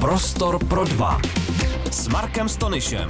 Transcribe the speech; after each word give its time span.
Prostor 0.00 0.64
pro 0.64 0.84
dva 0.84 1.18
s 1.90 2.08
Markem 2.08 2.48
Stonyšem. 2.48 3.08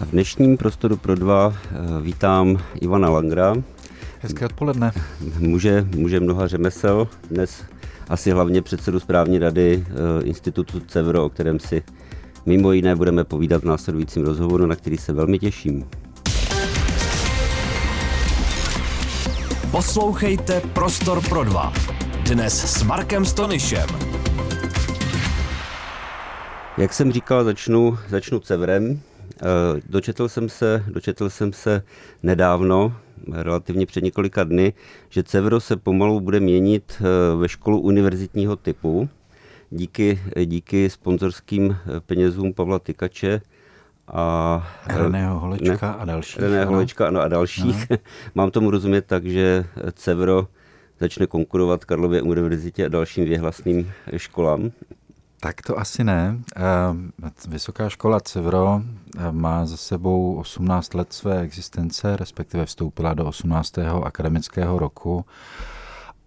V 0.00 0.10
dnešním 0.10 0.56
prostoru 0.56 0.96
pro 0.96 1.14
dva 1.14 1.54
eh, 1.54 1.76
vítám 2.02 2.58
Ivana 2.80 3.10
Langra. 3.10 3.54
Hezké 4.20 4.46
odpoledne. 4.46 4.92
Muže, 5.38 5.86
muže 5.96 6.20
mnoha 6.20 6.46
řemesel, 6.46 7.08
dnes 7.30 7.64
asi 8.08 8.30
hlavně 8.30 8.62
předsedu 8.62 9.00
správní 9.00 9.38
rady 9.38 9.84
eh, 9.86 10.24
Institutu 10.24 10.80
Cevro, 10.80 11.24
o 11.24 11.28
kterém 11.28 11.60
si 11.60 11.82
mimo 12.46 12.72
jiné 12.72 12.96
budeme 12.96 13.24
povídat 13.24 13.62
v 13.62 13.66
následujícím 13.66 14.24
rozhovoru, 14.24 14.66
na 14.66 14.76
který 14.76 14.96
se 14.96 15.12
velmi 15.12 15.38
těším. 15.38 15.84
Poslouchejte 19.70 20.60
Prostor 20.60 21.28
pro 21.28 21.44
dva. 21.44 21.72
Dnes 22.28 22.78
s 22.78 22.82
Markem 22.82 23.24
Stonyšem. 23.24 23.86
Jak 26.78 26.92
jsem 26.92 27.12
říkal, 27.12 27.44
začnu, 27.44 27.98
začnu 28.08 28.40
Cevrem. 28.40 29.00
Eh, 29.36 29.80
dočetl 29.88 30.28
jsem 30.28 30.48
se, 30.48 30.84
dočetl 30.88 31.30
jsem 31.30 31.52
se 31.52 31.82
nedávno, 32.22 32.92
relativně 33.32 33.86
před 33.86 34.04
několika 34.04 34.44
dny, 34.44 34.72
že 35.08 35.22
Cevro 35.22 35.60
se 35.60 35.76
pomalu 35.76 36.20
bude 36.20 36.40
měnit 36.40 36.92
eh, 37.00 37.36
ve 37.36 37.48
školu 37.48 37.80
univerzitního 37.80 38.56
typu 38.56 39.08
díky, 39.70 40.20
díky 40.44 40.90
sponzorským 40.90 41.76
penězům 42.06 42.54
Pavla 42.54 42.78
Tykače 42.78 43.40
a 44.08 44.68
Reného 44.86 45.38
Holečka 45.38 45.86
ne, 45.86 45.94
a 45.98 46.04
dalších. 46.04 46.42
René 46.42 46.64
Holečka 46.64 47.06
ano, 47.08 47.20
a 47.20 47.28
dalších. 47.28 47.90
No. 47.90 47.96
Mám 48.34 48.50
tomu 48.50 48.70
rozumět 48.70 49.02
tak, 49.06 49.24
že 49.24 49.64
Cevro 49.92 50.48
začne 51.00 51.26
konkurovat 51.26 51.84
Karlově 51.84 52.22
univerzitě 52.22 52.86
a 52.86 52.88
dalším 52.88 53.24
věhlasným 53.24 53.92
školám? 54.16 54.70
Tak 55.40 55.62
to 55.62 55.78
asi 55.78 56.04
ne. 56.04 56.38
Eh, 56.56 56.62
Vysoká 57.48 57.88
škola 57.88 58.20
Cevro 58.20 58.82
eh, 58.82 59.32
má 59.32 59.66
za 59.66 59.76
sebou 59.76 60.34
18 60.34 60.94
let 60.94 61.12
své 61.12 61.40
existence, 61.40 62.16
respektive 62.16 62.66
vstoupila 62.66 63.14
do 63.14 63.26
18. 63.26 63.78
akademického 64.04 64.78
roku 64.78 65.24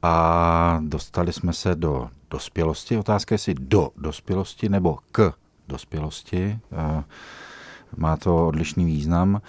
a 0.01 0.79
dostali 0.83 1.33
jsme 1.33 1.53
se 1.53 1.75
do 1.75 2.09
dospělosti. 2.29 2.97
Otázka 2.97 3.33
je, 3.33 3.35
jestli 3.35 3.53
do 3.53 3.89
dospělosti 3.97 4.69
nebo 4.69 4.97
k 5.11 5.33
dospělosti. 5.67 6.59
Eh, 6.71 7.03
má 7.97 8.17
to 8.17 8.47
odlišný 8.47 8.85
význam 8.85 9.41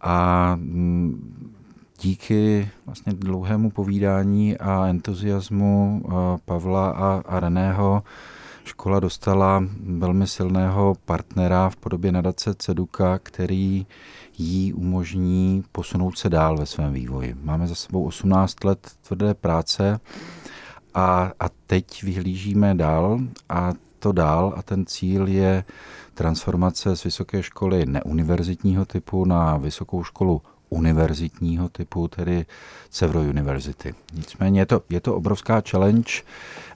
a 0.00 0.56
mm, 0.56 1.54
díky 2.00 2.70
vlastně 2.86 3.12
dlouhému 3.12 3.70
povídání 3.70 4.58
a 4.58 4.86
entuziasmu 4.86 6.02
eh, 6.04 6.12
Pavla 6.44 6.90
a, 6.90 7.40
Reného 7.40 8.02
škola 8.64 9.00
dostala 9.00 9.64
velmi 9.80 10.26
silného 10.26 10.96
partnera 11.04 11.70
v 11.70 11.76
podobě 11.76 12.12
nadace 12.12 12.54
Ceduka, 12.54 13.18
který 13.18 13.86
jí 14.38 14.72
umožní 14.72 15.64
posunout 15.72 16.18
se 16.18 16.28
dál 16.28 16.56
ve 16.56 16.66
svém 16.66 16.92
vývoji. 16.92 17.36
Máme 17.42 17.66
za 17.66 17.74
sebou 17.74 18.04
18 18.04 18.64
let 18.64 18.90
tvrdé 19.08 19.34
práce 19.34 20.00
a, 20.94 21.32
a 21.40 21.48
teď 21.66 22.02
vyhlížíme 22.02 22.74
dál 22.74 23.20
a 23.48 23.72
to 23.98 24.12
dál 24.12 24.54
a 24.56 24.62
ten 24.62 24.86
cíl 24.86 25.28
je 25.28 25.64
transformace 26.14 26.96
z 26.96 27.04
vysoké 27.04 27.42
školy 27.42 27.86
neuniverzitního 27.86 28.84
typu 28.84 29.24
na 29.24 29.56
vysokou 29.56 30.04
školu 30.04 30.42
univerzitního 30.70 31.68
typu, 31.68 32.08
tedy 32.08 32.46
Sevro 32.90 33.20
University. 33.20 33.94
Nicméně 34.14 34.60
je 34.60 34.66
to, 34.66 34.82
je 34.90 35.00
to 35.00 35.16
obrovská 35.16 35.62
challenge. 35.70 36.12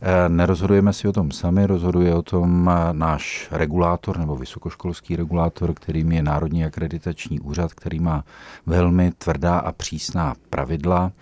Eh, 0.03 0.29
nerozhodujeme 0.29 0.93
si 0.93 1.09
o 1.09 1.13
tom 1.13 1.31
sami, 1.31 1.67
rozhoduje 1.67 2.15
o 2.15 2.23
tom 2.23 2.71
eh, 2.71 2.93
náš 2.93 3.49
regulátor 3.51 4.19
nebo 4.19 4.37
vysokoškolský 4.37 5.17
regulátor, 5.17 5.75
kterým 5.75 6.13
je 6.13 6.23
Národní 6.23 6.65
akreditační 6.65 7.41
úřad, 7.41 7.75
který 7.75 8.01
má 8.01 8.25
velmi 8.67 9.13
tvrdá 9.19 9.59
a 9.59 9.73
přísná 9.73 10.35
pravidla, 10.51 11.13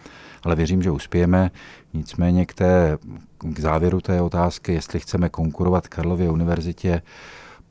ale 0.44 0.56
věřím, 0.56 0.82
že 0.82 0.90
uspějeme. 0.90 1.50
Nicméně 1.94 2.46
k, 2.46 2.54
té, 2.54 2.98
k 3.38 3.58
závěru 3.58 4.00
té 4.00 4.20
otázky, 4.20 4.72
jestli 4.72 5.00
chceme 5.00 5.28
konkurovat 5.28 5.88
Karlově 5.88 6.30
univerzitě, 6.30 7.02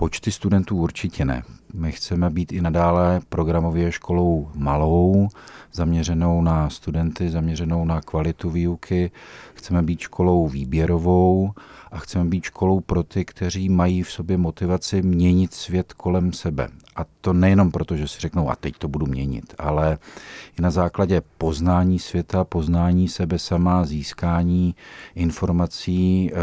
Počty 0.01 0.31
studentů 0.31 0.77
určitě 0.77 1.25
ne. 1.25 1.43
My 1.73 1.91
chceme 1.91 2.29
být 2.29 2.51
i 2.51 2.61
nadále 2.61 3.21
programově 3.29 3.91
školou 3.91 4.51
malou, 4.55 5.29
zaměřenou 5.73 6.41
na 6.41 6.69
studenty, 6.69 7.29
zaměřenou 7.29 7.85
na 7.85 8.01
kvalitu 8.01 8.49
výuky. 8.49 9.11
Chceme 9.53 9.81
být 9.81 9.99
školou 9.99 10.47
výběrovou 10.47 11.51
a 11.91 11.99
chceme 11.99 12.25
být 12.25 12.43
školou 12.43 12.79
pro 12.79 13.03
ty, 13.03 13.25
kteří 13.25 13.69
mají 13.69 14.03
v 14.03 14.11
sobě 14.11 14.37
motivaci 14.37 15.01
měnit 15.01 15.53
svět 15.53 15.93
kolem 15.93 16.33
sebe. 16.33 16.67
A 16.95 17.05
to 17.21 17.33
nejenom 17.33 17.71
proto, 17.71 17.95
že 17.95 18.07
si 18.07 18.19
řeknou, 18.19 18.49
a 18.49 18.55
teď 18.55 18.77
to 18.77 18.87
budu 18.87 19.05
měnit, 19.05 19.53
ale 19.57 19.97
i 20.59 20.61
na 20.61 20.71
základě 20.71 21.21
poznání 21.37 21.99
světa, 21.99 22.43
poznání 22.43 23.07
sebe 23.07 23.39
sama, 23.39 23.85
získání 23.85 24.75
informací, 25.15 26.31
eh, 26.33 26.35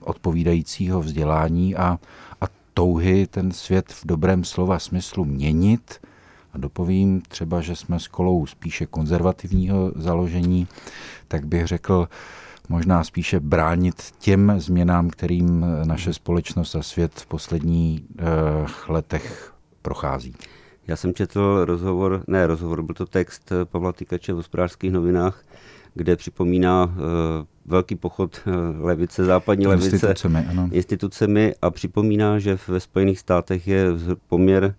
odpovídajícího 0.00 1.00
vzdělání 1.00 1.76
a, 1.76 1.98
a 2.40 2.61
touhy 2.74 3.26
ten 3.26 3.52
svět 3.52 3.92
v 3.92 4.06
dobrém 4.06 4.44
slova 4.44 4.78
smyslu 4.78 5.24
měnit. 5.24 6.00
A 6.52 6.58
dopovím 6.58 7.22
třeba, 7.28 7.60
že 7.60 7.76
jsme 7.76 8.00
s 8.00 8.08
kolou 8.08 8.46
spíše 8.46 8.86
konzervativního 8.86 9.92
založení, 9.96 10.68
tak 11.28 11.46
bych 11.46 11.66
řekl, 11.66 12.08
možná 12.68 13.04
spíše 13.04 13.40
bránit 13.40 13.94
těm 14.18 14.54
změnám, 14.56 15.10
kterým 15.10 15.66
naše 15.84 16.14
společnost 16.14 16.74
a 16.74 16.82
svět 16.82 17.12
v 17.14 17.26
posledních 17.26 18.00
uh, 18.00 18.68
letech 18.88 19.54
prochází. 19.82 20.34
Já 20.86 20.96
jsem 20.96 21.14
četl 21.14 21.64
rozhovor, 21.64 22.24
ne 22.26 22.46
rozhovor, 22.46 22.82
byl 22.82 22.94
to 22.94 23.06
text 23.06 23.52
Pavla 23.64 23.92
Tykače 23.92 24.32
v 24.32 24.36
hospodářských 24.36 24.92
novinách, 24.92 25.44
kde 25.94 26.16
připomíná 26.16 26.84
uh, 26.84 26.92
velký 27.66 27.96
pochod 27.96 28.40
uh, 28.46 28.84
levice, 28.84 29.24
západní 29.24 29.66
levice 29.66 29.90
institucemi, 29.90 30.46
ano. 30.50 30.68
institucemi 30.72 31.54
a 31.62 31.70
připomíná, 31.70 32.38
že 32.38 32.58
ve 32.68 32.80
Spojených 32.80 33.18
státech 33.18 33.68
je 33.68 33.86
poměr 34.28 34.74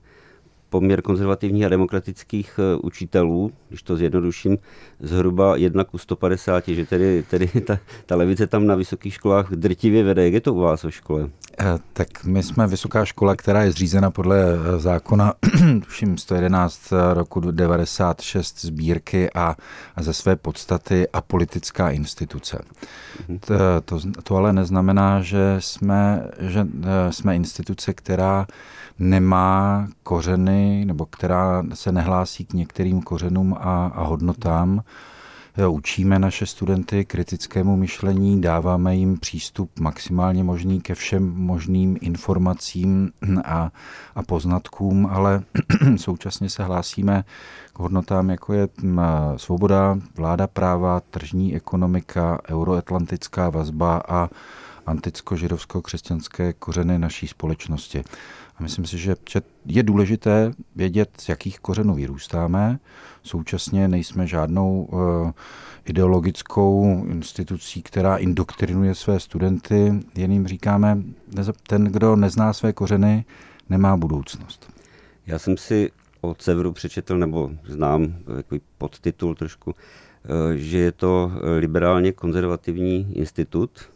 poměr 0.74 1.02
konzervativních 1.02 1.66
a 1.66 1.70
demokratických 1.70 2.60
eh, 2.60 2.76
učitelů, 2.84 3.52
když 3.70 3.84
to 3.84 3.96
zjednoduším, 3.96 4.58
zhruba 5.00 5.56
1 5.56 5.84
ku 5.84 5.98
150, 5.98 6.68
že 6.68 6.86
tedy, 6.86 7.24
tedy 7.30 7.48
ta, 7.68 7.80
ta 8.06 8.16
levice 8.16 8.48
tam 8.48 8.68
na 8.68 8.76
vysokých 8.76 9.14
školách 9.14 9.52
drtivě 9.52 10.04
vede. 10.04 10.24
Jak 10.24 10.34
je 10.34 10.42
to 10.42 10.54
u 10.54 10.60
vás 10.60 10.84
ve 10.84 10.92
škole? 10.92 11.30
Eh, 11.60 11.66
tak 11.94 12.26
my 12.26 12.44
jsme 12.44 12.68
vysoká 12.68 13.06
škola, 13.06 13.36
která 13.36 13.64
je 13.64 13.72
zřízena 13.72 14.12
podle 14.12 14.38
eh, 14.42 14.80
zákona 14.80 15.34
tuším 15.86 16.18
111 16.18 16.94
roku 17.14 17.40
96 17.40 18.66
sbírky 18.66 19.30
a, 19.36 19.56
a 19.96 20.04
ze 20.04 20.14
své 20.14 20.36
podstaty 20.36 21.08
a 21.14 21.22
politická 21.22 21.90
instituce. 21.90 22.60
Mhm. 23.30 23.40
To, 23.40 23.54
to, 23.86 24.00
to 24.24 24.36
ale 24.36 24.54
neznamená, 24.54 25.22
že 25.22 25.56
jsme, 25.60 26.30
že 26.40 26.68
jsme 27.10 27.36
instituce, 27.36 27.94
která 27.94 28.48
nemá 29.00 29.88
kořeny 30.04 30.86
nebo 30.86 31.06
která 31.06 31.64
se 31.74 31.92
nehlásí 31.92 32.46
k 32.46 32.54
některým 32.54 33.02
kořenům 33.02 33.56
a, 33.60 33.92
a 33.96 34.04
hodnotám. 34.04 34.84
Učíme 35.70 36.20
naše 36.20 36.46
studenty 36.46 37.06
kritickému 37.06 37.78
myšlení, 37.78 38.42
dáváme 38.42 38.96
jim 38.96 39.18
přístup 39.18 39.80
maximálně 39.80 40.44
možný 40.44 40.82
ke 40.82 40.96
všem 40.96 41.34
možným 41.36 41.98
informacím 42.02 43.12
a, 43.46 43.72
a 44.16 44.24
poznatkům, 44.24 45.06
ale 45.12 45.44
současně 45.98 46.50
se 46.50 46.64
hlásíme 46.64 47.24
k 47.74 47.80
hodnotám, 47.80 48.30
jako 48.30 48.54
je 48.54 48.68
svoboda, 49.38 49.98
vláda 50.16 50.48
práva, 50.48 51.00
tržní 51.00 51.56
ekonomika, 51.56 52.40
euroatlantická 52.50 53.50
vazba 53.50 54.02
a 54.10 54.30
anticko-židovsko-křesťanské 54.86 56.54
kořeny 56.54 57.00
naší 57.00 57.28
společnosti. 57.28 58.04
A 58.58 58.64
myslím 58.64 58.86
si, 58.86 58.98
že 58.98 59.16
je 59.66 59.84
důležité 59.84 60.52
vědět, 60.76 61.10
z 61.18 61.30
jakých 61.30 61.60
kořenů 61.60 61.96
vyrůstáme. 61.96 62.80
Současně 63.24 63.88
nejsme 63.88 64.28
žádnou 64.28 64.84
uh, 64.84 65.32
ideologickou 65.86 67.04
institucí, 67.08 67.82
která 67.82 68.18
indoktrinuje 68.18 68.96
své 68.96 69.20
studenty. 69.20 69.94
Jen 70.16 70.32
jim 70.32 70.48
říkáme, 70.48 70.98
ten, 71.68 71.84
kdo 71.84 72.16
nezná 72.16 72.54
své 72.54 72.74
kořeny, 72.74 73.26
nemá 73.70 73.98
budoucnost. 73.98 74.70
Já 75.28 75.40
jsem 75.40 75.58
si 75.58 75.92
o 76.22 76.34
Cevru 76.34 76.72
přečetl, 76.72 77.18
nebo 77.18 77.52
znám 77.66 78.16
takový 78.36 78.62
podtitul 78.78 79.36
trošku, 79.36 79.74
eh, 79.74 80.58
že 80.58 80.78
je 80.78 80.92
to 80.92 81.32
liberálně 81.60 82.12
konzervativní 82.12 83.18
institut, 83.18 83.93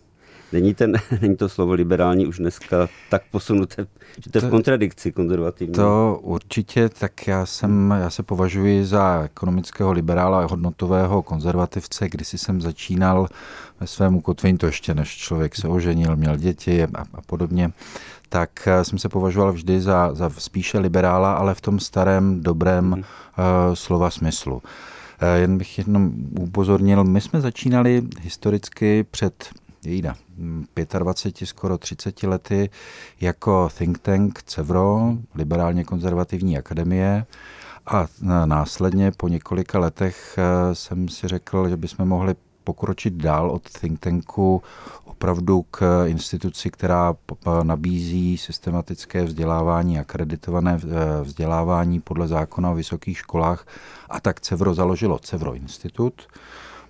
Není, 0.52 0.74
ten, 0.74 0.94
není 1.22 1.38
to 1.38 1.50
slovo 1.50 1.74
liberální 1.74 2.28
už 2.28 2.38
dneska 2.38 2.88
tak 3.10 3.22
posunuté, 3.32 3.88
že 4.24 4.30
to 4.32 4.38
je 4.38 4.42
v 4.42 4.50
kontradikci 4.50 5.12
konzervativní? 5.12 5.74
To 5.74 6.20
určitě, 6.22 6.90
tak 6.90 7.28
já, 7.28 7.46
jsem, 7.46 7.94
já 8.00 8.10
se 8.10 8.24
považuji 8.24 8.86
za 8.86 9.22
ekonomického 9.24 9.92
liberála 9.92 10.42
a 10.42 10.48
hodnotového 10.48 11.22
konzervativce. 11.22 12.10
Když 12.10 12.28
jsem 12.28 12.62
začínal 12.62 13.28
ve 13.80 13.88
svém 13.88 14.16
ukotvení, 14.16 14.58
to 14.58 14.66
ještě 14.66 14.94
než 14.94 15.18
člověk 15.18 15.56
se 15.56 15.68
oženil, 15.68 16.16
měl 16.16 16.38
děti 16.38 16.84
a, 16.84 16.88
a 17.14 17.22
podobně, 17.26 17.72
tak 18.30 18.68
eh, 18.68 18.84
jsem 18.84 19.00
se 19.00 19.10
považoval 19.10 19.54
vždy 19.54 19.82
za, 19.82 20.14
za 20.14 20.30
spíše 20.30 20.80
liberála, 20.80 21.34
ale 21.34 21.56
v 21.56 21.62
tom 21.62 21.80
starém, 21.80 22.44
dobrém 22.44 22.86
mm. 22.86 22.94
uh, 22.94 23.04
slova 23.74 24.10
smyslu. 24.10 24.56
Uh, 24.56 24.62
jen 25.36 25.58
bych 25.58 25.78
jenom 25.78 26.12
upozornil, 26.40 27.04
my 27.04 27.22
jsme 27.22 27.42
začínali 27.42 28.04
historicky 28.22 29.06
před 29.12 29.50
jejda, 29.86 30.16
25, 31.00 31.48
skoro 31.48 31.78
30 31.78 32.24
lety 32.24 32.70
jako 33.22 33.70
think 33.78 34.00
tank 34.00 34.44
CEVRO, 34.44 35.18
liberálně 35.36 35.84
konzervativní 35.84 36.58
akademie, 36.58 37.26
a 37.86 38.08
následně 38.46 39.12
po 39.12 39.28
několika 39.28 39.80
letech 39.80 40.40
jsem 40.74 41.10
si 41.10 41.28
řekl, 41.28 41.70
že 41.70 41.78
bychom 41.78 42.08
mohli 42.08 42.36
pokročit 42.68 43.14
dál 43.14 43.52
od 43.52 43.70
think 43.80 44.00
tanku 44.00 44.62
opravdu 45.06 45.62
k 45.72 46.06
instituci, 46.08 46.70
která 46.70 47.16
nabízí 47.64 48.38
systematické 48.38 49.24
vzdělávání, 49.24 50.00
akreditované 50.00 50.80
eh, 50.84 51.24
vzdělávání 51.24 52.00
podle 52.00 52.28
zákona 52.28 52.72
o 52.72 52.76
vysokých 52.76 53.18
školách. 53.18 53.68
A 54.10 54.20
tak 54.20 54.42
CEVRO 54.42 54.74
založilo 54.74 55.20
CEVRO 55.20 55.54
Institut. 55.54 56.28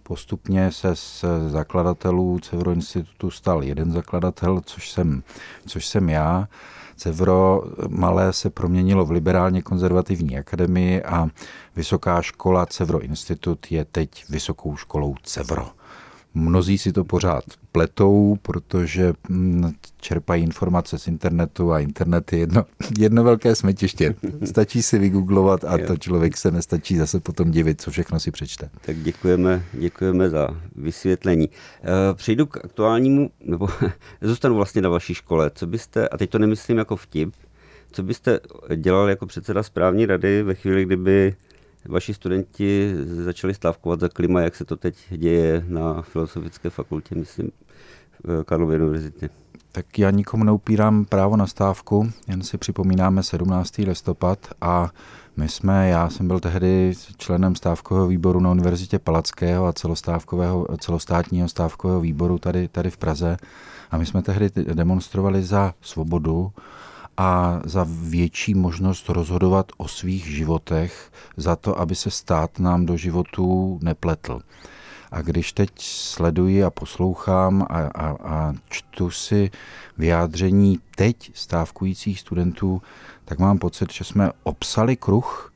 Postupně 0.07 0.71
se 0.71 0.95
z 0.95 1.25
zakladatelů 1.47 2.39
CEVRO 2.39 2.71
Institutu 2.71 3.31
stal 3.31 3.63
jeden 3.63 3.91
zakladatel, 3.91 4.61
což 4.65 4.91
jsem, 4.91 5.23
což 5.65 5.85
jsem 5.85 6.09
já. 6.09 6.47
Cevro 6.95 7.63
malé 7.87 8.33
se 8.33 8.49
proměnilo 8.49 9.05
v 9.05 9.11
liberálně 9.11 9.61
konzervativní 9.61 10.37
akademii 10.37 11.03
a 11.03 11.27
vysoká 11.75 12.21
škola 12.21 12.65
Cevro 12.65 12.99
Institut 12.99 13.71
je 13.71 13.85
teď 13.85 14.29
vysokou 14.29 14.75
školou 14.75 15.15
Cevro. 15.23 15.76
Mnozí 16.33 16.77
si 16.77 16.93
to 16.93 17.03
pořád 17.03 17.43
pletou, 17.71 18.37
protože 18.41 19.13
mm, 19.29 19.73
čerpají 19.97 20.43
informace 20.43 20.99
z 20.99 21.07
internetu 21.07 21.71
a 21.71 21.79
internet 21.79 22.33
je 22.33 22.39
jedno, 22.39 22.65
jedno 22.99 23.23
velké 23.23 23.55
smetiště. 23.55 24.15
Stačí 24.45 24.81
si 24.81 24.99
vygooglovat 24.99 25.63
a 25.63 25.77
to 25.87 25.97
člověk 25.97 26.37
se 26.37 26.51
nestačí 26.51 26.97
zase 26.97 27.19
potom 27.19 27.51
divit, 27.51 27.81
co 27.81 27.91
všechno 27.91 28.19
si 28.19 28.31
přečte. 28.31 28.69
Tak 28.81 28.97
děkujeme, 28.97 29.63
děkujeme 29.73 30.29
za 30.29 30.47
vysvětlení. 30.75 31.49
Eh, 31.49 32.13
přejdu 32.13 32.45
k 32.45 32.57
aktuálnímu, 32.65 33.31
nebo 33.45 33.67
zůstanu 34.21 34.55
vlastně 34.55 34.81
na 34.81 34.89
vaší 34.89 35.13
škole. 35.13 35.51
Co 35.55 35.67
byste, 35.67 36.09
a 36.09 36.17
teď 36.17 36.29
to 36.29 36.39
nemyslím 36.39 36.77
jako 36.77 36.95
vtip, 36.95 37.33
co 37.91 38.03
byste 38.03 38.39
dělal 38.75 39.09
jako 39.09 39.25
předseda 39.25 39.63
správní 39.63 40.05
rady 40.05 40.43
ve 40.43 40.55
chvíli, 40.55 40.85
kdyby 40.85 41.35
vaši 41.87 42.13
studenti 42.13 42.93
začali 43.05 43.53
stávkovat 43.53 43.99
za 43.99 44.09
klima, 44.09 44.41
jak 44.41 44.55
se 44.55 44.65
to 44.65 44.75
teď 44.75 44.95
děje 45.09 45.65
na 45.67 46.01
Filozofické 46.01 46.69
fakultě, 46.69 47.15
myslím, 47.15 47.51
v 48.23 48.43
Karlově 48.43 48.77
univerzitě. 48.77 49.29
Tak 49.71 49.99
já 49.99 50.11
nikomu 50.11 50.43
neupírám 50.43 51.05
právo 51.05 51.37
na 51.37 51.47
stávku, 51.47 52.11
jen 52.27 52.43
si 52.43 52.57
připomínáme 52.57 53.23
17. 53.23 53.77
listopad 53.77 54.39
a 54.61 54.89
my 55.37 55.49
jsme, 55.49 55.89
já 55.89 56.09
jsem 56.09 56.27
byl 56.27 56.39
tehdy 56.39 56.93
členem 57.17 57.55
stávkového 57.55 58.07
výboru 58.07 58.39
na 58.39 58.51
Univerzitě 58.51 58.99
Palackého 58.99 59.65
a 59.65 59.73
celostávkového, 59.73 60.67
celostátního 60.79 61.49
stávkového 61.49 61.99
výboru 61.99 62.37
tady, 62.37 62.67
tady 62.67 62.89
v 62.89 62.97
Praze 62.97 63.37
a 63.91 63.97
my 63.97 64.05
jsme 64.05 64.21
tehdy 64.21 64.49
demonstrovali 64.73 65.43
za 65.43 65.73
svobodu 65.81 66.51
a 67.17 67.61
za 67.63 67.85
větší 67.89 68.53
možnost 68.53 69.09
rozhodovat 69.09 69.71
o 69.77 69.87
svých 69.87 70.25
životech, 70.25 71.11
za 71.37 71.55
to, 71.55 71.79
aby 71.79 71.95
se 71.95 72.11
stát 72.11 72.59
nám 72.59 72.85
do 72.85 72.97
životů 72.97 73.79
nepletl. 73.81 74.41
A 75.11 75.21
když 75.21 75.53
teď 75.53 75.69
sleduji 75.79 76.63
a 76.63 76.69
poslouchám 76.69 77.65
a, 77.69 77.79
a, 77.79 78.17
a 78.23 78.53
čtu 78.69 79.09
si 79.09 79.51
vyjádření 79.97 80.79
teď 80.95 81.31
stávkujících 81.33 82.19
studentů, 82.19 82.81
tak 83.25 83.39
mám 83.39 83.57
pocit, 83.57 83.93
že 83.93 84.03
jsme 84.03 84.31
obsali 84.43 84.95
kruh, 84.95 85.53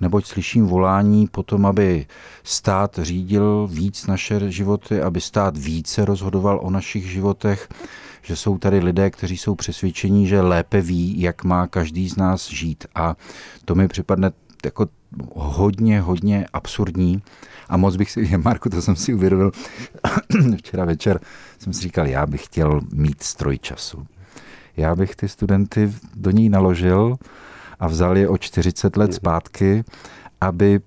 neboť 0.00 0.26
slyším 0.26 0.66
volání 0.66 1.26
potom, 1.26 1.66
aby 1.66 2.06
stát 2.42 2.98
řídil 3.02 3.68
víc 3.70 4.06
naše 4.06 4.50
životy, 4.50 5.02
aby 5.02 5.20
stát 5.20 5.56
více 5.56 6.04
rozhodoval 6.04 6.60
o 6.62 6.70
našich 6.70 7.10
životech, 7.10 7.68
že 8.28 8.36
jsou 8.36 8.58
tady 8.58 8.78
lidé, 8.78 9.10
kteří 9.10 9.36
jsou 9.36 9.54
přesvědčení, 9.54 10.26
že 10.26 10.40
lépe 10.40 10.80
ví, 10.80 11.20
jak 11.20 11.44
má 11.44 11.66
každý 11.66 12.08
z 12.08 12.16
nás 12.16 12.50
žít. 12.50 12.86
A 12.94 13.16
to 13.64 13.74
mi 13.74 13.88
připadne 13.88 14.30
jako 14.64 14.88
hodně, 15.34 16.00
hodně 16.00 16.46
absurdní. 16.52 17.22
A 17.68 17.76
moc 17.76 17.96
bych 17.96 18.10
si, 18.10 18.38
Marku, 18.44 18.68
to 18.68 18.82
jsem 18.82 18.96
si 18.96 19.14
uvědomil, 19.14 19.52
včera 20.58 20.84
večer 20.84 21.20
jsem 21.58 21.72
si 21.72 21.82
říkal, 21.82 22.06
já 22.06 22.26
bych 22.26 22.44
chtěl 22.44 22.80
mít 22.92 23.22
stroj 23.22 23.58
času. 23.58 24.06
Já 24.76 24.96
bych 24.96 25.16
ty 25.16 25.28
studenty 25.28 25.92
do 26.14 26.30
ní 26.30 26.48
naložil 26.48 27.16
a 27.80 27.86
vzal 27.86 28.18
je 28.18 28.28
o 28.28 28.38
40 28.38 28.96
let 28.96 29.14
zpátky, 29.14 29.84
aby 30.40 30.80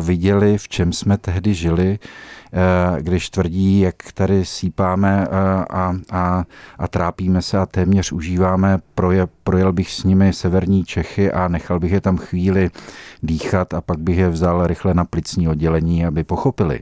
viděli, 0.00 0.58
v 0.58 0.68
čem 0.68 0.92
jsme 0.92 1.18
tehdy 1.18 1.54
žili, 1.54 1.98
Eh, 2.54 3.02
když 3.02 3.30
tvrdí, 3.30 3.80
jak 3.80 3.94
tady 4.14 4.44
sípáme 4.44 5.26
eh, 5.30 5.64
a, 5.70 5.94
a, 6.10 6.44
a 6.78 6.88
trápíme 6.88 7.42
se 7.42 7.58
a 7.58 7.66
téměř 7.66 8.12
užíváme, 8.12 8.78
proje, 8.94 9.26
projel 9.44 9.72
bych 9.72 9.90
s 9.92 10.04
nimi 10.04 10.32
severní 10.32 10.84
Čechy 10.84 11.32
a 11.32 11.48
nechal 11.48 11.80
bych 11.80 11.92
je 11.92 12.00
tam 12.00 12.16
chvíli 12.16 12.70
dýchat 13.22 13.74
a 13.74 13.80
pak 13.80 13.98
bych 13.98 14.18
je 14.18 14.28
vzal 14.28 14.66
rychle 14.66 14.94
na 14.94 15.04
plicní 15.04 15.48
oddělení, 15.48 16.06
aby 16.06 16.24
pochopili, 16.24 16.80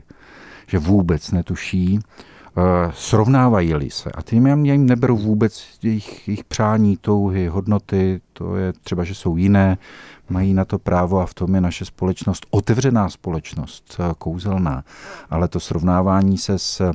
že 0.67 0.77
vůbec 0.77 1.31
netuší, 1.31 1.99
eh, 1.99 2.91
srovnávají-li 2.93 3.89
se. 3.89 4.11
A 4.11 4.21
tím 4.21 4.47
já 4.47 4.55
jim 4.73 4.85
neberu 4.85 5.17
vůbec 5.17 5.63
jejich, 5.83 6.27
jejich 6.27 6.43
přání, 6.43 6.97
touhy, 6.97 7.47
hodnoty, 7.47 8.21
to 8.33 8.55
je 8.55 8.73
třeba, 8.73 9.03
že 9.03 9.15
jsou 9.15 9.37
jiné, 9.37 9.77
mají 10.31 10.53
na 10.53 10.65
to 10.65 10.79
právo 10.79 11.19
a 11.19 11.25
v 11.25 11.33
tom 11.33 11.55
je 11.55 11.61
naše 11.61 11.85
společnost 11.85 12.45
otevřená 12.49 13.09
společnost, 13.09 13.95
eh, 13.99 14.13
kouzelná. 14.17 14.83
Ale 15.29 15.47
to 15.47 15.59
srovnávání 15.59 16.37
se 16.37 16.59
s, 16.59 16.91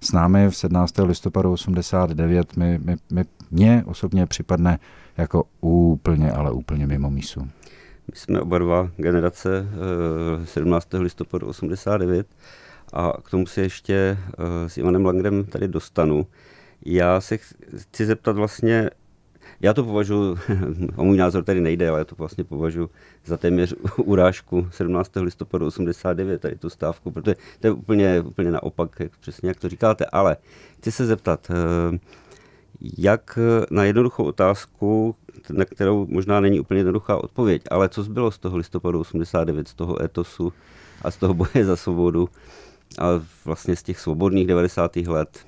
s 0.00 0.12
námi 0.12 0.50
v 0.50 0.56
17. 0.56 1.04
listopadu 1.04 1.52
89 1.52 2.56
mi, 2.56 2.78
mi, 2.78 2.96
mi, 3.10 3.24
mě 3.50 3.84
osobně 3.86 4.26
připadne 4.26 4.78
jako 5.16 5.44
úplně, 5.60 6.32
ale 6.32 6.50
úplně 6.50 6.86
mimo 6.86 7.10
mísu. 7.10 7.40
My 8.10 8.16
jsme 8.16 8.40
oba 8.40 8.58
dva 8.58 8.90
generace 8.96 9.68
17. 10.44 10.94
Eh, 10.94 10.98
listopadu 10.98 11.46
89 11.46 12.26
a 12.92 13.12
k 13.22 13.30
tomu 13.30 13.46
se 13.46 13.60
ještě 13.60 13.94
eh, 13.94 14.68
s 14.68 14.78
Ivanem 14.78 15.04
Langrem 15.04 15.44
tady 15.44 15.68
dostanu. 15.68 16.26
Já 16.84 17.20
se 17.20 17.36
chci 17.36 18.06
zeptat 18.06 18.36
vlastně, 18.36 18.90
já 19.60 19.74
to 19.74 19.84
považuji, 19.84 20.38
o 20.96 21.04
můj 21.04 21.16
názor 21.16 21.44
tady 21.44 21.60
nejde, 21.60 21.88
ale 21.88 21.98
já 21.98 22.04
to 22.04 22.14
vlastně 22.18 22.44
považuji 22.44 22.90
za 23.24 23.36
téměř 23.36 23.74
urážku 23.96 24.68
17. 24.70 25.12
listopadu 25.16 25.66
89, 25.66 26.40
tady 26.40 26.56
tu 26.56 26.70
stávku, 26.70 27.10
protože 27.10 27.36
to 27.60 27.66
je 27.66 27.70
úplně, 27.70 28.20
úplně 28.20 28.50
naopak, 28.50 29.00
jak, 29.00 29.16
přesně 29.16 29.48
jak 29.48 29.60
to 29.60 29.68
říkáte. 29.68 30.04
Ale 30.04 30.36
chci 30.78 30.92
se 30.92 31.06
zeptat, 31.06 31.50
eh, 31.50 31.98
jak 32.98 33.38
na 33.70 33.84
jednoduchou 33.84 34.24
otázku, 34.24 35.16
na 35.50 35.64
kterou 35.64 36.06
možná 36.06 36.40
není 36.40 36.60
úplně 36.60 36.80
jednoduchá 36.80 37.16
odpověď, 37.16 37.62
ale 37.70 37.88
co 37.88 38.02
zbylo 38.02 38.30
z 38.30 38.38
toho 38.38 38.56
listopadu 38.56 39.00
89, 39.00 39.68
z 39.68 39.74
toho 39.74 40.02
etosu 40.02 40.52
a 41.02 41.10
z 41.10 41.16
toho 41.16 41.34
boje 41.34 41.64
za 41.64 41.76
svobodu 41.76 42.28
a 42.98 43.06
vlastně 43.44 43.76
z 43.76 43.82
těch 43.82 44.00
svobodných 44.00 44.46
90. 44.46 44.96
let? 44.96 45.47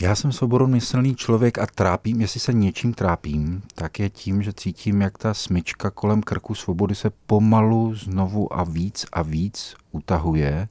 Já 0.00 0.14
jsem 0.14 0.32
svobodomyslný 0.32 1.14
člověk 1.14 1.58
a 1.58 1.66
trápím, 1.66 2.20
jestli 2.20 2.40
se 2.40 2.52
něčím 2.52 2.94
trápím, 2.94 3.62
tak 3.74 3.98
je 3.98 4.10
tím, 4.10 4.42
že 4.42 4.52
cítím, 4.52 5.00
jak 5.00 5.18
ta 5.18 5.34
smyčka 5.34 5.90
kolem 5.90 6.22
krku 6.22 6.54
svobody 6.54 6.94
se 6.94 7.10
pomalu 7.26 7.94
znovu 7.94 8.58
a 8.58 8.64
víc 8.64 9.06
a 9.12 9.22
víc 9.22 9.74
utahuje, 9.92 10.68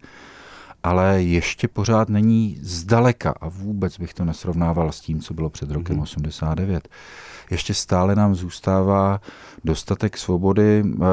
ale 0.83 1.23
ještě 1.23 1.67
pořád 1.67 2.09
není 2.09 2.57
zdaleka 2.61 3.33
a 3.41 3.49
vůbec 3.49 3.97
bych 3.97 4.13
to 4.13 4.25
nesrovnával 4.25 4.91
s 4.91 4.99
tím, 4.99 5.19
co 5.19 5.33
bylo 5.33 5.49
před 5.49 5.71
rokem 5.71 5.97
mm-hmm. 5.97 6.03
89. 6.03 6.89
Ještě 7.51 7.73
stále 7.73 8.15
nám 8.15 8.35
zůstává 8.35 9.21
dostatek 9.63 10.17
svobody 10.17 10.83
eh, 10.85 11.05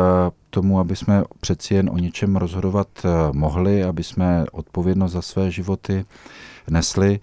tomu, 0.51 0.81
aby 0.81 0.97
jsme 0.97 1.25
přeci 1.41 1.75
jen 1.75 1.91
o 1.91 1.99
něčem 1.99 2.37
rozhodovat 2.37 2.89
eh, 3.05 3.09
mohli, 3.33 3.85
aby 3.85 4.05
jsme 4.05 4.45
odpovědnost 4.53 5.13
za 5.13 5.23
své 5.23 5.51
životy 5.51 6.05
nesli. 6.71 7.21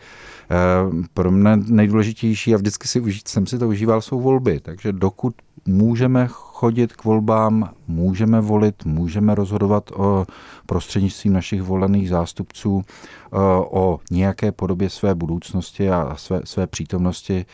Eh, 0.51 1.08
pro 1.13 1.32
mě 1.32 1.58
nejdůležitější 1.58 2.54
a 2.54 2.58
vždycky 2.58 2.88
si, 2.88 3.04
jsem 3.25 3.46
si 3.48 3.60
to 3.60 3.68
užíval, 3.68 4.01
jsou 4.01 4.22
volby. 4.22 4.60
Takže 4.60 4.94
dokud 4.94 5.36
můžeme 5.66 6.27
chodit 6.32 6.94
k 6.94 7.04
volbám, 7.04 7.70
můžeme 7.88 8.42
volit, 8.42 8.86
můžeme 8.86 9.36
rozhodovat 9.36 9.92
o 9.92 10.25
prostřednictvím 10.66 11.34
našich 11.34 11.62
volených 11.62 12.10
zástupců 12.10 12.82
eh, 12.86 13.38
o 13.60 14.00
nějaké 14.12 14.51
podobě 14.51 14.89
své 14.89 15.16
budoucnosti 15.16 15.89
a 15.89 16.16
své, 16.16 16.42
své 16.44 16.68
přítomnosti, 16.68 17.46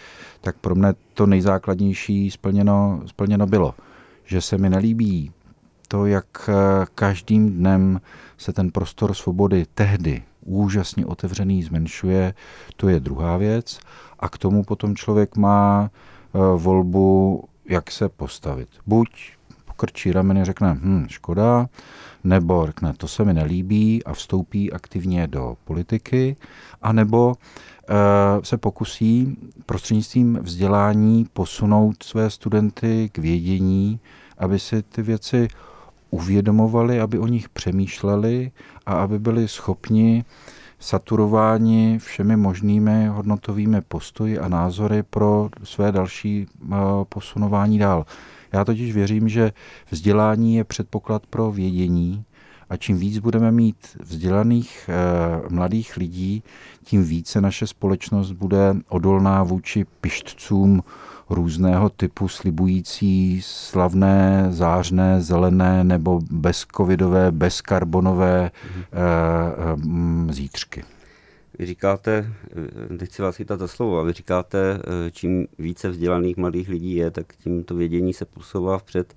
tak 0.41 0.55
pro 0.61 0.75
mě 0.75 0.93
to 1.13 1.25
nejzákladnější 1.25 2.31
splněno, 2.31 3.01
splněno 3.05 3.47
bylo. 3.47 3.73
Že 4.25 4.41
se 4.41 4.57
mi 4.57 4.69
nelíbí 4.69 5.31
to, 5.93 6.05
jak 6.05 6.49
eh, 6.49 6.85
každým 6.95 7.49
dnem 7.53 8.01
se 8.37 8.53
ten 8.53 8.71
prostor 8.71 9.13
svobody 9.13 9.65
tehdy 9.73 10.23
úžasně 10.41 11.05
otevřený 11.05 11.63
zmenšuje, 11.63 12.33
to 12.77 12.89
je 12.89 12.99
druhá 12.99 13.37
věc. 13.37 13.79
A 14.19 14.29
k 14.29 14.37
tomu 14.37 14.63
potom 14.63 14.95
člověk 14.95 15.37
má 15.37 15.89
eh, 15.89 16.39
volbu, 16.57 17.43
jak 17.65 17.91
se 17.91 18.09
postavit. 18.09 18.69
Buď 18.85 19.09
pokrčí 19.65 20.11
rameny, 20.11 20.45
řekne, 20.45 20.77
hm, 20.81 21.05
škoda, 21.09 21.69
nebo 22.23 22.65
řekne, 22.65 22.93
to 22.97 23.07
se 23.07 23.23
mi 23.23 23.33
nelíbí 23.33 24.03
a 24.03 24.13
vstoupí 24.13 24.73
aktivně 24.73 25.27
do 25.27 25.57
politiky, 25.63 26.35
anebo 26.81 27.33
e, 27.33 28.45
se 28.45 28.57
pokusí 28.57 29.37
prostřednictvím 29.65 30.39
vzdělání 30.41 31.25
posunout 31.33 32.03
své 32.03 32.29
studenty 32.29 33.09
k 33.11 33.17
vědění, 33.17 33.99
aby 34.37 34.59
si 34.59 34.81
ty 34.81 35.01
věci 35.01 35.47
uvědomovali, 36.13 37.01
aby 37.01 37.19
o 37.19 37.27
nich 37.27 37.49
přemýšleli 37.49 38.51
a 38.85 38.93
aby 38.93 39.19
byli 39.19 39.47
schopni 39.47 40.25
saturováni 40.79 41.99
všemi 41.99 42.37
možnými 42.37 43.07
hodnotovými 43.07 43.81
postoji 43.81 44.39
a 44.39 44.47
názory 44.47 45.03
pro 45.03 45.49
své 45.63 45.91
další 45.91 46.45
eh, 46.45 46.75
posunování 47.09 47.79
dál. 47.79 48.05
Já 48.53 48.65
totiž 48.65 48.93
věřím, 48.93 49.29
že 49.29 49.51
vzdělání 49.89 50.55
je 50.55 50.63
předpoklad 50.63 51.25
pro 51.25 51.51
vědění 51.51 52.25
a 52.69 52.77
čím 52.77 52.97
víc 52.97 53.19
budeme 53.19 53.51
mít 53.51 53.97
vzdělaných 53.99 54.89
eh, 54.89 55.49
mladých 55.49 55.97
lidí, 55.97 56.43
tím 56.83 57.03
více 57.03 57.41
naše 57.41 57.67
společnost 57.67 58.31
bude 58.31 58.75
odolná 58.89 59.43
vůči 59.43 59.85
pištcům 60.01 60.83
různého 61.33 61.89
typu 61.89 62.27
slibující 62.27 63.41
slavné, 63.41 64.47
zářné, 64.49 65.21
zelené 65.21 65.83
nebo 65.83 66.19
bezcovidové, 66.31 67.31
bezkarbonové 67.31 68.51
mm. 68.75 68.83
e, 70.29 70.33
zítřky. 70.33 70.83
Vy 71.59 71.65
říkáte, 71.65 72.33
eh, 72.93 72.97
teď 72.97 73.11
si 73.11 73.21
vás 73.21 73.35
chytat 73.35 73.59
za 73.59 73.67
slovo, 73.67 73.99
a 73.99 74.03
vy 74.03 74.13
říkáte, 74.13 74.79
čím 75.11 75.47
více 75.59 75.89
vzdělaných 75.89 76.37
mladých 76.37 76.69
lidí 76.69 76.95
je, 76.95 77.11
tak 77.11 77.33
tím 77.35 77.63
to 77.63 77.75
vědění 77.75 78.13
se 78.13 78.25
posouvá 78.25 78.77
vpřed. 78.77 79.15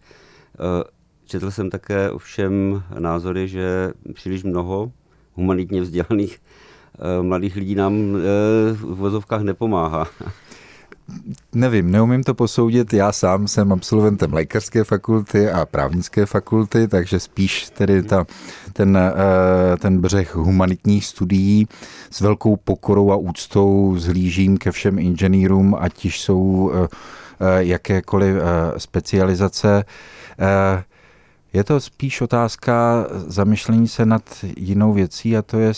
Četl 1.24 1.50
jsem 1.50 1.70
také 1.70 2.10
ovšem 2.10 2.82
názory, 2.98 3.48
že 3.48 3.92
příliš 4.14 4.42
mnoho 4.44 4.92
humanitně 5.34 5.80
vzdělaných 5.80 6.38
mladých 7.22 7.56
lidí 7.56 7.74
nám 7.74 8.12
v 8.72 8.80
vozovkách 8.80 9.42
nepomáhá. 9.42 10.06
Nevím, 11.54 11.90
neumím 11.90 12.22
to 12.24 12.34
posoudit. 12.34 12.92
Já 12.92 13.12
sám 13.12 13.48
jsem 13.48 13.72
absolventem 13.72 14.32
lékařské 14.32 14.84
fakulty 14.84 15.50
a 15.50 15.66
právnické 15.66 16.26
fakulty, 16.26 16.88
takže 16.88 17.20
spíš 17.20 17.70
tedy 17.70 18.02
ta, 18.02 18.26
ten, 18.72 18.96
eh, 18.96 19.76
ten 19.76 20.00
břeh 20.00 20.36
humanitních 20.36 21.06
studií 21.06 21.68
s 22.10 22.20
velkou 22.20 22.56
pokorou 22.56 23.10
a 23.12 23.16
úctou 23.16 23.94
zhlížím 23.98 24.58
ke 24.58 24.70
všem 24.70 24.98
inženýrům, 24.98 25.76
ať 25.80 26.04
již 26.04 26.20
jsou 26.20 26.72
eh, 26.74 26.88
eh, 27.40 27.64
jakékoliv 27.64 28.34
specializace. 28.76 29.84
Je 31.56 31.64
to 31.64 31.80
spíš 31.80 32.20
otázka 32.20 33.06
zamyšlení 33.26 33.88
se 33.88 34.06
nad 34.06 34.44
jinou 34.56 34.92
věcí 34.92 35.36
a 35.36 35.42
to 35.42 35.58
je, 35.58 35.72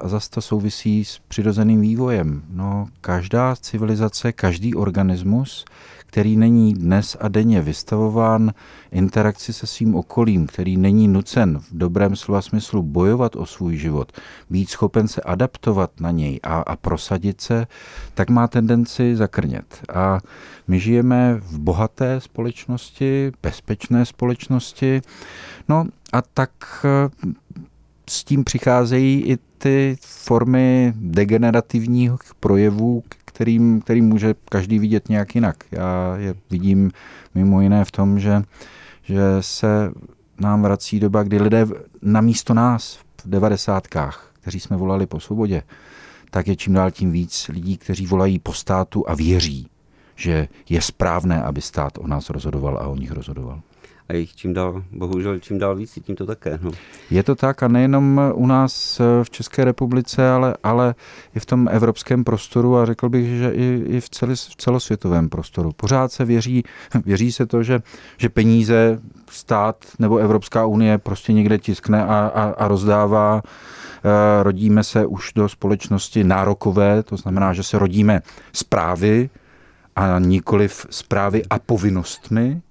a 0.00 0.08
zase 0.08 0.30
to 0.30 0.40
souvisí 0.40 1.04
s 1.04 1.18
přirozeným 1.28 1.80
vývojem. 1.80 2.42
No, 2.50 2.88
každá 3.00 3.56
civilizace, 3.56 4.32
každý 4.32 4.74
organismus 4.74 5.64
který 6.10 6.36
není 6.36 6.74
dnes 6.74 7.16
a 7.20 7.28
denně 7.28 7.62
vystavován 7.62 8.52
interakci 8.92 9.52
se 9.52 9.66
svým 9.66 9.94
okolím, 9.94 10.46
který 10.46 10.76
není 10.76 11.08
nucen 11.08 11.58
v 11.58 11.66
dobrém 11.72 12.16
slova 12.16 12.42
smyslu 12.42 12.82
bojovat 12.82 13.36
o 13.36 13.46
svůj 13.46 13.76
život, 13.76 14.12
být 14.50 14.70
schopen 14.70 15.08
se 15.08 15.20
adaptovat 15.20 15.90
na 16.00 16.10
něj 16.10 16.40
a, 16.42 16.60
a 16.60 16.76
prosadit 16.76 17.40
se, 17.40 17.66
tak 18.14 18.30
má 18.30 18.48
tendenci 18.48 19.16
zakrnět. 19.16 19.82
A 19.94 20.20
my 20.68 20.80
žijeme 20.80 21.34
v 21.34 21.58
bohaté 21.58 22.20
společnosti, 22.20 23.32
bezpečné 23.42 24.06
společnosti, 24.06 25.02
no 25.68 25.86
a 26.12 26.22
tak 26.22 26.50
eh, 26.84 27.34
s 28.10 28.24
tím 28.24 28.44
přicházejí 28.44 29.22
i 29.22 29.38
ty 29.58 29.96
formy 30.00 30.92
degenerativních 30.96 32.12
projevů, 32.40 33.02
kterým, 33.40 33.80
kterým 33.80 34.08
může 34.08 34.34
každý 34.44 34.78
vidět 34.78 35.08
nějak 35.08 35.34
jinak. 35.34 35.64
Já 35.72 36.16
je 36.16 36.34
vidím 36.50 36.90
mimo 37.34 37.60
jiné 37.60 37.84
v 37.84 37.90
tom, 37.90 38.18
že, 38.18 38.42
že 39.02 39.20
se 39.40 39.90
nám 40.40 40.62
vrací 40.62 41.00
doba, 41.00 41.22
kdy 41.22 41.42
lidé 41.42 41.66
na 42.02 42.20
místo 42.20 42.54
nás 42.54 42.98
v 43.24 43.28
devadesátkách, 43.28 44.32
kteří 44.40 44.60
jsme 44.60 44.76
volali 44.76 45.06
po 45.06 45.20
svobodě, 45.20 45.62
tak 46.30 46.48
je 46.48 46.56
čím 46.56 46.72
dál 46.72 46.90
tím 46.90 47.10
víc 47.10 47.48
lidí, 47.48 47.76
kteří 47.76 48.06
volají 48.06 48.38
po 48.38 48.52
státu 48.52 49.10
a 49.10 49.14
věří, 49.14 49.68
že 50.16 50.48
je 50.68 50.82
správné, 50.82 51.42
aby 51.42 51.60
stát 51.60 51.98
o 51.98 52.06
nás 52.06 52.30
rozhodoval 52.30 52.78
a 52.78 52.88
o 52.88 52.96
nich 52.96 53.10
rozhodoval 53.10 53.60
a 54.10 54.12
jich 54.12 54.34
čím 54.34 54.52
dál, 54.52 54.82
bohužel 54.92 55.38
čím 55.38 55.58
dál 55.58 55.76
víc, 55.76 55.98
tím 56.02 56.16
to 56.16 56.26
také. 56.26 56.58
No. 56.62 56.70
Je 57.10 57.22
to 57.22 57.34
tak 57.34 57.62
a 57.62 57.68
nejenom 57.68 58.20
u 58.34 58.46
nás 58.46 59.00
eh, 59.00 59.24
v 59.24 59.30
České 59.30 59.64
republice, 59.64 60.30
ale, 60.30 60.54
ale 60.62 60.94
i 61.34 61.40
v 61.40 61.46
tom 61.46 61.68
evropském 61.70 62.24
prostoru 62.24 62.76
a 62.76 62.86
řekl 62.86 63.08
bych, 63.08 63.38
že 63.38 63.50
i, 63.50 63.82
i 63.86 64.00
v, 64.00 64.10
celi, 64.10 64.36
v 64.36 64.56
celosvětovém 64.56 65.28
prostoru. 65.28 65.72
Pořád 65.76 66.12
se 66.12 66.24
věří, 66.24 66.62
věří 67.04 67.32
se 67.32 67.46
to, 67.46 67.62
že, 67.62 67.80
že 68.18 68.28
peníze 68.28 68.98
stát 69.30 69.84
nebo 69.98 70.18
Evropská 70.18 70.66
unie 70.66 70.98
prostě 70.98 71.32
někde 71.32 71.58
tiskne 71.58 72.04
a, 72.04 72.06
a, 72.34 72.42
a 72.42 72.68
rozdává 72.68 73.42
eh, 73.44 74.42
rodíme 74.42 74.84
se 74.84 75.06
už 75.06 75.32
do 75.32 75.48
společnosti 75.48 76.24
nárokové, 76.24 77.02
to 77.02 77.16
znamená, 77.16 77.52
že 77.52 77.62
se 77.62 77.78
rodíme 77.78 78.22
zprávy 78.52 79.30
a 79.96 80.18
nikoliv 80.18 80.86
zprávy 80.90 81.42
a 81.50 81.58
povinnostmi, 81.58 82.62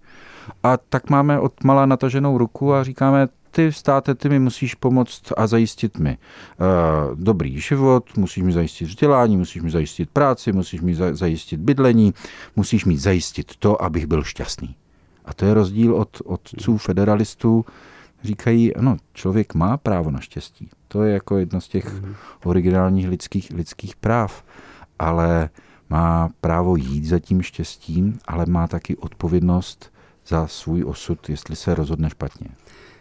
a 0.63 0.77
tak 0.77 1.09
máme 1.09 1.39
od 1.39 1.63
malá 1.63 1.85
nataženou 1.85 2.37
ruku 2.37 2.73
a 2.73 2.83
říkáme, 2.83 3.27
ty 3.51 3.71
státe, 3.71 4.15
ty 4.15 4.29
mi 4.29 4.39
musíš 4.39 4.75
pomoct 4.75 5.21
a 5.37 5.47
zajistit 5.47 5.99
mi 5.99 6.17
uh, 6.17 7.19
dobrý 7.19 7.59
život, 7.59 8.17
musíš 8.17 8.43
mi 8.43 8.51
zajistit 8.51 8.85
vzdělání, 8.85 9.37
musíš 9.37 9.61
mi 9.61 9.71
zajistit 9.71 10.09
práci, 10.09 10.51
musíš 10.51 10.81
mi 10.81 10.95
zajistit 10.95 11.59
bydlení, 11.59 12.13
musíš 12.55 12.85
mi 12.85 12.97
zajistit 12.97 13.55
to, 13.55 13.81
abych 13.81 14.05
byl 14.05 14.23
šťastný. 14.23 14.75
A 15.25 15.33
to 15.33 15.45
je 15.45 15.53
rozdíl 15.53 15.95
od 15.95 16.21
otců 16.25 16.77
federalistů, 16.77 17.65
říkají, 18.23 18.75
ano, 18.75 18.97
člověk 19.13 19.53
má 19.53 19.77
právo 19.77 20.11
na 20.11 20.19
štěstí. 20.19 20.69
To 20.87 21.03
je 21.03 21.13
jako 21.13 21.37
jedno 21.37 21.61
z 21.61 21.67
těch 21.67 22.01
mhm. 22.01 22.15
originálních 22.43 23.09
lidských, 23.09 23.51
lidských 23.55 23.95
práv. 23.95 24.43
Ale 24.99 25.49
má 25.89 26.29
právo 26.41 26.75
jít 26.75 27.05
za 27.05 27.19
tím 27.19 27.41
štěstím, 27.41 28.19
ale 28.27 28.45
má 28.45 28.67
taky 28.67 28.97
odpovědnost 28.97 29.91
za 30.27 30.47
svůj 30.47 30.83
osud, 30.83 31.29
jestli 31.29 31.55
se 31.55 31.75
rozhodne 31.75 32.09
špatně. 32.09 32.47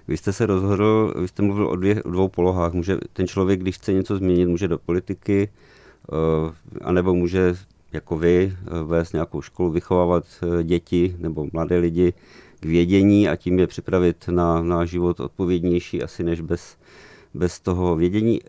Vy 0.09 0.17
jste 0.17 0.33
se 0.33 0.47
rozhodl, 0.47 1.15
vy 1.21 1.29
jste 1.29 1.43
mluvil 1.43 1.69
o, 1.69 1.77
dvě, 1.77 2.03
o 2.03 2.11
dvou 2.11 2.29
polohách. 2.29 2.73
Může 2.73 2.99
ten 3.13 3.27
člověk, 3.27 3.61
když 3.61 3.75
chce 3.75 3.93
něco 3.93 4.17
změnit, 4.17 4.47
může 4.47 4.69
do 4.69 4.79
politiky, 4.79 5.49
uh, 6.13 6.53
anebo 6.83 7.15
může 7.15 7.55
jako 7.93 8.19
vy 8.19 8.53
eh, 8.53 8.83
vést 8.85 9.13
nějakou 9.13 9.43
školu, 9.43 9.71
vychovávat 9.71 10.25
eh, 10.43 10.65
děti 10.65 11.17
nebo 11.19 11.47
mladé 11.53 11.79
lidi 11.79 12.13
k 12.61 12.65
vědění 12.65 13.29
a 13.29 13.37
tím 13.37 13.59
je 13.59 13.67
připravit 13.67 14.29
na, 14.29 14.63
na 14.63 14.85
život 14.85 15.21
odpovědnější 15.21 16.03
asi 16.03 16.25
než 16.25 16.41
bez, 16.41 16.77
bez 17.35 17.61
toho 17.61 17.97
vědění. 17.97 18.41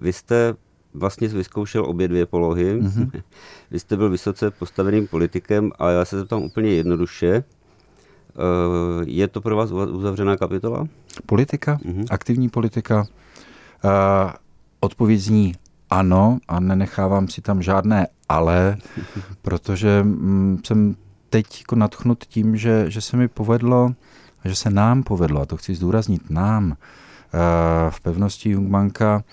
Vy 0.00 0.12
jste 0.12 0.54
vlastně 0.94 1.28
vyzkoušel 1.28 1.84
obě 1.84 2.08
dvě 2.08 2.26
polohy. 2.26 2.80
Mm-hmm. 2.80 3.22
Vy 3.70 3.78
jste 3.80 3.96
byl 3.96 4.10
vysoce 4.10 4.50
postaveným 4.50 5.06
politikem 5.06 5.72
a 5.78 5.90
já 5.90 6.04
se 6.04 6.18
zeptám 6.18 6.42
úplně 6.42 6.70
jednoduše. 6.70 7.44
Eh, 8.36 9.04
je 9.06 9.28
to 9.28 9.40
pro 9.40 9.56
vás 9.56 9.70
uzavřená 9.70 10.36
kapitola? 10.36 10.86
Politika, 11.26 11.78
uh-huh. 11.84 12.06
aktivní 12.10 12.48
politika. 12.48 13.06
Uh, 13.84 14.30
odpověď 14.80 15.20
zní 15.20 15.54
ano 15.90 16.38
a 16.48 16.60
nenechávám 16.60 17.28
si 17.28 17.40
tam 17.40 17.62
žádné 17.62 18.06
ale, 18.28 18.76
protože 19.42 20.02
mm, 20.02 20.58
jsem 20.64 20.96
teď 21.30 21.60
jako 21.60 21.76
nadchnut 21.76 22.24
tím, 22.24 22.56
že, 22.56 22.90
že 22.90 23.00
se 23.00 23.16
mi 23.16 23.28
povedlo, 23.28 23.94
že 24.44 24.54
se 24.54 24.70
nám 24.70 25.02
povedlo, 25.02 25.40
a 25.40 25.46
to 25.46 25.56
chci 25.56 25.74
zdůraznit, 25.74 26.30
nám 26.30 26.66
uh, 26.66 26.76
v 27.90 28.00
pevnosti 28.00 28.50
Jungmanka 28.50 29.24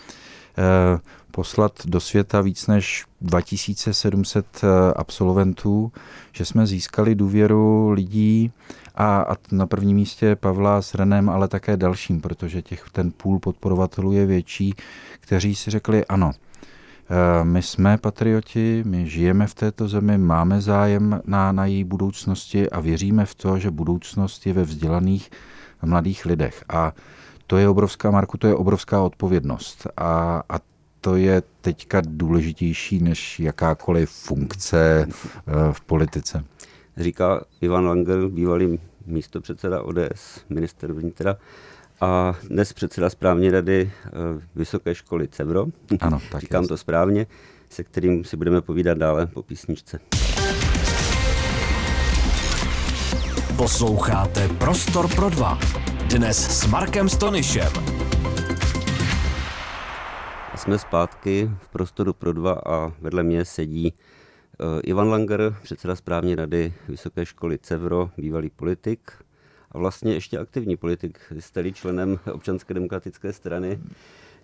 poslat 1.31 1.71
do 1.85 1.99
světa 1.99 2.41
víc 2.41 2.67
než 2.67 3.05
2700 3.21 4.61
absolventů, 4.95 5.91
že 6.31 6.45
jsme 6.45 6.67
získali 6.67 7.15
důvěru 7.15 7.89
lidí 7.89 8.51
a, 8.99 9.21
a 9.21 9.35
na 9.51 9.67
prvním 9.67 9.95
místě 9.95 10.35
Pavla 10.35 10.81
s 10.81 10.95
Renem, 10.95 11.29
ale 11.29 11.47
také 11.47 11.77
dalším, 11.77 12.21
protože 12.21 12.61
těch, 12.61 12.85
ten 12.91 13.11
půl 13.11 13.39
podporovatelů 13.39 14.13
je 14.13 14.25
větší, 14.25 14.73
kteří 15.19 15.55
si 15.55 15.71
řekli 15.71 16.05
ano, 16.05 16.31
Eh, 17.11 17.45
my 17.45 17.61
jsme 17.61 17.97
patrioti, 17.97 18.83
my 18.85 19.09
žijeme 19.09 19.47
v 19.47 19.53
této 19.53 19.87
zemi, 19.87 20.17
máme 20.17 20.61
zájem 20.61 21.21
na, 21.25 21.51
na 21.51 21.65
její 21.65 21.83
budoucnosti 21.83 22.69
a 22.69 22.79
věříme 22.79 23.25
v 23.25 23.35
to, 23.35 23.59
že 23.59 23.71
budoucnost 23.71 24.45
je 24.45 24.53
ve 24.53 24.63
vzdělaných 24.63 25.29
mladých 25.81 26.25
lidech. 26.25 26.63
A 26.69 26.93
to 27.47 27.57
je 27.57 27.69
obrovská, 27.69 28.11
Marku, 28.11 28.37
to 28.37 28.47
je 28.47 28.55
obrovská 28.55 29.01
odpovědnost. 29.01 29.87
A, 29.97 30.43
a 30.49 30.59
to 31.01 31.15
je 31.15 31.41
teďka 31.61 32.01
důležitější 32.05 32.99
než 32.99 33.39
jakákoliv 33.39 34.09
funkce 34.09 35.07
eh, 35.07 35.51
v 35.71 35.81
politice. 35.81 36.43
Říká 36.97 37.43
Ivan 37.61 37.85
Langer, 37.85 38.27
bývalý 38.27 38.79
místopředseda 39.05 39.81
ODS, 39.81 40.45
minister 40.49 40.93
vnitra, 40.93 41.37
a 42.01 42.35
dnes 42.49 42.73
předseda 42.73 43.09
správní 43.09 43.51
rady 43.51 43.91
eh, 44.05 44.09
Vysoké 44.55 44.95
školy 44.95 45.27
Cevro. 45.27 45.65
Ano, 45.99 46.21
tak 46.31 46.41
Říkám 46.41 46.61
jest. 46.63 46.69
to 46.69 46.77
správně, 46.77 47.27
se 47.69 47.83
kterým 47.83 48.23
si 48.23 48.37
budeme 48.37 48.61
povídat 48.61 48.97
dále 48.97 49.27
po 49.27 49.43
písničce. 49.43 49.99
Posloucháte 53.57 54.47
Prostor 54.47 55.15
pro 55.15 55.29
dva. 55.29 55.59
Dnes 56.09 56.59
s 56.59 56.67
Markem 56.67 57.09
Stonyšem. 57.09 57.71
A 60.53 60.57
jsme 60.57 60.79
zpátky 60.79 61.49
v 61.61 61.69
Prostoru 61.69 62.13
pro 62.13 62.33
dva 62.33 62.53
a 62.65 62.91
vedle 63.01 63.23
mě 63.23 63.45
sedí 63.45 63.93
Ivan 64.83 65.09
Langer, 65.09 65.55
předseda 65.63 65.95
správní 65.95 66.35
rady 66.35 66.73
Vysoké 66.87 67.25
školy 67.25 67.57
Cevro, 67.57 68.11
bývalý 68.17 68.49
politik, 68.49 69.11
a 69.71 69.77
vlastně 69.77 70.13
ještě 70.13 70.39
aktivní 70.39 70.77
politik. 70.77 71.19
Jste 71.39 71.71
členem 71.71 72.19
občanské 72.33 72.73
demokratické 72.73 73.33
strany. 73.33 73.79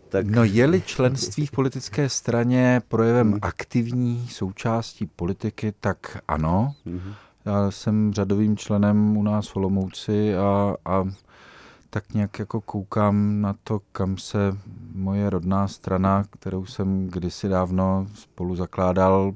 Tak... 0.09 0.25
No 0.25 0.43
je-li 0.43 0.81
členství 0.81 1.45
v 1.45 1.51
politické 1.51 2.09
straně 2.09 2.81
projevem 2.87 3.31
hmm. 3.31 3.39
aktivní 3.41 4.27
součástí 4.27 5.05
politiky, 5.05 5.73
tak 5.79 6.17
ano. 6.27 6.75
Hmm. 6.85 7.13
Já 7.45 7.71
jsem 7.71 8.13
řadovým 8.13 8.57
členem 8.57 9.17
u 9.17 9.23
nás 9.23 9.47
v 9.47 9.55
Olomouci 9.55 10.35
a, 10.35 10.75
a 10.85 11.05
tak 11.89 12.13
nějak 12.13 12.39
jako 12.39 12.61
koukám 12.61 13.41
na 13.41 13.55
to, 13.63 13.81
kam 13.91 14.17
se 14.17 14.57
moje 14.93 15.29
rodná 15.29 15.67
strana, 15.67 16.23
kterou 16.29 16.65
jsem 16.65 17.07
kdysi 17.07 17.49
dávno 17.49 18.07
spolu 18.13 18.55
zakládal, 18.55 19.33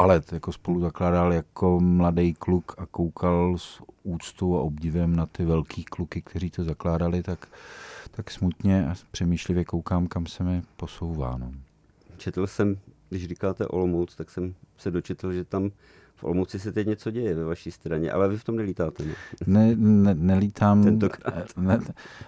ale 0.00 0.22
jako 0.32 0.52
spolu 0.52 0.80
zakládal 0.80 1.32
jako 1.32 1.80
mladý 1.80 2.34
kluk 2.34 2.74
a 2.78 2.86
koukal 2.86 3.58
s 3.58 3.82
úctou 4.02 4.56
a 4.56 4.60
obdivem 4.60 5.16
na 5.16 5.26
ty 5.26 5.44
velký 5.44 5.84
kluky, 5.84 6.22
kteří 6.22 6.50
to 6.50 6.64
zakládali, 6.64 7.22
tak, 7.22 7.48
tak 8.10 8.30
smutně 8.30 8.86
a 8.88 8.94
přemýšlivě 9.10 9.64
koukám, 9.64 10.06
kam 10.06 10.26
se 10.26 10.44
mi 10.44 10.62
posouvá. 10.76 11.36
No. 11.38 11.52
Četl 12.16 12.46
jsem, 12.46 12.78
když 13.08 13.28
říkáte 13.28 13.66
Olomouc, 13.66 14.16
tak 14.16 14.30
jsem 14.30 14.54
se 14.78 14.90
dočetl, 14.90 15.32
že 15.32 15.44
tam 15.44 15.70
v 16.20 16.24
Olomouci 16.24 16.58
se 16.58 16.72
teď 16.72 16.86
něco 16.86 17.10
děje 17.10 17.34
ve 17.34 17.44
vaší 17.44 17.70
straně, 17.70 18.12
ale 18.12 18.28
vy 18.28 18.38
v 18.38 18.44
tom 18.44 18.56
nelítáte. 18.56 19.04
Ne, 19.46 19.76
ne, 19.76 20.14
ne 20.14 20.40
nelítám. 20.40 20.84
Tentokrát. 20.84 21.34
Eh, 21.34 21.42
ne, 21.56 21.78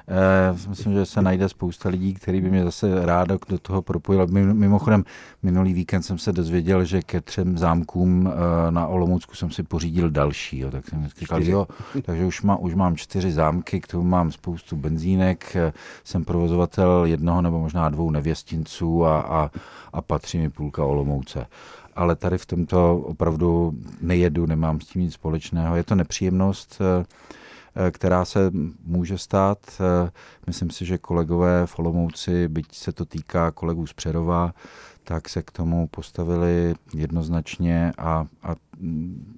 eh, 0.08 0.68
myslím, 0.68 0.92
že 0.92 1.06
se 1.06 1.22
najde 1.22 1.48
spousta 1.48 1.88
lidí, 1.88 2.14
který 2.14 2.40
by 2.40 2.50
mě 2.50 2.64
zase 2.64 3.06
rádo 3.06 3.38
do 3.48 3.58
toho 3.58 3.82
propojil. 3.82 4.26
Mimochodem, 4.26 5.04
minulý 5.42 5.72
víkend 5.72 6.02
jsem 6.02 6.18
se 6.18 6.32
dozvěděl, 6.32 6.84
že 6.84 7.02
ke 7.02 7.20
třem 7.20 7.58
zámkům 7.58 8.28
eh, 8.32 8.70
na 8.70 8.86
Olomoucku 8.86 9.34
jsem 9.34 9.50
si 9.50 9.62
pořídil 9.62 10.10
další. 10.10 10.58
Jo, 10.58 10.70
tak 10.70 10.88
jsem 10.88 11.08
říkal, 11.18 11.42
jo, 11.42 11.66
takže 12.02 12.24
už, 12.24 12.42
má, 12.42 12.56
už 12.56 12.74
mám 12.74 12.96
čtyři 12.96 13.32
zámky, 13.32 13.80
k 13.80 13.86
tomu 13.86 14.04
mám 14.04 14.32
spoustu 14.32 14.76
benzínek, 14.76 15.56
jsem 16.04 16.24
provozovatel 16.24 17.04
jednoho 17.04 17.42
nebo 17.42 17.58
možná 17.58 17.88
dvou 17.88 18.10
nevěstinců 18.10 19.04
a, 19.04 19.20
a, 19.20 19.50
a 19.92 20.02
patří 20.02 20.38
mi 20.38 20.50
půlka 20.50 20.84
Olomouce 20.84 21.46
ale 21.96 22.16
tady 22.16 22.38
v 22.38 22.46
tomto 22.46 22.96
opravdu 22.98 23.74
nejedu, 24.00 24.46
nemám 24.46 24.80
s 24.80 24.86
tím 24.86 25.02
nic 25.02 25.14
společného. 25.14 25.76
Je 25.76 25.84
to 25.84 25.94
nepříjemnost, 25.94 26.78
eh, 26.80 27.04
eh, 27.76 27.90
která 27.90 28.24
se 28.24 28.50
může 28.84 29.18
stát. 29.18 29.58
Eh, 29.80 30.10
myslím 30.46 30.70
si, 30.70 30.84
že 30.84 30.98
kolegové 30.98 31.66
v 31.66 31.78
Olomouci, 31.78 32.48
byť 32.48 32.76
se 32.76 32.92
to 32.92 33.04
týká 33.04 33.50
kolegů 33.50 33.86
z 33.86 33.92
Přerova, 33.92 34.54
tak 35.04 35.28
se 35.28 35.42
k 35.42 35.50
tomu 35.50 35.86
postavili 35.86 36.74
jednoznačně 36.94 37.92
a, 37.98 38.26
a 38.42 38.54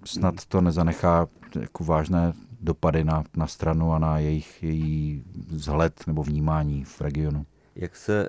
snad 0.04 0.34
to 0.48 0.60
nezanechá 0.60 1.26
jako 1.60 1.84
vážné 1.84 2.32
dopady 2.60 3.04
na, 3.04 3.24
na 3.36 3.46
stranu 3.46 3.92
a 3.92 3.98
na 3.98 4.18
jejich 4.18 4.62
její 4.62 5.24
vzhled 5.48 6.06
nebo 6.06 6.22
vnímání 6.22 6.84
v 6.84 7.00
regionu. 7.00 7.46
Jak 7.76 7.96
se, 7.96 8.28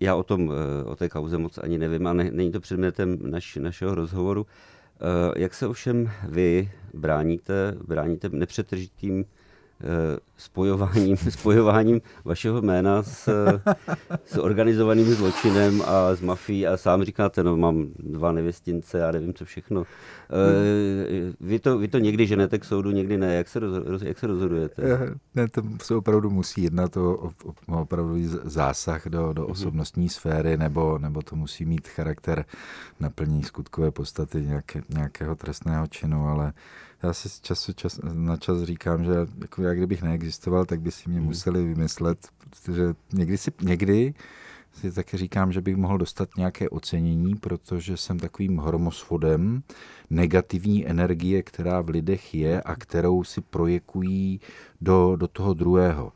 já 0.00 0.14
o 0.14 0.22
tom, 0.22 0.52
eh, 0.52 0.84
o 0.84 0.96
té 0.96 1.08
kauze 1.08 1.38
moc 1.38 1.58
ani 1.58 1.78
nevím 1.78 2.06
a 2.06 2.12
ne, 2.12 2.30
není 2.30 2.52
to 2.52 2.60
předmětem 2.60 3.18
naš, 3.22 3.56
našeho 3.56 3.94
rozhovoru. 3.94 4.46
Eh, 4.46 5.40
jak 5.40 5.54
se 5.54 5.66
ovšem 5.66 6.10
vy 6.28 6.70
bráníte, 6.94 7.74
bráníte 7.86 8.28
nepřetržitým 8.28 9.24
Eh, 9.80 10.18
spojováním, 10.36 11.16
spojováním 11.30 12.00
vašeho 12.24 12.62
jména 12.62 13.02
s, 13.02 13.28
s 14.24 14.38
organizovaným 14.38 15.14
zločinem 15.14 15.82
a 15.86 16.14
s 16.14 16.20
mafií 16.20 16.66
a 16.66 16.76
sám 16.76 17.04
říkáte, 17.04 17.44
no 17.44 17.56
mám 17.56 17.86
dva 17.98 18.32
nevěstince 18.32 19.06
a 19.06 19.12
nevím 19.12 19.34
co 19.34 19.44
všechno. 19.44 19.84
Eh, 20.30 21.34
vy 21.40 21.58
to, 21.58 21.78
vy 21.78 21.88
to 21.88 21.98
někdy 21.98 22.26
ženete 22.26 22.58
k 22.58 22.64
soudu, 22.64 22.90
někdy 22.90 23.18
ne. 23.18 23.34
Jak 23.34 23.48
se, 23.48 23.58
roz, 23.58 24.02
jak 24.02 24.18
se 24.18 24.26
rozhodujete? 24.26 24.82
Eh, 24.82 25.14
ne, 25.34 25.48
to 25.48 25.62
se 25.82 25.94
opravdu 25.94 26.30
musí 26.30 26.62
jednat 26.62 26.96
o, 26.96 27.16
o, 27.16 27.30
o 27.68 27.80
opravdu 27.82 28.14
zásah 28.44 29.06
do, 29.06 29.32
do 29.32 29.42
mhm. 29.42 29.50
osobnostní 29.50 30.08
sféry, 30.08 30.56
nebo, 30.56 30.98
nebo 30.98 31.22
to 31.22 31.36
musí 31.36 31.64
mít 31.64 31.88
charakter 31.88 32.44
naplnění 33.00 33.42
skutkové 33.42 33.90
podstaty 33.90 34.42
nějaké, 34.42 34.82
nějakého 34.88 35.34
trestného 35.34 35.86
činu, 35.86 36.28
ale 36.28 36.52
já 37.02 37.12
si 37.12 37.28
z 37.28 37.40
času 37.40 37.72
čas, 37.72 38.00
na 38.12 38.36
čas 38.36 38.62
říkám, 38.62 39.04
že 39.04 39.12
jako 39.40 39.62
já 39.62 39.74
kdybych 39.74 40.02
neexistoval, 40.02 40.64
tak 40.64 40.80
by 40.80 40.90
si 40.90 41.08
mě 41.08 41.18
hmm. 41.18 41.26
museli 41.26 41.64
vymyslet, 41.64 42.28
protože 42.50 42.94
někdy 43.12 43.38
si, 43.38 43.50
někdy 43.62 44.14
si 44.76 44.92
také 44.92 45.18
říkám, 45.18 45.52
že 45.52 45.60
bych 45.60 45.76
mohl 45.76 45.98
dostat 45.98 46.28
nějaké 46.36 46.68
ocenění, 46.68 47.34
protože 47.34 47.96
jsem 47.96 48.18
takovým 48.18 48.58
hromosvodem 48.58 49.62
negativní 50.10 50.88
energie, 50.88 51.42
která 51.42 51.80
v 51.80 51.88
lidech 51.88 52.34
je 52.34 52.62
a 52.62 52.76
kterou 52.76 53.24
si 53.24 53.40
projekují 53.40 54.40
do, 54.80 55.16
do 55.16 55.28
toho 55.28 55.54
druhého. 55.54 56.12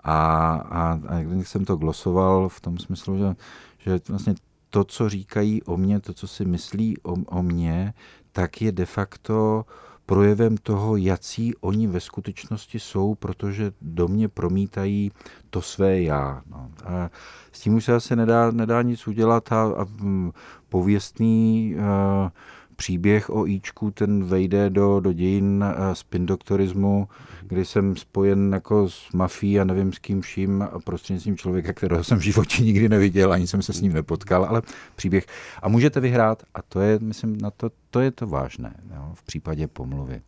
A, 0.00 0.54
a, 0.54 1.00
a 1.08 1.16
jak 1.18 1.46
jsem 1.46 1.64
to 1.64 1.76
glosoval 1.76 2.48
v 2.48 2.60
tom 2.60 2.78
smyslu, 2.78 3.18
že, 3.18 3.34
že 3.78 4.00
vlastně 4.08 4.34
to, 4.70 4.84
co 4.84 5.08
říkají 5.08 5.62
o 5.62 5.76
mně, 5.76 6.00
to, 6.00 6.14
co 6.14 6.26
si 6.26 6.44
myslí 6.44 6.98
o, 7.02 7.12
o 7.12 7.42
mně, 7.42 7.94
tak 8.32 8.62
je 8.62 8.72
de 8.72 8.86
facto 8.86 9.64
projevem 10.06 10.56
toho, 10.56 10.96
jací 10.96 11.54
oni 11.60 11.86
ve 11.86 12.00
skutečnosti 12.00 12.80
jsou, 12.80 13.14
protože 13.14 13.72
do 13.82 14.08
mě 14.08 14.28
promítají 14.28 15.12
to 15.50 15.62
své 15.62 16.02
já. 16.02 16.42
No. 16.50 16.70
A 16.84 17.10
s 17.52 17.60
tím 17.60 17.74
už 17.74 17.84
se 17.84 17.94
asi 17.94 18.16
nedá, 18.16 18.50
nedá 18.50 18.82
nic 18.82 19.06
udělat 19.06 19.52
a, 19.52 19.62
a 19.62 19.86
pověstný 20.68 21.74
uh, 21.76 22.30
příběh 22.76 23.30
o 23.30 23.46
Ičku, 23.46 23.90
ten 23.90 24.24
vejde 24.24 24.70
do, 24.70 25.00
do 25.00 25.12
dějin 25.12 25.64
uh, 25.64 25.92
spindoktorismu, 25.92 27.08
kdy 27.42 27.64
jsem 27.64 27.96
spojen 27.96 28.52
jako 28.52 28.88
s 28.88 29.12
mafií 29.12 29.60
a 29.60 29.64
nevím 29.64 29.92
s 29.92 29.98
kým 29.98 30.20
vším 30.20 30.68
prostřednictvím 30.84 31.36
člověka, 31.36 31.72
kterého 31.72 32.04
jsem 32.04 32.18
v 32.18 32.22
životě 32.22 32.62
nikdy 32.62 32.88
neviděl, 32.88 33.32
ani 33.32 33.46
jsem 33.46 33.62
se 33.62 33.72
s 33.72 33.80
ním 33.80 33.92
nepotkal, 33.92 34.44
ale 34.44 34.62
příběh. 34.96 35.26
A 35.62 35.68
můžete 35.68 36.00
vyhrát 36.00 36.42
a 36.54 36.62
to 36.62 36.80
je, 36.80 36.98
myslím, 36.98 37.38
na 37.40 37.50
to, 37.50 37.70
to 37.90 38.00
je 38.00 38.10
to 38.10 38.26
vážné 38.26 38.74
jo, 38.96 39.10
v 39.14 39.22
případě 39.22 39.68
pomluvy, 39.68 40.22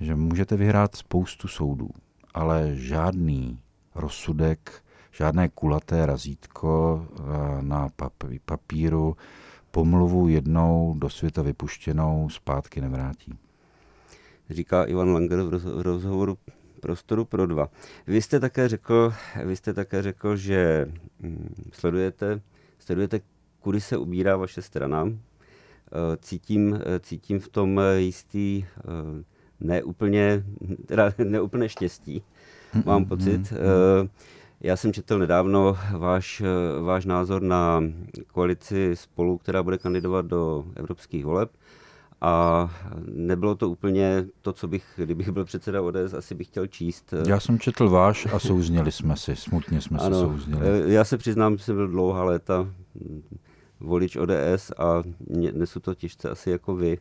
že 0.00 0.16
můžete 0.16 0.56
vyhrát 0.56 0.96
spoustu 0.96 1.48
soudů, 1.48 1.90
ale 2.34 2.70
žádný 2.74 3.58
rozsudek, 3.94 4.82
žádné 5.12 5.48
kulaté 5.48 6.06
razítko 6.06 7.06
eh, 7.10 7.22
na 7.62 7.88
papíru 8.44 9.16
pomluvu 9.76 10.28
jednou 10.28 10.94
do 10.98 11.10
světa 11.10 11.42
vypuštěnou 11.42 12.28
zpátky 12.28 12.80
nevrátí 12.80 13.32
říká 14.50 14.84
Ivan 14.84 15.12
Langer 15.12 15.42
v 15.42 15.82
rozhovoru 15.82 16.38
prostoru 16.80 17.24
pro 17.24 17.46
dva. 17.46 17.70
Vy 18.06 18.22
jste 18.22 18.40
také 18.40 18.68
řekl, 18.68 19.14
vy 19.44 19.56
jste 19.56 19.74
také 19.74 20.02
řekl 20.02 20.36
že 20.36 20.88
hm, 21.20 21.54
sledujete, 21.72 22.40
sledujete, 22.78 23.20
kudy 23.60 23.80
se 23.80 23.96
ubírá 23.96 24.36
vaše 24.36 24.62
strana. 24.62 25.08
Eh, 25.08 26.16
cítím, 26.20 26.74
eh, 26.74 27.00
cítím 27.00 27.40
v 27.40 27.48
tom 27.48 27.80
jistý 27.96 28.64
eh, 28.64 28.82
neúplně, 29.60 30.44
teda 30.86 31.12
neúplně 31.24 31.68
štěstí, 31.68 32.22
mám 32.84 33.04
pocit. 33.04 33.52
Já 34.60 34.76
jsem 34.76 34.92
četl 34.92 35.18
nedávno 35.18 35.78
váš, 35.98 36.42
váš 36.82 37.04
názor 37.04 37.42
na 37.42 37.82
koalici 38.32 38.90
spolu, 38.94 39.38
která 39.38 39.62
bude 39.62 39.78
kandidovat 39.78 40.26
do 40.26 40.64
evropských 40.76 41.24
voleb. 41.24 41.50
A 42.20 42.70
nebylo 43.06 43.54
to 43.54 43.70
úplně 43.70 44.26
to, 44.40 44.52
co 44.52 44.68
bych, 44.68 44.84
kdybych 44.96 45.30
byl 45.30 45.44
předseda 45.44 45.82
ODS, 45.82 46.14
asi 46.18 46.34
bych 46.34 46.46
chtěl 46.46 46.66
číst. 46.66 47.14
Já 47.28 47.40
jsem 47.40 47.58
četl 47.58 47.88
váš 47.88 48.26
a 48.32 48.38
souzněli 48.38 48.92
jsme 48.92 49.16
si, 49.16 49.36
smutně 49.36 49.80
jsme 49.80 49.98
ano, 49.98 50.14
se 50.14 50.20
souzněli. 50.20 50.92
Já 50.92 51.04
se 51.04 51.18
přiznám, 51.18 51.56
že 51.56 51.64
jsem 51.64 51.76
byl 51.76 51.88
dlouhá 51.88 52.24
léta 52.24 52.68
volič 53.80 54.16
ODS 54.16 54.72
a 54.78 55.02
nesu 55.52 55.80
to 55.80 55.94
těžce 55.94 56.30
asi 56.30 56.50
jako 56.50 56.74
vy. 56.74 56.98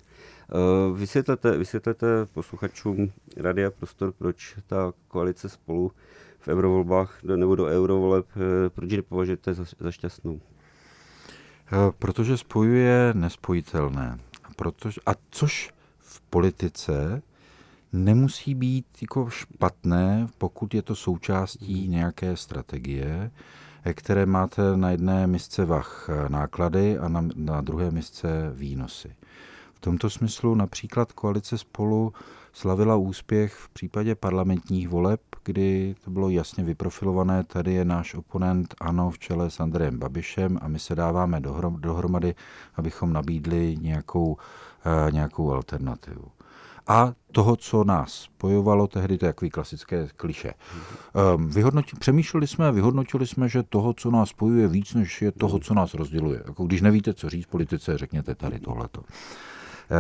Vysvětlete, 0.94 1.58
vysvětlete 1.58 2.26
posluchačům 2.34 3.12
Radia 3.38 3.72
Prostor, 3.72 4.12
proč 4.12 4.56
ta 4.68 4.94
koalice 5.08 5.50
spolu 5.50 5.92
v 6.46 6.48
eurovolbách 6.48 7.24
nebo 7.24 7.56
do 7.56 7.66
eurovoleb, 7.66 8.26
eh, 8.36 8.70
proč 8.70 8.92
ji 8.92 8.98
nepovažujete 8.98 9.54
za, 9.54 9.66
za 9.80 9.92
šťastnou? 9.92 10.40
Eh, 10.40 11.92
protože 12.00 12.38
spojuje 12.38 13.14
nespojitelné. 13.14 14.20
Protože, 14.56 15.02
a 15.06 15.12
což 15.30 15.74
v 16.00 16.22
politice 16.22 17.22
nemusí 17.94 18.56
být 18.56 18.86
jako 19.02 19.30
špatné, 19.30 20.28
pokud 20.38 20.74
je 20.74 20.82
to 20.82 20.96
součástí 20.96 21.88
nějaké 21.88 22.38
strategie, 22.38 23.32
eh, 23.84 23.94
které 23.94 24.26
máte 24.26 24.78
na 24.78 24.92
jedné 24.92 25.28
misce 25.28 25.66
vach 25.66 26.10
náklady 26.28 26.98
a 26.98 27.08
na, 27.08 27.28
na 27.36 27.62
druhé 27.62 27.92
misce 27.92 28.52
výnosy. 28.54 29.16
V 29.74 29.80
tomto 29.80 30.10
smyslu 30.10 30.56
například 30.56 31.12
koalice 31.12 31.58
spolu 31.58 32.14
slavila 32.56 32.96
úspěch 32.96 33.54
v 33.54 33.70
případě 33.70 34.16
parlamentních 34.16 34.90
voleb, 34.90 35.22
kdy 35.44 35.96
to 36.04 36.12
bylo 36.12 36.30
jasně 36.30 36.64
vyprofilované, 36.64 37.44
tady 37.44 37.74
je 37.74 37.86
náš 37.86 38.14
oponent 38.14 38.76
ANO 38.80 39.12
v 39.12 39.20
čele 39.20 39.50
s 39.50 39.60
Andrejem 39.60 40.00
Babišem 40.00 40.60
a 40.62 40.68
my 40.68 40.80
se 40.80 40.96
dáváme 40.96 41.42
dohromady, 41.78 42.36
abychom 42.76 43.14
nabídli 43.14 43.78
nějakou, 43.82 44.32
uh, 44.32 44.38
nějakou 45.12 45.52
alternativu. 45.52 46.26
A 46.88 47.14
toho, 47.32 47.56
co 47.56 47.84
nás 47.84 48.14
spojovalo 48.14 48.88
tehdy, 48.88 49.18
to 49.18 49.26
je 49.26 49.34
takový 49.34 49.52
klasické 49.52 50.08
kliše. 50.16 50.54
Vyhodnoti, 51.48 51.96
přemýšleli 52.00 52.48
jsme, 52.48 52.72
vyhodnotili 52.72 53.28
jsme, 53.28 53.50
že 53.50 53.64
toho, 53.64 53.94
co 53.94 54.12
nás 54.12 54.30
spojuje 54.30 54.68
víc, 54.68 54.94
než 54.94 55.22
je 55.22 55.32
toho, 55.32 55.60
co 55.60 55.74
nás 55.74 55.94
rozděluje. 55.94 56.42
Jako 56.46 56.64
když 56.64 56.82
nevíte, 56.82 57.14
co 57.14 57.30
říct 57.30 57.46
politice, 57.46 57.98
řekněte 57.98 58.36
tady 58.36 58.60
tohleto. 58.60 59.02
Eh, 59.02 59.55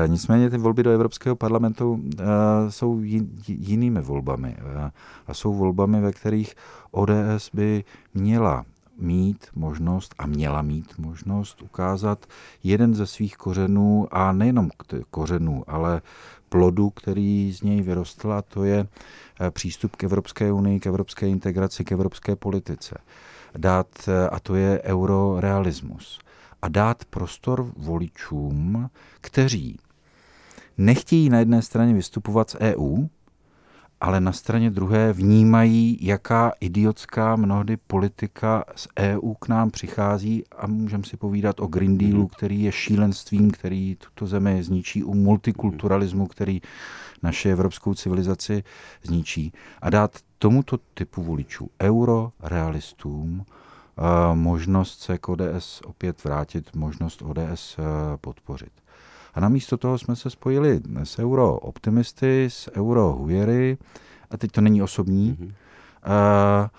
nicméně 0.08 0.50
ty 0.50 0.58
volby 0.58 0.84
do 0.84 0.91
Evropského 0.91 1.36
parlamentu 1.36 2.00
eh, 2.19 2.24
jsou 2.69 3.00
jinými 3.48 4.02
volbami 4.02 4.56
eh, 4.58 4.91
a 5.28 5.34
jsou 5.34 5.54
volbami, 5.54 6.02
ve 6.02 6.12
kterých 6.12 6.56
ODS 6.91 7.50
by 7.54 7.84
měla 8.13 8.65
mít 8.98 9.48
možnost 9.56 10.15
a 10.17 10.28
měla 10.28 10.62
mít 10.62 10.93
možnost 10.98 11.62
ukázat 11.62 12.26
jeden 12.63 12.95
ze 12.95 13.08
svých 13.08 13.38
kořenů 13.38 14.08
a 14.12 14.32
nejenom 14.32 14.69
kořenů, 15.12 15.63
ale 15.67 16.02
plodu, 16.50 16.89
který 16.89 17.52
z 17.54 17.62
něj 17.62 17.82
vyrostl 17.82 18.34
a 18.34 18.41
to 18.41 18.63
je 18.63 18.88
přístup 19.50 19.95
k 19.95 20.04
Evropské 20.04 20.52
unii, 20.52 20.80
k 20.80 20.88
evropské 20.88 21.28
integraci, 21.28 21.84
k 21.84 21.91
evropské 21.91 22.36
politice. 22.36 22.98
Dát, 23.58 23.88
a 24.32 24.39
to 24.39 24.56
je 24.56 24.82
eurorealismus 24.84 26.19
a 26.65 26.69
dát 26.69 27.06
prostor 27.06 27.71
voličům, 27.78 28.89
kteří 29.21 29.78
nechtějí 30.78 31.30
na 31.30 31.39
jedné 31.39 31.62
straně 31.62 31.93
vystupovat 31.93 32.49
z 32.49 32.56
EU, 32.60 33.06
ale 34.01 34.21
na 34.21 34.32
straně 34.32 34.71
druhé 34.71 35.13
vnímají, 35.13 35.97
jaká 36.01 36.51
idiotská 36.60 37.36
mnohdy 37.36 37.78
politika 37.78 38.63
z 38.75 38.88
EU 38.99 39.34
k 39.34 39.47
nám 39.47 39.71
přichází 39.71 40.43
a 40.58 40.67
můžeme 40.67 41.04
si 41.04 41.17
povídat 41.17 41.60
o 41.60 41.67
Green 41.67 41.97
Dealu, 41.97 42.19
mhm. 42.19 42.28
který 42.28 42.63
je 42.63 42.71
šílenstvím, 42.71 43.51
který 43.51 43.95
tuto 43.95 44.28
zemi 44.28 44.63
zničí, 44.63 45.04
u 45.04 45.13
multikulturalismu, 45.13 46.28
který 46.28 46.62
naše 47.23 47.51
evropskou 47.51 47.93
civilizaci 47.93 48.63
zničí 49.04 49.54
a 49.82 49.89
dát 49.89 50.12
tomuto 50.38 50.78
typu 50.93 51.23
voličů, 51.23 51.69
eurorealistům, 51.82 53.45
možnost 54.34 55.01
se 55.01 55.17
k 55.17 55.29
ODS 55.29 55.81
opět 55.86 56.23
vrátit, 56.23 56.75
možnost 56.75 57.21
ODS 57.21 57.77
eh, 57.79 57.84
podpořit. 58.17 58.71
A 59.34 59.39
namísto 59.39 59.77
toho 59.77 59.97
jsme 59.97 60.15
se 60.15 60.29
spojili 60.29 60.81
s 61.03 61.19
euro-optimisty, 61.19 62.45
s 62.45 62.71
euro-hujery, 62.75 63.77
a 64.31 64.38
teď 64.38 64.51
to 64.51 64.62
není 64.62 64.81
osobní, 64.81 65.38
mm-hmm. 65.39 65.53
a, 66.12 66.69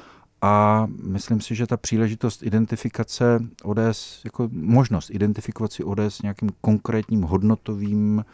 a 0.43 0.87
myslím 1.03 1.41
si, 1.41 1.55
že 1.55 1.67
ta 1.67 1.77
příležitost 1.77 2.43
identifikace 2.43 3.41
ODS, 3.63 4.21
jako 4.25 4.49
možnost 4.53 5.11
identifikovat 5.11 5.73
si 5.73 5.85
ODS 5.85 6.23
nějakým 6.23 6.51
konkrétním 6.61 7.23
hodnotovým 7.23 8.25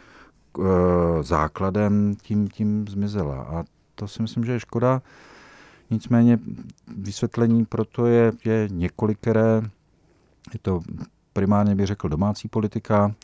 uh, 0.57 0.65
základem, 1.21 2.15
tím, 2.21 2.47
tím 2.47 2.87
zmizela. 2.87 3.41
A 3.41 3.63
to 3.95 4.07
si 4.07 4.21
myslím, 4.21 4.45
že 4.45 4.51
je 4.51 4.59
škoda. 4.59 5.01
Nicméně 5.93 6.39
vysvětlení 6.97 7.65
proto 7.65 8.05
je, 8.05 8.31
je 8.45 8.67
několikeré. 8.71 9.61
Je 10.53 10.59
to 10.61 10.81
primárně 11.33 11.75
bych 11.75 11.87
řekl 11.87 12.09
domácí 12.09 12.47
politika, 12.47 13.15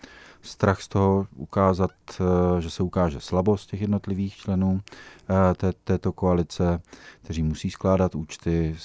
strach 0.42 0.82
z 0.82 0.88
toho 0.88 1.28
ukázat, 1.36 1.92
eh, 2.12 2.62
že 2.62 2.70
se 2.70 2.84
ukáže 2.84 3.20
slabost 3.20 3.70
těch 3.70 3.82
jednotlivých 3.82 4.36
členů 4.36 4.82
eh, 5.30 5.54
té, 5.54 5.74
této 5.84 6.12
koalice, 6.12 6.82
kteří 7.22 7.44
musí 7.44 7.72
skládat 7.72 8.16
účty, 8.16 8.76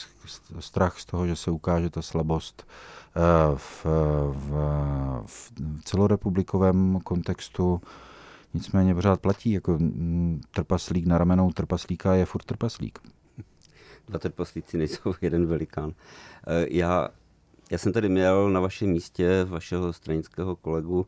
strach 0.61 0.99
z 0.99 1.05
toho, 1.05 1.27
že 1.27 1.37
se 1.37 1.51
ukáže 1.51 1.91
ta 1.91 2.03
slabost 2.03 2.67
eh, 2.67 3.21
v, 3.57 3.87
v, 4.33 4.51
v 5.27 5.53
celorepublikovém 5.85 7.01
kontextu. 7.05 7.81
Nicméně 8.55 8.95
pořád 8.95 9.21
platí, 9.21 9.53
jako 9.53 9.73
mm, 9.73 10.41
trpaslík 10.51 11.07
na 11.07 11.19
ramenou 11.19 11.51
trpaslíka 11.53 12.15
je 12.15 12.27
furt 12.27 12.45
trpaslík 12.45 12.99
dva 14.09 14.19
trpaslíci 14.19 14.79
nejsou 14.79 15.15
jeden 15.21 15.47
velikán. 15.47 15.93
Eh, 16.47 16.67
já, 16.71 17.09
já 17.71 17.79
jsem 17.79 17.93
tady 17.93 18.09
měl 18.09 18.51
na 18.51 18.61
vašem 18.61 18.89
místě 18.89 19.45
vašeho 19.45 19.93
stranického 19.93 20.57
kolegu, 20.57 21.07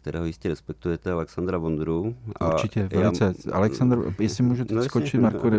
kterého 0.00 0.24
jistě 0.24 0.48
respektujete, 0.48 1.12
Alexandra 1.12 1.58
Vondru. 1.58 2.14
A 2.40 2.48
Určitě, 2.48 2.88
velice. 2.92 3.34
Já... 3.46 3.52
Aleksandr, 3.52 4.14
jestli 4.18 4.44
můžu 4.44 4.64
no, 4.70 4.82
skočit, 4.82 5.20
Marko, 5.20 5.50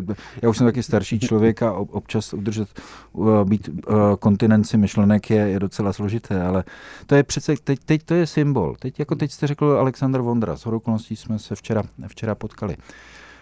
já 0.41 0.49
už 0.49 0.57
jsem 0.57 0.67
taky 0.67 0.83
starší 0.83 1.19
člověk 1.19 1.61
a 1.61 1.73
občas 1.73 2.33
udržet, 2.33 2.81
uh, 3.11 3.43
být 3.43 3.69
uh, 3.69 3.95
kontinenci 4.19 4.77
myšlenek 4.77 5.29
je, 5.29 5.37
je 5.49 5.59
docela 5.59 5.93
složité, 5.93 6.43
ale 6.43 6.63
to 7.05 7.15
je 7.15 7.23
přece, 7.23 7.55
teď, 7.63 7.79
teď 7.85 8.03
to 8.03 8.13
je 8.13 8.27
symbol. 8.27 8.75
Teď, 8.79 8.99
jako 8.99 9.15
teď 9.15 9.31
jste 9.31 9.47
řekl 9.47 9.65
Aleksandr 9.65 10.21
Vondra, 10.21 10.57
s 10.57 10.65
okolností 10.65 11.15
jsme 11.15 11.39
se 11.39 11.55
včera, 11.55 11.83
včera 12.07 12.35
potkali. 12.35 12.77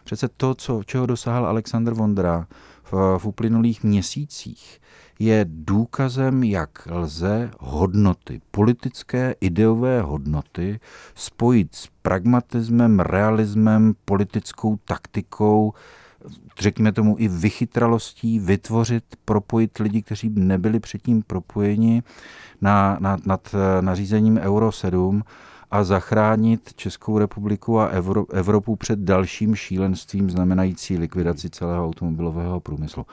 Přece 0.04 0.30
to, 0.38 0.56
co, 0.56 0.84
čeho 0.84 1.06
dosáhl 1.06 1.46
Aleksandr 1.46 1.94
Vondra, 1.94 2.48
v, 2.92 3.18
v 3.18 3.26
uplynulých 3.26 3.84
měsících 3.84 4.82
je 5.20 5.46
důkazem, 5.50 6.44
jak 6.44 6.88
lze 6.92 7.52
hodnoty, 7.60 8.42
politické 8.52 9.36
ideové 9.42 10.02
hodnoty 10.02 10.80
spojit 11.16 11.76
s 11.76 11.88
pragmatismem, 12.02 13.00
realismem, 13.00 13.94
politickou 14.06 14.78
taktikou, 14.86 15.74
řekněme 16.60 16.92
tomu 16.92 17.16
i 17.20 17.28
vychytralostí, 17.28 18.40
vytvořit, 18.40 19.04
propojit 19.26 19.78
lidi, 19.78 20.02
kteří 20.02 20.30
nebyli 20.30 20.80
předtím 20.80 21.22
propojeni 21.22 22.04
na, 22.62 22.98
na, 23.00 23.18
nad 23.26 23.56
nařízením 23.82 24.38
Euro 24.38 24.72
7 24.72 25.24
a 25.72 25.84
zachránit 25.84 26.74
Českou 26.74 27.18
republiku 27.18 27.80
a 27.80 27.92
Evropu 28.34 28.76
před 28.76 29.00
dalším 29.00 29.56
šílenstvím 29.56 30.30
znamenající 30.30 30.98
likvidaci 30.98 31.50
celého 31.50 31.86
automobilového 31.86 32.60
průmyslu. 32.60 33.06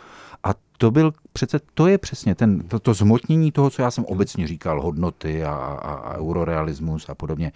A 0.45 0.51
to 0.79 0.91
byl 0.91 1.13
přece, 1.33 1.61
to 1.75 1.87
je 1.87 1.99
přesně 1.99 2.35
ten, 2.35 2.61
to, 2.69 2.79
to 2.79 2.95
zmotnění 2.95 3.53
toho, 3.53 3.71
co 3.71 3.83
já 3.83 3.91
jsem 3.91 4.05
obecně 4.05 4.47
říkal, 4.47 4.83
hodnoty 4.83 5.45
a, 5.45 5.55
a, 5.55 5.95
a 5.95 6.19
eurorealismus 6.19 7.09
a 7.09 7.15
podobně. 7.15 7.53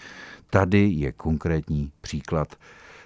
Tady 0.51 0.89
je 0.89 1.13
konkrétní 1.13 1.93
příklad 2.01 2.49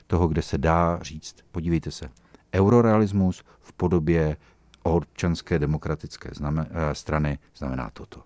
toho, 0.07 0.29
kde 0.29 0.43
se 0.43 0.59
dá 0.59 0.99
říct, 1.03 1.37
podívejte 1.53 1.91
se, 1.91 2.09
eurorealismus 2.55 3.43
v 3.61 3.73
podobě 3.73 4.37
občanské 4.83 5.59
demokratické 5.59 6.31
znamen, 6.33 6.67
eh, 6.71 6.95
strany 6.95 7.39
znamená 7.57 7.91
toto. 7.93 8.23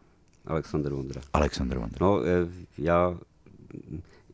Aleksandr 0.46 0.92
Vondra. 0.92 1.20
Aleksandr 1.32 1.78
Vondra. 1.78 1.98
No, 2.06 2.20
eh, 2.22 2.26
já 2.78 3.14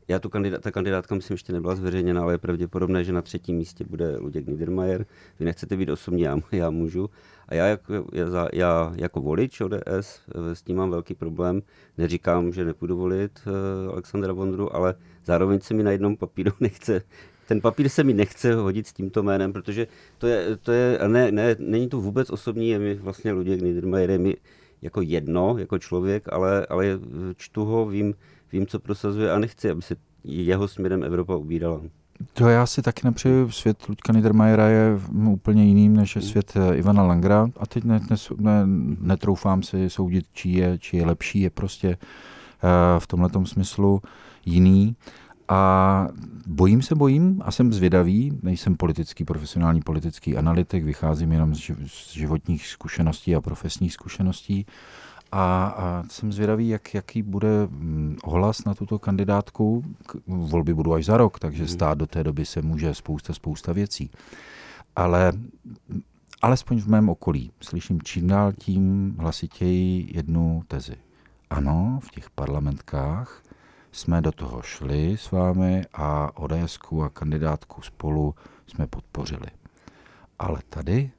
já 0.09 0.19
tu 0.19 0.29
kandidát, 0.29 0.63
ta 0.63 0.71
kandidátka 0.71 1.15
myslím 1.15 1.35
ještě 1.35 1.53
nebyla 1.53 1.75
zveřejněna, 1.75 2.23
ale 2.23 2.35
je 2.35 2.39
pravděpodobné, 2.39 3.05
že 3.05 3.13
na 3.13 3.23
třetím 3.23 3.57
místě 3.57 3.85
bude 3.85 4.17
Luděk 4.17 4.47
Niedermayer. 4.47 5.07
Vy 5.39 5.45
nechcete 5.45 5.77
být 5.77 5.89
osobní, 5.89 6.23
já, 6.23 6.39
já 6.53 6.71
můžu. 6.71 7.11
A 7.49 7.55
já 7.55 7.67
jako, 7.67 8.07
já, 8.13 8.49
já 8.53 8.93
jako 8.97 9.21
volič 9.21 9.61
ODS 9.61 9.77
eh, 9.89 10.55
s 10.55 10.63
tím 10.63 10.77
mám 10.77 10.91
velký 10.91 11.15
problém. 11.15 11.63
Neříkám, 11.99 12.53
že 12.53 12.65
nepůjdu 12.65 12.97
volit 12.97 13.41
uh, 13.47 13.93
Alexandra 13.93 14.33
Vondru, 14.33 14.77
ale 14.77 14.95
zároveň 15.25 15.61
se 15.61 15.75
mi 15.75 15.83
na 15.83 15.91
jednom 15.91 16.17
papíru 16.17 16.53
nechce 16.61 17.03
ten 17.49 17.61
papír 17.61 17.89
se 17.89 18.05
mi 18.05 18.15
nechce 18.15 18.55
hodit 18.55 18.87
s 18.87 18.93
tímto 18.93 19.23
jménem, 19.23 19.53
protože 19.53 19.87
to 20.19 20.27
je, 20.27 20.57
to 20.57 20.73
je 20.73 20.99
ne, 21.09 21.33
ne, 21.33 21.57
není 21.59 21.89
to 21.89 22.01
vůbec 22.01 22.31
osobní, 22.31 22.69
je 22.69 22.79
mi 22.79 22.95
vlastně 22.95 23.33
Luděk 23.33 23.61
Niedermayer 23.61 24.11
je 24.11 24.19
mi 24.19 24.37
jako 24.83 25.01
jedno, 25.01 25.57
jako 25.59 25.79
člověk, 25.79 26.33
ale, 26.33 26.67
ale 26.67 26.87
čtu 27.37 27.65
ho, 27.65 27.87
vím, 27.87 28.15
vím, 28.55 28.67
co 28.67 28.79
prosazuje 28.79 29.33
a 29.33 29.39
nechci, 29.39 29.71
aby 29.71 29.83
se 29.83 29.97
jeho 30.25 30.69
směrem 30.69 31.05
Evropa 31.05 31.37
ubírala. 31.37 31.81
To 32.33 32.49
já 32.49 32.67
si 32.67 32.83
taky 32.83 33.01
nepřeju. 33.05 33.51
Svět 33.51 33.89
Luďka 33.89 34.13
Niedermayera 34.13 34.69
je 34.69 35.01
úplně 35.27 35.65
jiným 35.65 35.97
než 35.97 36.17
je 36.17 36.23
hmm. 36.23 36.31
svět 36.31 36.53
eh, 36.57 36.77
Ivana 36.77 37.03
Langra. 37.03 37.49
A 37.57 37.67
teď 37.67 37.85
ne, 37.85 38.01
ne, 38.11 38.17
ne, 38.39 38.63
netroufám 39.01 39.63
si 39.63 39.91
soudit, 39.91 40.25
či 40.33 40.49
je, 40.49 40.79
či 40.79 40.97
je 40.97 41.07
lepší. 41.07 41.41
Je 41.41 41.51
prostě 41.51 41.89
uh, 41.89 41.97
v 42.99 43.07
tomhle 43.07 43.31
smyslu 43.45 44.01
jiný. 44.47 44.97
A 45.49 46.09
bojím 46.47 46.83
se, 46.83 46.95
bojím 46.95 47.43
a 47.45 47.51
jsem 47.51 47.73
zvědavý, 47.73 48.39
nejsem 48.43 48.77
politický, 48.77 49.25
profesionální 49.25 49.81
politický 49.83 50.37
analytik, 50.37 50.85
vycházím 50.85 51.33
jenom 51.33 51.55
z 51.55 52.13
životních 52.13 52.67
zkušeností 52.67 53.35
a 53.35 53.41
profesních 53.41 53.93
zkušeností. 53.93 54.67
A, 55.37 55.67
a 55.67 56.05
jsem 56.11 56.33
zvědavý, 56.33 56.69
jak, 56.69 56.95
jaký 56.95 57.23
bude 57.23 57.67
mm, 57.67 58.17
ohlas 58.25 58.65
na 58.65 58.75
tuto 58.75 58.99
kandidátku. 58.99 59.85
Volby 60.27 60.75
budou 60.75 60.93
až 60.93 61.05
za 61.05 61.17
rok, 61.17 61.39
takže 61.39 61.63
mhm. 61.63 61.73
stát 61.73 61.99
do 61.99 62.07
té 62.07 62.25
doby 62.25 62.47
se 62.47 62.63
může 62.63 62.95
spousta, 62.95 63.35
spousta 63.35 63.73
věcí. 63.73 64.11
Ale 64.97 65.33
alespoň 66.43 66.81
v 66.81 66.87
mém 66.87 67.09
okolí 67.09 67.51
slyším 67.61 68.03
čím 68.03 68.27
dál 68.27 68.53
tím 68.53 69.17
hlasitěji 69.19 70.11
jednu 70.17 70.63
tezi. 70.69 70.97
Ano, 71.51 72.01
v 72.03 72.11
těch 72.11 72.31
parlamentkách 72.31 73.43
jsme 73.93 74.21
do 74.21 74.33
toho 74.33 74.63
šli 74.63 75.17
s 75.19 75.31
vámi 75.31 75.83
a 75.95 76.31
ods 76.37 76.79
a 77.05 77.09
kandidátku 77.09 77.83
spolu 77.83 78.35
jsme 78.67 78.87
podpořili. 78.87 79.47
Ale 80.39 80.59
tady 80.69 81.11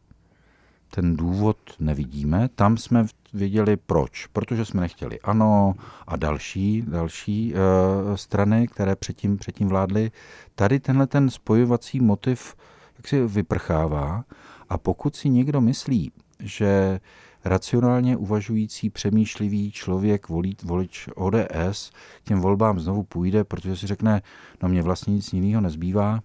ten 0.89 1.15
důvod 1.15 1.57
nevidíme. 1.79 2.49
Tam 2.55 2.77
jsme 2.77 3.05
věděli 3.33 3.77
proč. 3.77 4.27
Protože 4.27 4.65
jsme 4.65 4.81
nechtěli 4.81 5.19
ANO 5.19 5.75
a 6.07 6.15
další, 6.15 6.83
další 6.87 7.53
uh, 7.53 8.15
strany, 8.15 8.67
které 8.67 8.95
předtím, 8.95 9.37
předtím 9.37 9.67
vládly. 9.67 10.11
Tady 10.55 10.79
tenhle 10.79 11.07
ten 11.07 11.29
spojovací 11.29 11.99
motiv 11.99 12.55
jak 12.97 13.07
si 13.07 13.27
vyprchává 13.27 14.23
a 14.69 14.77
pokud 14.77 15.15
si 15.15 15.29
někdo 15.29 15.61
myslí, 15.61 16.11
že 16.39 16.99
racionálně 17.45 18.17
uvažující, 18.17 18.89
přemýšlivý 18.89 19.71
člověk, 19.71 20.29
volí, 20.29 20.55
volič 20.63 21.09
ODS, 21.15 21.91
těm 22.23 22.41
volbám 22.41 22.79
znovu 22.79 23.03
půjde, 23.03 23.43
protože 23.43 23.77
si 23.77 23.87
řekne, 23.87 24.21
no 24.63 24.69
mě 24.69 24.81
vlastně 24.81 25.13
nic 25.13 25.33
jiného 25.33 25.61
nezbývá, 25.61 26.19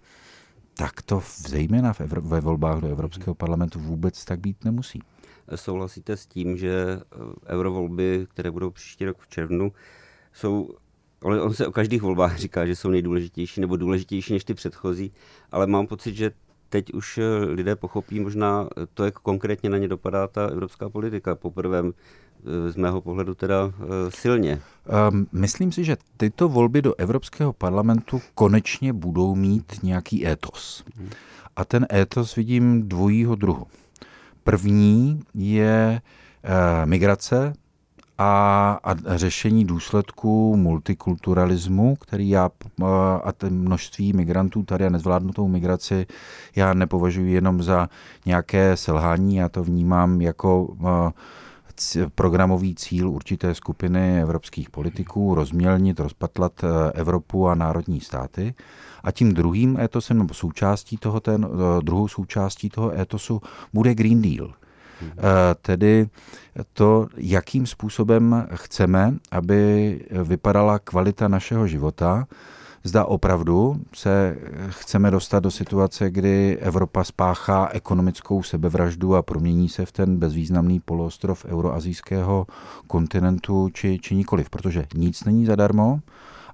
tak 0.80 1.02
to 1.02 1.22
zejména 1.36 1.92
v 1.92 2.00
Evro- 2.00 2.28
ve 2.28 2.40
volbách 2.40 2.80
do 2.80 2.88
Evropského 2.88 3.34
parlamentu 3.34 3.80
vůbec 3.80 4.24
tak 4.24 4.40
být 4.40 4.64
nemusí. 4.64 5.02
Souhlasíte 5.54 6.16
s 6.16 6.26
tím, 6.26 6.56
že 6.56 7.00
eh, 7.00 7.54
eurovolby, 7.54 8.26
které 8.30 8.50
budou 8.50 8.70
příští 8.70 9.04
rok 9.04 9.18
v 9.18 9.28
červnu, 9.28 9.72
jsou 10.32 10.70
ale 11.24 11.42
on 11.42 11.54
se 11.54 11.66
o 11.66 11.72
každých 11.72 12.02
volbách 12.02 12.38
říká, 12.44 12.66
že 12.66 12.76
jsou 12.76 12.90
nejdůležitější 12.90 13.60
nebo 13.60 13.76
důležitější 13.76 14.32
než 14.32 14.44
ty 14.44 14.54
předchozí, 14.54 15.12
ale 15.52 15.66
mám 15.66 15.86
pocit, 15.86 16.16
že 16.16 16.30
teď 16.68 16.92
už 16.94 17.18
eh, 17.18 17.44
lidé 17.44 17.76
pochopí 17.76 18.20
možná 18.20 18.68
to, 18.94 19.04
jak 19.04 19.14
konkrétně 19.14 19.70
na 19.70 19.78
ně 19.78 19.88
dopadá 19.88 20.26
ta 20.26 20.46
evropská 20.46 20.88
politika. 20.88 21.34
Poprvé 21.34 21.82
eh, 21.88 21.92
z 22.68 22.76
mého 22.76 23.00
pohledu 23.00 23.34
teda 23.34 23.72
silně. 24.08 24.60
Um, 25.10 25.26
myslím 25.32 25.72
si, 25.72 25.84
že 25.84 25.96
tyto 26.16 26.48
volby 26.48 26.82
do 26.82 26.94
Evropského 26.98 27.52
parlamentu 27.52 28.20
konečně 28.34 28.92
budou 28.92 29.34
mít 29.34 29.82
nějaký 29.82 30.26
étos. 30.26 30.84
A 31.56 31.64
ten 31.64 31.86
étos 31.92 32.36
vidím 32.36 32.88
dvojího 32.88 33.34
druhu. 33.34 33.66
První 34.44 35.20
je 35.34 36.00
e, 36.42 36.86
migrace 36.86 37.52
a, 38.18 38.78
a 38.84 39.16
řešení 39.16 39.64
důsledků 39.64 40.56
multikulturalismu, 40.56 41.96
který 41.96 42.28
já 42.28 42.50
e, 42.80 42.84
a 43.24 43.32
ten 43.32 43.58
množství 43.58 44.12
migrantů 44.12 44.62
tady 44.62 44.86
a 44.86 44.90
nezvládnutou 44.90 45.48
migraci 45.48 46.06
já 46.56 46.74
nepovažuji 46.74 47.32
jenom 47.32 47.62
za 47.62 47.88
nějaké 48.26 48.76
selhání, 48.76 49.36
já 49.36 49.48
to 49.48 49.64
vnímám 49.64 50.20
jako 50.20 50.76
programový 52.14 52.74
cíl 52.74 53.10
určité 53.10 53.54
skupiny 53.54 54.22
evropských 54.22 54.70
politiků 54.70 55.34
rozmělnit, 55.34 56.00
rozpatlat 56.00 56.64
Evropu 56.94 57.48
a 57.48 57.54
národní 57.54 58.00
státy. 58.00 58.54
A 59.04 59.10
tím 59.10 59.34
druhým 59.34 59.78
etosem, 59.80 60.18
nebo 60.18 60.34
součástí 60.34 60.96
toho, 60.96 61.20
ten, 61.20 61.48
eh, 61.50 61.82
druhou 61.82 62.08
součástí 62.08 62.68
toho 62.68 63.00
etosu 63.00 63.40
bude 63.72 63.94
Green 63.94 64.22
Deal. 64.22 64.52
Hmm. 65.00 65.12
Tedy 65.62 66.08
to, 66.72 67.08
jakým 67.16 67.66
způsobem 67.66 68.46
chceme, 68.54 69.14
aby 69.30 70.00
vypadala 70.24 70.78
kvalita 70.78 71.28
našeho 71.28 71.66
života, 71.66 72.26
zda 72.84 73.04
opravdu 73.04 73.80
se 73.94 74.36
chceme 74.68 75.10
dostat 75.10 75.40
do 75.40 75.50
situace, 75.50 76.10
kdy 76.10 76.58
Evropa 76.60 77.04
spáchá 77.04 77.68
ekonomickou 77.72 78.42
sebevraždu 78.42 79.16
a 79.16 79.22
promění 79.22 79.68
se 79.68 79.86
v 79.86 79.92
ten 79.92 80.16
bezvýznamný 80.16 80.80
poloostrov 80.80 81.44
euroazijského 81.44 82.46
kontinentu, 82.86 83.68
či, 83.72 83.98
či 83.98 84.14
nikoliv, 84.14 84.50
protože 84.50 84.86
nic 84.94 85.24
není 85.24 85.46
zadarmo 85.46 86.00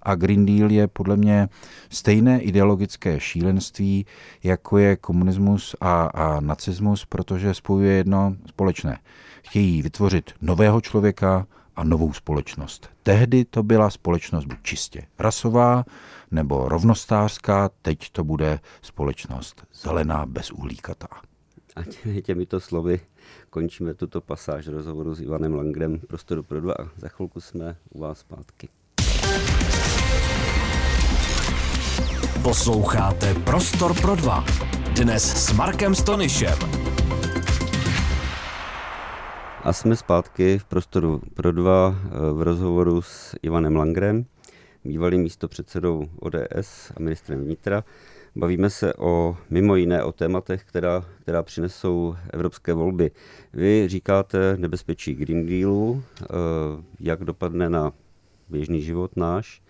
a 0.07 0.15
Green 0.15 0.47
Deal 0.47 0.71
je 0.71 0.87
podle 0.87 1.17
mě 1.17 1.49
stejné 1.91 2.41
ideologické 2.41 3.21
šílenství, 3.21 4.07
jako 4.43 4.79
je 4.79 4.97
komunismus 4.97 5.77
a, 5.81 6.03
a 6.03 6.41
nacismus, 6.41 7.05
protože 7.05 7.55
spojuje 7.55 7.93
jedno 7.93 8.37
společné. 8.49 8.99
Chtějí 9.43 9.83
vytvořit 9.83 10.31
nového 10.41 10.81
člověka 10.81 11.47
a 11.77 11.85
novou 11.85 12.13
společnost. 12.13 12.91
Tehdy 13.03 13.45
to 13.45 13.63
byla 13.63 13.91
společnost 13.91 14.45
buď 14.45 14.59
čistě 14.63 15.03
rasová 15.19 15.85
nebo 16.31 16.69
rovnostářská, 16.69 17.71
teď 17.83 18.11
to 18.11 18.25
bude 18.25 18.61
společnost 18.83 19.67
zelená, 19.75 20.27
bezuhlíkatá. 20.27 21.09
A 21.77 21.81
těmito 22.23 22.61
slovy 22.61 23.01
končíme 23.51 23.95
tuto 23.95 24.21
pasáž 24.21 24.67
rozhovoru 24.67 25.15
s 25.15 25.21
Ivanem 25.21 25.55
Langrem 25.55 25.99
Prostoru 25.99 26.43
pro 26.43 26.61
dva 26.61 26.73
a 26.73 26.89
za 26.97 27.09
chvilku 27.09 27.41
jsme 27.41 27.77
u 27.91 28.01
vás 28.01 28.19
zpátky. 28.19 28.69
Posloucháte 32.43 33.35
Prostor 33.35 34.01
pro 34.01 34.17
dva. 34.17 34.45
Dnes 34.95 35.47
s 35.47 35.53
Markem 35.53 35.95
Stonyšem. 35.95 36.59
A 39.67 39.73
jsme 39.73 39.97
zpátky 39.97 40.59
v 40.59 40.65
Prostoru 40.65 41.23
pro 41.35 41.53
dva 41.53 41.95
eh, 42.05 42.33
v 42.33 42.43
rozhovoru 42.43 43.03
s 43.03 43.37
Ivanem 43.43 43.77
Langrem, 43.77 44.27
bývalým 44.85 45.23
místopředsedou 45.23 46.05
ODS 46.21 46.93
a 46.97 47.01
ministrem 47.01 47.45
vnitra. 47.45 47.85
Bavíme 48.37 48.71
se 48.71 48.95
o 48.95 49.37
mimo 49.51 49.77
jiné 49.77 50.05
o 50.05 50.13
tématech, 50.13 50.65
která, 50.65 51.05
která 51.21 51.43
přinesou 51.43 52.17
evropské 52.33 52.73
volby. 52.75 53.11
Vy 53.53 53.89
říkáte 53.89 54.57
nebezpečí 54.57 55.15
Green 55.15 55.47
Dealu, 55.47 56.03
eh, 56.23 56.27
jak 57.01 57.25
dopadne 57.25 57.71
na 57.71 57.93
běžný 58.49 58.83
život 58.83 59.17
náš. 59.17 59.63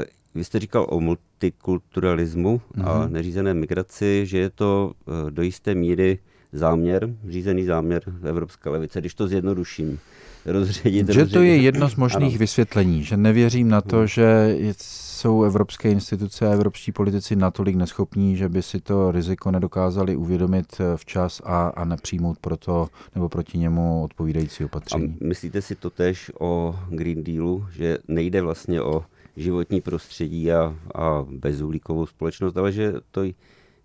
Eh, 0.00 0.04
vy 0.34 0.44
jste 0.44 0.58
říkal 0.58 0.86
o 0.90 1.00
multikulturalismu 1.00 2.60
a 2.84 2.98
mhm. 2.98 3.12
neřízené 3.12 3.54
migraci, 3.54 4.26
že 4.26 4.38
je 4.38 4.50
to 4.50 4.92
do 5.30 5.42
jisté 5.42 5.74
míry 5.74 6.18
záměr, 6.54 7.08
řízený 7.28 7.64
záměr 7.64 8.02
Evropské 8.22 8.70
levice, 8.70 9.00
když 9.00 9.14
to 9.14 9.28
zjednoduším. 9.28 9.98
Rozředit, 10.46 11.08
že 11.08 11.26
to 11.26 11.42
je 11.42 11.56
jedno 11.56 11.88
z 11.88 11.96
možných 11.96 12.32
ano. 12.34 12.38
vysvětlení, 12.38 13.04
že 13.04 13.16
nevěřím 13.16 13.68
na 13.68 13.80
to, 13.80 13.96
hmm. 13.96 14.06
že 14.06 14.56
jsou 14.80 15.44
evropské 15.44 15.90
instituce 15.90 16.48
a 16.48 16.52
evropští 16.52 16.92
politici 16.92 17.36
natolik 17.36 17.76
neschopní, 17.76 18.36
že 18.36 18.48
by 18.48 18.62
si 18.62 18.80
to 18.80 19.12
riziko 19.12 19.50
nedokázali 19.50 20.16
uvědomit 20.16 20.80
včas 20.96 21.42
a, 21.44 21.68
a 21.68 21.84
nepřijmout 21.84 22.38
proto 22.38 22.88
nebo 23.14 23.28
proti 23.28 23.58
němu 23.58 24.04
odpovídající 24.04 24.64
opatření. 24.64 25.16
A 25.20 25.24
myslíte 25.26 25.62
si 25.62 25.74
to 25.74 25.90
tež 25.90 26.30
o 26.40 26.76
Green 26.90 27.24
Dealu, 27.24 27.66
že 27.72 27.98
nejde 28.08 28.42
vlastně 28.42 28.82
o 28.82 29.04
životní 29.36 29.80
prostředí 29.80 30.52
a, 30.52 30.76
a 30.94 31.24
bezuhlíkovou 31.30 32.06
společnost, 32.06 32.56
ale 32.56 32.72
že, 32.72 32.92
to 33.10 33.22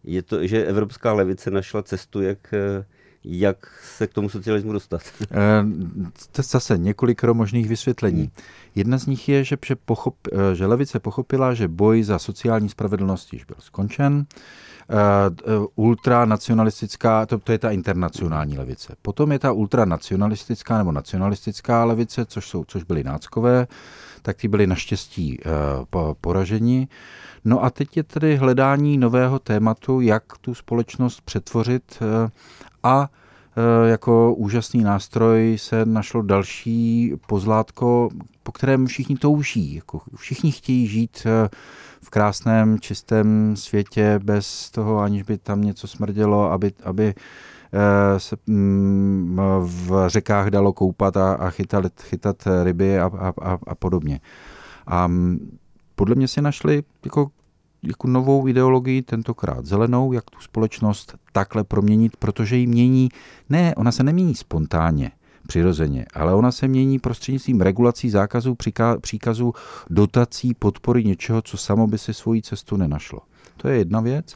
je 0.09 0.21
to, 0.21 0.47
že 0.47 0.65
evropská 0.65 1.13
levice 1.13 1.51
našla 1.51 1.83
cestu, 1.83 2.21
jak, 2.21 2.53
jak 3.23 3.71
se 3.97 4.07
k 4.07 4.13
tomu 4.13 4.29
socialismu 4.29 4.73
dostat. 4.73 5.01
Eh, 5.31 5.63
to 6.31 6.39
je 6.39 6.43
zase 6.43 6.77
několik 6.77 7.23
možných 7.23 7.67
vysvětlení. 7.67 8.21
Hmm. 8.21 8.31
Jedna 8.75 8.97
z 8.97 9.05
nich 9.05 9.29
je, 9.29 9.43
že, 9.43 9.57
pochop, 9.85 10.15
eh, 10.33 10.55
že 10.55 10.65
levice 10.65 10.99
pochopila, 10.99 11.53
že 11.53 11.67
boj 11.67 12.03
za 12.03 12.19
sociální 12.19 12.69
spravedlnost 12.69 13.33
již 13.33 13.45
byl 13.45 13.57
skončen 13.59 14.25
ultranacionalistická, 15.75 17.25
to, 17.25 17.37
to 17.37 17.51
je 17.51 17.57
ta 17.57 17.71
internacionální 17.71 18.57
levice. 18.57 18.95
Potom 19.01 19.31
je 19.31 19.39
ta 19.39 19.51
ultranacionalistická 19.51 20.77
nebo 20.77 20.91
nacionalistická 20.91 21.85
levice, 21.85 22.25
což, 22.25 22.47
jsou, 22.47 22.65
což 22.65 22.83
byly 22.83 23.03
náckové, 23.03 23.67
tak 24.21 24.37
ty 24.37 24.47
byly 24.47 24.67
naštěstí 24.67 25.39
uh, 25.39 26.13
poraženi. 26.21 26.87
No 27.45 27.63
a 27.63 27.69
teď 27.69 27.97
je 27.97 28.03
tedy 28.03 28.35
hledání 28.35 28.97
nového 28.97 29.39
tématu, 29.39 30.01
jak 30.01 30.23
tu 30.41 30.53
společnost 30.55 31.21
přetvořit 31.21 31.83
uh, 32.01 32.07
a 32.83 33.09
jako 33.85 34.33
úžasný 34.33 34.83
nástroj 34.83 35.57
se 35.59 35.85
našlo 35.85 36.21
další 36.21 37.13
pozlátko, 37.27 38.09
po 38.43 38.51
kterém 38.51 38.87
všichni 38.87 39.17
touží. 39.17 39.75
Jako 39.75 40.01
všichni 40.15 40.51
chtějí 40.51 40.87
žít 40.87 41.27
v 42.01 42.09
krásném, 42.09 42.79
čistém 42.79 43.55
světě 43.55 44.19
bez 44.23 44.69
toho, 44.71 44.99
aniž 44.99 45.23
by 45.23 45.37
tam 45.37 45.61
něco 45.61 45.87
smrdělo, 45.87 46.51
aby, 46.51 46.71
aby 46.83 47.07
eh, 47.07 47.13
se 48.17 48.35
mm, 48.47 49.39
v 49.61 50.03
řekách 50.07 50.47
dalo 50.47 50.73
koupat 50.73 51.17
a, 51.17 51.33
a 51.33 51.49
chytat, 51.49 52.01
chytat 52.01 52.47
ryby 52.63 52.99
a, 52.99 53.11
a, 53.41 53.57
a 53.67 53.75
podobně. 53.75 54.19
A 54.87 55.07
mm, 55.07 55.57
podle 55.95 56.15
mě 56.15 56.27
si 56.27 56.41
našli 56.41 56.83
jako, 57.05 57.31
jako 57.83 58.07
novou 58.07 58.47
ideologii, 58.47 59.01
tentokrát 59.01 59.65
zelenou, 59.65 60.13
jak 60.13 60.29
tu 60.29 60.39
společnost 60.39 61.15
takhle 61.33 61.63
proměnit, 61.63 62.17
protože 62.17 62.55
ji 62.57 62.67
mění, 62.67 63.09
ne, 63.49 63.75
ona 63.75 63.91
se 63.91 64.03
nemění 64.03 64.35
spontánně, 64.35 65.11
přirozeně, 65.47 66.05
ale 66.13 66.33
ona 66.33 66.51
se 66.51 66.67
mění 66.67 66.99
prostřednictvím 66.99 67.61
regulací, 67.61 68.09
zákazů, 68.09 68.57
příkazů, 69.01 69.53
dotací, 69.89 70.53
podpory 70.53 71.03
něčeho, 71.03 71.41
co 71.41 71.57
samo 71.57 71.87
by 71.87 71.97
si 71.97 72.13
svoji 72.13 72.41
cestu 72.41 72.77
nenašlo. 72.77 73.19
To 73.61 73.67
je 73.67 73.77
jedna 73.77 73.99
věc. 74.01 74.35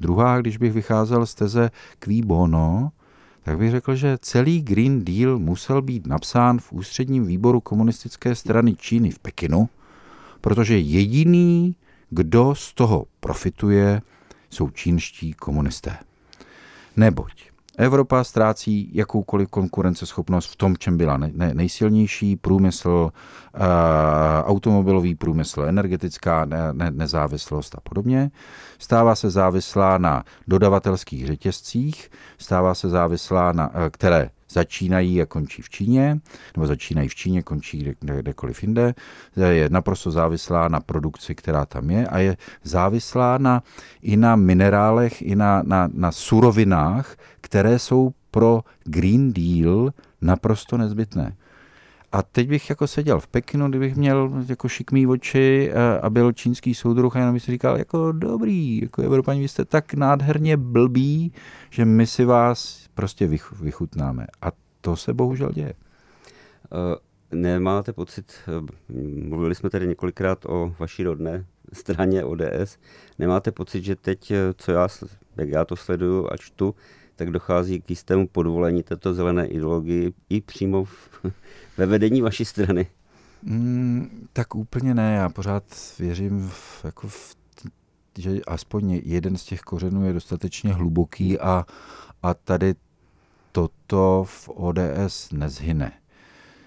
Druhá, 0.00 0.40
když 0.40 0.56
bych 0.56 0.72
vycházel 0.72 1.26
z 1.26 1.34
teze 1.34 1.70
qui 1.98 2.22
bono, 2.22 2.92
tak 3.42 3.58
bych 3.58 3.70
řekl, 3.70 3.94
že 3.94 4.18
celý 4.20 4.62
Green 4.62 5.04
Deal 5.04 5.38
musel 5.38 5.82
být 5.82 6.06
napsán 6.06 6.58
v 6.58 6.72
ústředním 6.72 7.26
výboru 7.26 7.60
komunistické 7.60 8.34
strany 8.34 8.74
Číny 8.74 9.10
v 9.10 9.18
Pekinu, 9.18 9.68
protože 10.40 10.78
jediný, 10.78 11.76
kdo 12.10 12.54
z 12.54 12.74
toho 12.74 13.06
profituje, 13.20 14.02
jsou 14.50 14.70
čínští 14.70 15.32
komunisté. 15.32 15.96
Neboť 16.96 17.53
Evropa 17.78 18.24
ztrácí 18.24 18.90
jakoukoliv 18.96 19.48
konkurenceschopnost 19.48 20.50
v 20.50 20.56
tom, 20.56 20.76
čem 20.76 20.96
byla 20.96 21.16
nejsilnější, 21.52 22.36
průmysl, 22.36 23.10
eh, 23.54 23.58
automobilový 24.42 25.14
průmysl, 25.14 25.62
energetická 25.62 26.46
nezávislost 26.90 27.74
a 27.74 27.80
podobně. 27.80 28.30
Stává 28.78 29.14
se 29.14 29.30
závislá 29.30 29.98
na 29.98 30.24
dodavatelských 30.48 31.26
řetězcích, 31.26 32.10
stává 32.38 32.74
se 32.74 32.88
závislá 32.88 33.52
na, 33.52 33.70
eh, 33.74 33.90
které 33.90 34.30
začínají 34.54 35.22
a 35.22 35.26
končí 35.26 35.62
v 35.62 35.70
Číně, 35.70 36.20
nebo 36.56 36.66
začínají 36.66 37.08
v 37.08 37.14
Číně, 37.14 37.42
končí 37.42 37.94
kde, 38.00 38.22
kdekoliv 38.22 38.62
jinde, 38.62 38.94
je 39.50 39.68
naprosto 39.68 40.10
závislá 40.10 40.68
na 40.68 40.80
produkci, 40.80 41.34
která 41.34 41.66
tam 41.66 41.90
je 41.90 42.06
a 42.06 42.18
je 42.18 42.36
závislá 42.62 43.38
na, 43.38 43.62
i 44.02 44.16
na 44.16 44.36
minerálech, 44.36 45.22
i 45.22 45.36
na, 45.36 45.62
na, 45.66 45.88
na 45.92 46.12
surovinách, 46.12 47.16
které 47.40 47.78
jsou 47.78 48.12
pro 48.30 48.62
Green 48.84 49.32
Deal 49.32 49.90
naprosto 50.20 50.78
nezbytné. 50.78 51.36
A 52.14 52.22
teď 52.22 52.48
bych 52.48 52.70
jako 52.70 52.86
seděl 52.86 53.20
v 53.20 53.26
Pekinu, 53.26 53.68
kdybych 53.68 53.96
měl 53.96 54.30
jako 54.48 54.68
šikmý 54.68 55.06
oči 55.06 55.70
eh, 55.72 55.98
a 56.00 56.10
byl 56.10 56.32
čínský 56.32 56.74
soudruh 56.74 57.16
a 57.16 57.18
jenom 57.18 57.34
bych 57.34 57.42
si 57.42 57.50
říkal, 57.50 57.78
jako 57.78 58.12
dobrý, 58.12 58.80
jako 58.82 59.02
Evropani, 59.02 59.40
vy 59.40 59.48
jste 59.48 59.64
tak 59.64 59.94
nádherně 59.94 60.56
blbí, 60.56 61.32
že 61.70 61.84
my 61.84 62.06
si 62.06 62.24
vás 62.24 62.88
prostě 62.94 63.30
vychutnáme. 63.60 64.26
A 64.42 64.52
to 64.80 64.96
se 64.96 65.14
bohužel 65.14 65.50
děje. 65.52 65.74
Uh, 66.72 67.38
nemáte 67.40 67.92
pocit, 67.92 68.32
eh, 68.48 68.72
mluvili 69.28 69.54
jsme 69.54 69.70
tady 69.70 69.86
několikrát 69.86 70.46
o 70.46 70.74
vaší 70.78 71.02
rodné 71.04 71.44
straně 71.72 72.24
ODS, 72.24 72.78
nemáte 73.18 73.52
pocit, 73.52 73.84
že 73.84 73.96
teď, 73.96 74.32
co 74.56 74.72
já, 74.72 74.88
jak 75.36 75.48
já 75.48 75.64
to 75.64 75.76
sleduju 75.76 76.28
a 76.30 76.36
čtu, 76.36 76.74
tak 77.16 77.30
dochází 77.30 77.80
k 77.80 77.90
jistému 77.90 78.28
podvolení 78.28 78.82
této 78.82 79.14
zelené 79.14 79.46
ideologii 79.46 80.12
i 80.28 80.40
přímo 80.40 80.84
v, 80.84 81.10
ve 81.76 81.86
vedení 81.86 82.22
vaší 82.22 82.44
strany? 82.44 82.86
Mm, 83.42 84.28
tak 84.32 84.54
úplně 84.54 84.94
ne, 84.94 85.14
já 85.14 85.28
pořád 85.28 85.64
věřím 85.98 86.48
v, 86.48 86.84
jako 86.84 87.08
v, 87.08 87.36
že 88.18 88.40
aspoň 88.46 89.00
jeden 89.04 89.36
z 89.36 89.44
těch 89.44 89.60
kořenů 89.60 90.06
je 90.06 90.12
dostatečně 90.12 90.72
hluboký 90.72 91.38
a, 91.38 91.66
a 92.22 92.34
tady 92.34 92.74
toto 93.52 94.24
v 94.28 94.48
ODS 94.48 95.32
nezhyne. 95.32 95.92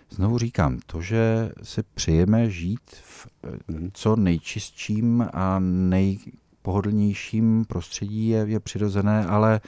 Znovu 0.10 0.38
říkám, 0.38 0.80
to, 0.86 1.02
že 1.02 1.52
se 1.64 1.84
přejeme 1.84 2.50
žít 2.50 2.92
v 3.04 3.28
mhm. 3.68 3.90
co 3.94 4.16
nejčistším 4.16 5.28
a 5.34 5.60
nejpohodlnějším 5.60 7.66
prostředí 7.66 8.28
je, 8.28 8.46
je 8.48 8.60
přirozené, 8.60 9.26
ale, 9.26 9.62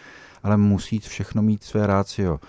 ale 0.43 0.57
musí 0.57 0.99
všechno 0.99 1.41
mít 1.41 1.63
své 1.63 1.87
rácio 1.87 2.39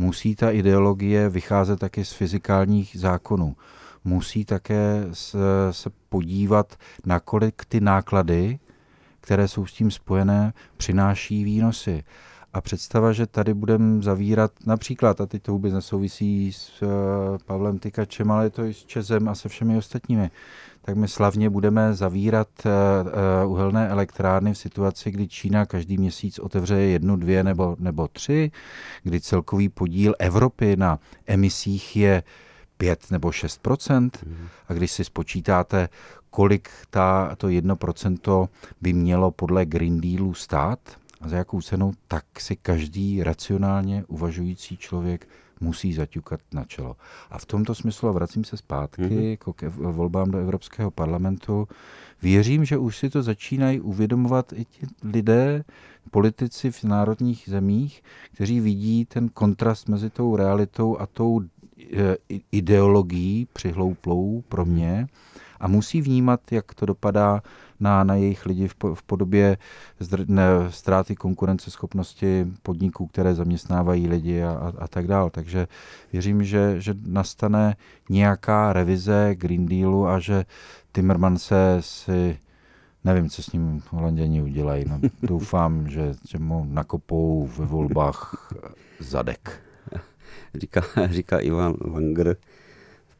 musí 0.00 0.36
ta 0.36 0.50
ideologie 0.50 1.28
vycházet 1.28 1.78
taky 1.78 2.04
z 2.04 2.12
fyzikálních 2.12 2.96
zákonů. 2.98 3.56
Musí 4.04 4.44
také 4.44 5.08
se, 5.12 5.38
se 5.70 5.90
podívat, 6.08 6.76
nakolik 7.06 7.64
ty 7.68 7.80
náklady, 7.80 8.58
které 9.20 9.48
jsou 9.48 9.66
s 9.66 9.72
tím 9.72 9.90
spojené, 9.90 10.52
přináší 10.76 11.44
výnosy. 11.44 12.04
A 12.52 12.60
představa, 12.60 13.12
že 13.12 13.26
tady 13.26 13.54
budeme 13.54 14.02
zavírat 14.02 14.52
například, 14.66 15.20
a 15.20 15.26
teď 15.26 15.42
to 15.42 15.52
vůbec 15.52 15.72
nesouvisí 15.72 16.52
s 16.52 16.82
uh, 16.82 16.88
Pavlem 17.46 17.78
Tykačem, 17.78 18.30
ale 18.30 18.44
je 18.44 18.50
to 18.50 18.64
i 18.64 18.74
s 18.74 18.84
Čezem 18.84 19.28
a 19.28 19.34
se 19.34 19.48
všemi 19.48 19.76
ostatními, 19.76 20.30
tak 20.82 20.96
my 20.96 21.08
slavně 21.08 21.50
budeme 21.50 21.94
zavírat 21.94 22.48
uh, 23.44 23.52
uhelné 23.52 23.88
elektrárny 23.88 24.52
v 24.54 24.58
situaci, 24.58 25.10
kdy 25.10 25.28
Čína 25.28 25.66
každý 25.66 25.98
měsíc 25.98 26.38
otevře 26.38 26.74
jednu, 26.74 27.16
dvě 27.16 27.44
nebo, 27.44 27.76
nebo 27.78 28.08
tři, 28.08 28.50
kdy 29.02 29.20
celkový 29.20 29.68
podíl 29.68 30.14
Evropy 30.18 30.76
na 30.76 30.98
emisích 31.26 31.96
je 31.96 32.22
5 32.76 33.10
nebo 33.10 33.32
6 33.32 33.60
mm. 33.90 34.10
A 34.68 34.72
když 34.72 34.92
si 34.92 35.04
spočítáte, 35.04 35.88
kolik 36.30 36.70
ta, 36.90 37.34
to 37.36 37.46
1% 37.46 38.48
by 38.80 38.92
mělo 38.92 39.30
podle 39.30 39.66
Green 39.66 40.00
Dealu 40.00 40.34
stát 40.34 40.78
a 41.20 41.28
za 41.28 41.36
jakou 41.36 41.62
cenou, 41.62 41.92
tak 42.08 42.24
si 42.38 42.56
každý 42.56 43.22
racionálně 43.22 44.04
uvažující 44.08 44.76
člověk 44.76 45.28
musí 45.60 45.92
zaťukat 45.92 46.40
na 46.54 46.64
čelo. 46.64 46.96
A 47.30 47.38
v 47.38 47.46
tomto 47.46 47.74
smyslu, 47.74 48.08
a 48.08 48.12
vracím 48.12 48.44
se 48.44 48.56
zpátky 48.56 49.02
mm-hmm. 49.02 49.30
jako 49.30 49.52
ke 49.52 49.68
volbám 49.68 50.30
do 50.30 50.38
Evropského 50.38 50.90
parlamentu, 50.90 51.68
věřím, 52.22 52.64
že 52.64 52.78
už 52.78 52.98
si 52.98 53.10
to 53.10 53.22
začínají 53.22 53.80
uvědomovat 53.80 54.52
i 54.52 54.64
ti 54.64 54.86
lidé, 55.02 55.64
politici 56.10 56.70
v 56.70 56.84
národních 56.84 57.44
zemích, 57.48 58.02
kteří 58.32 58.60
vidí 58.60 59.04
ten 59.04 59.28
kontrast 59.28 59.88
mezi 59.88 60.10
tou 60.10 60.36
realitou 60.36 60.98
a 60.98 61.06
tou 61.06 61.40
e, 61.40 62.16
ideologií 62.52 63.48
přihlouplou 63.52 64.42
pro 64.48 64.64
mě 64.64 65.06
a 65.60 65.68
musí 65.68 66.02
vnímat, 66.02 66.52
jak 66.52 66.74
to 66.74 66.86
dopadá 66.86 67.42
na, 67.80 68.04
na 68.04 68.14
jejich 68.14 68.46
lidi 68.46 68.68
v, 68.68 68.74
v 68.94 69.02
podobě 69.02 69.58
zdr, 70.00 70.24
ne, 70.28 70.44
ztráty 70.70 71.16
konkurenceschopnosti 71.16 72.46
podniků, 72.62 73.06
které 73.06 73.34
zaměstnávají 73.34 74.08
lidi 74.08 74.42
a, 74.42 74.50
a, 74.50 74.72
a 74.78 74.88
tak 74.88 75.06
dále. 75.06 75.30
Takže 75.30 75.68
věřím, 76.12 76.44
že, 76.44 76.80
že 76.80 76.94
nastane 77.06 77.76
nějaká 78.08 78.72
revize 78.72 79.34
Green 79.34 79.66
Dealu 79.66 80.08
a 80.08 80.18
že 80.18 80.44
Timmerman 80.92 81.38
se 81.38 81.76
si 81.80 82.38
Nevím, 83.04 83.30
co 83.30 83.42
s 83.42 83.52
ním 83.52 83.82
holanděni 83.90 84.42
udělají. 84.42 84.84
No, 84.88 85.00
doufám, 85.22 85.88
že, 85.88 86.14
že 86.28 86.38
mu 86.38 86.66
nakopou 86.68 87.46
ve 87.46 87.66
volbách 87.66 88.48
zadek. 88.98 89.62
Říká, 90.54 90.82
říká 91.10 91.38
Ivan 91.38 91.74
Langer, 91.80 92.36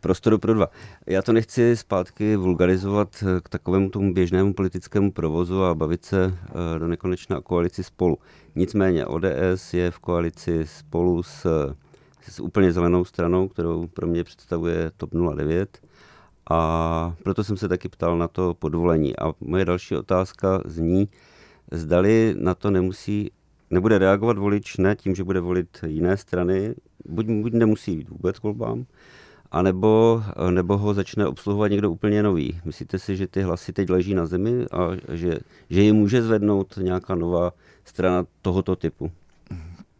prostoru 0.00 0.38
pro 0.38 0.54
dva. 0.54 0.68
Já 1.06 1.22
to 1.22 1.32
nechci 1.32 1.76
zpátky 1.76 2.36
vulgarizovat 2.36 3.24
k 3.42 3.48
takovému 3.48 3.90
tomu 3.90 4.14
běžnému 4.14 4.54
politickému 4.54 5.12
provozu 5.12 5.64
a 5.64 5.74
bavit 5.74 6.04
se 6.04 6.34
eh, 6.34 6.78
do 6.78 6.88
nekonečna 6.88 7.38
o 7.38 7.42
koalici 7.42 7.84
spolu. 7.84 8.18
Nicméně 8.54 9.06
ODS 9.06 9.74
je 9.74 9.90
v 9.90 9.98
koalici 9.98 10.66
spolu 10.66 11.22
s, 11.22 11.46
s 12.28 12.40
úplně 12.40 12.72
zelenou 12.72 13.04
stranou, 13.04 13.48
kterou 13.48 13.86
pro 13.86 14.06
mě 14.06 14.24
představuje 14.24 14.90
TOP 14.96 15.10
09 15.34 15.78
a 16.50 17.14
proto 17.22 17.44
jsem 17.44 17.56
se 17.56 17.68
taky 17.68 17.88
ptal 17.88 18.18
na 18.18 18.28
to 18.28 18.54
podvolení. 18.54 19.18
A 19.18 19.32
moje 19.40 19.64
další 19.64 19.96
otázka 19.96 20.62
zní, 20.64 21.08
zdali 21.72 22.34
na 22.38 22.54
to 22.54 22.70
nemusí, 22.70 23.30
nebude 23.70 23.98
reagovat 23.98 24.38
volič 24.38 24.76
ne 24.76 24.96
tím, 24.96 25.14
že 25.14 25.24
bude 25.24 25.40
volit 25.40 25.78
jiné 25.86 26.16
strany, 26.16 26.74
buď, 27.04 27.26
buď 27.26 27.52
nemusí 27.52 27.92
jít 27.92 28.08
vůbec 28.08 28.38
k 28.38 28.42
volbám, 28.42 28.86
anebo, 29.50 30.22
nebo 30.50 30.78
ho 30.78 30.94
začne 30.94 31.26
obsluhovat 31.26 31.70
někdo 31.70 31.90
úplně 31.90 32.22
nový. 32.22 32.60
Myslíte 32.64 32.98
si, 32.98 33.16
že 33.16 33.26
ty 33.26 33.42
hlasy 33.42 33.72
teď 33.72 33.90
leží 33.90 34.14
na 34.14 34.26
zemi 34.26 34.66
a 34.72 34.78
že, 35.12 35.38
že 35.70 35.82
je 35.82 35.92
může 35.92 36.22
zvednout 36.22 36.76
nějaká 36.76 37.14
nová 37.14 37.52
strana 37.84 38.24
tohoto 38.42 38.76
typu? 38.76 39.10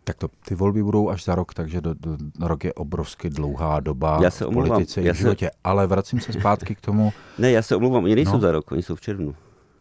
Tak 0.05 0.16
to, 0.16 0.29
ty 0.45 0.55
volby 0.55 0.83
budou 0.83 1.09
až 1.09 1.24
za 1.24 1.35
rok, 1.35 1.55
takže 1.55 1.81
do, 1.81 1.95
do, 1.95 2.16
rok 2.41 2.64
je 2.64 2.74
obrovsky 2.74 3.31
dlouhá 3.31 3.81
doba 3.81 4.18
já 4.22 4.31
se 4.31 4.45
v 4.45 4.51
politice 4.51 5.03
já 5.03 5.12
v 5.12 5.16
životě. 5.16 5.47
Se... 5.47 5.51
Ale 5.64 5.87
vracím 5.87 6.20
se 6.20 6.33
zpátky 6.33 6.74
k 6.74 6.81
tomu. 6.81 7.12
Ne, 7.39 7.51
já 7.51 7.62
se 7.62 7.77
omlouvám, 7.77 8.05
oni 8.05 8.14
nejsou 8.14 8.33
no. 8.33 8.41
za 8.41 8.53
rok, 8.53 8.72
oni 8.72 8.83
jsou 8.83 8.95
v 8.95 9.01
červnu. 9.01 9.35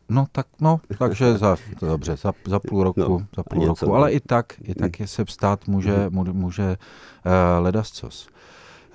No 0.09 0.25
tak 0.31 0.47
no, 0.61 0.79
takže 0.99 1.37
za, 1.37 1.57
to 1.79 1.85
dobře, 1.85 2.15
za, 2.15 2.33
za 2.45 2.59
půl 2.59 2.83
roku, 2.83 2.99
no, 2.99 3.19
za 3.35 3.43
půl 3.43 3.65
roku, 3.65 3.85
no. 3.85 3.93
ale 3.93 4.11
i 4.11 4.19
tak, 4.19 4.53
i 4.63 4.75
tak 4.75 4.99
je 4.99 5.07
se 5.07 5.25
vstát 5.25 5.67
může, 5.67 6.09
může, 6.09 6.31
může 6.31 6.67
uh, 6.67 7.63
ledascos. 7.63 8.27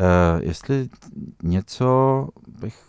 Uh, 0.00 0.42
jestli 0.42 0.88
něco 1.42 2.28
bych, 2.60 2.82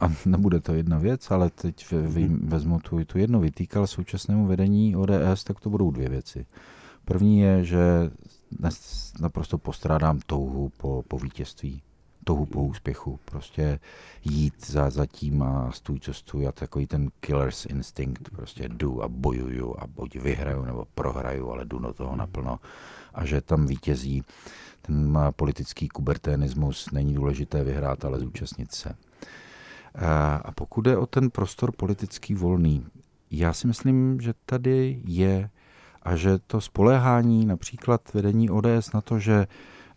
a 0.00 0.12
nebude 0.26 0.60
to 0.60 0.74
jedna 0.74 0.98
věc, 0.98 1.30
ale 1.30 1.50
teď 1.50 1.92
vím, 1.92 2.48
vezmu 2.48 2.80
tu, 2.80 3.04
tu 3.04 3.18
jednu. 3.18 3.40
Vytýkal 3.40 3.86
současnému 3.86 4.46
vedení 4.46 4.96
ODS, 4.96 5.44
tak 5.44 5.60
to 5.60 5.70
budou 5.70 5.90
dvě 5.90 6.08
věci. 6.08 6.46
První 7.04 7.40
je, 7.40 7.64
že 7.64 8.10
naprosto 9.20 9.58
postrádám 9.58 10.20
touhu 10.26 10.72
po, 10.76 11.04
po 11.08 11.18
vítězství 11.18 11.82
touhu 12.26 12.46
po 12.46 12.62
úspěchu, 12.62 13.18
prostě 13.24 13.78
jít 14.24 14.66
za, 14.66 14.90
za 14.90 15.06
tím 15.06 15.42
a 15.42 15.72
stůj, 15.72 16.00
co 16.00 16.14
stůj 16.14 16.48
a 16.48 16.52
takový 16.52 16.86
ten 16.86 17.10
killer's 17.20 17.66
instinct, 17.66 18.30
prostě 18.36 18.68
jdu 18.68 19.02
a 19.02 19.08
bojuju 19.08 19.74
a 19.78 19.86
buď 19.86 20.16
vyhraju 20.16 20.64
nebo 20.64 20.86
prohraju, 20.94 21.50
ale 21.50 21.64
jdu 21.64 21.78
do 21.78 21.92
toho 21.92 22.16
naplno. 22.16 22.60
A 23.14 23.24
že 23.24 23.40
tam 23.40 23.66
vítězí 23.66 24.22
ten 24.86 25.18
politický 25.30 25.88
kuberténismus, 25.88 26.90
není 26.92 27.14
důležité 27.14 27.64
vyhrát, 27.64 28.04
ale 28.04 28.20
zúčastnit 28.20 28.72
se. 28.72 28.94
A 30.44 30.52
pokud 30.54 30.80
jde 30.80 30.96
o 30.96 31.06
ten 31.06 31.30
prostor 31.30 31.72
politický 31.72 32.34
volný, 32.34 32.86
já 33.30 33.52
si 33.52 33.66
myslím, 33.66 34.20
že 34.20 34.34
tady 34.46 35.00
je 35.04 35.50
a 36.02 36.16
že 36.16 36.38
to 36.38 36.60
spoléhání 36.60 37.46
například 37.46 38.00
vedení 38.14 38.50
ODS 38.50 38.92
na 38.94 39.00
to, 39.00 39.18
že 39.18 39.46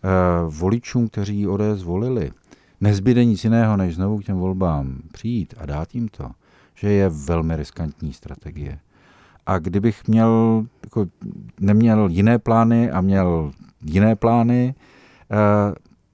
Eh, 0.03 0.09
voličům, 0.49 1.07
kteří 1.07 1.47
ODS 1.47 1.83
volili, 1.83 2.31
nezbyde 2.81 3.25
nic 3.25 3.43
jiného, 3.43 3.77
než 3.77 3.95
znovu 3.95 4.17
k 4.17 4.23
těm 4.23 4.37
volbám 4.37 4.97
přijít 5.11 5.53
a 5.57 5.65
dát 5.65 5.95
jim 5.95 6.07
to, 6.07 6.31
že 6.75 6.89
je 6.89 7.09
velmi 7.09 7.55
riskantní 7.55 8.13
strategie. 8.13 8.79
A 9.45 9.59
kdybych 9.59 10.07
měl, 10.07 10.65
jako, 10.83 11.05
neměl 11.59 12.07
jiné 12.11 12.39
plány 12.39 12.91
a 12.91 13.01
měl 13.01 13.51
jiné 13.85 14.15
plány, 14.15 14.75
eh, 15.31 15.35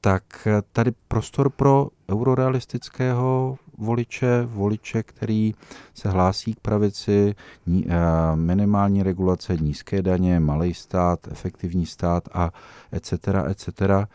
tak 0.01 0.47
tady 0.71 0.91
prostor 1.07 1.49
pro 1.49 1.87
eurorealistického 2.11 3.57
voliče, 3.77 4.45
voliče, 4.45 5.03
který 5.03 5.53
se 5.93 6.09
hlásí 6.09 6.53
k 6.53 6.59
pravici, 6.59 7.35
eh, 7.67 7.95
minimální 8.35 9.03
regulace, 9.03 9.57
nízké 9.57 10.01
daně, 10.01 10.39
malý 10.39 10.73
stát, 10.73 11.27
efektivní 11.31 11.85
stát 11.85 12.29
a 12.33 12.51
etc., 12.91 13.45
etc., 13.49 14.07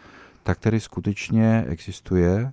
tak 0.42 0.59
tady 0.59 0.80
skutečně 0.80 1.64
existuje. 1.68 2.53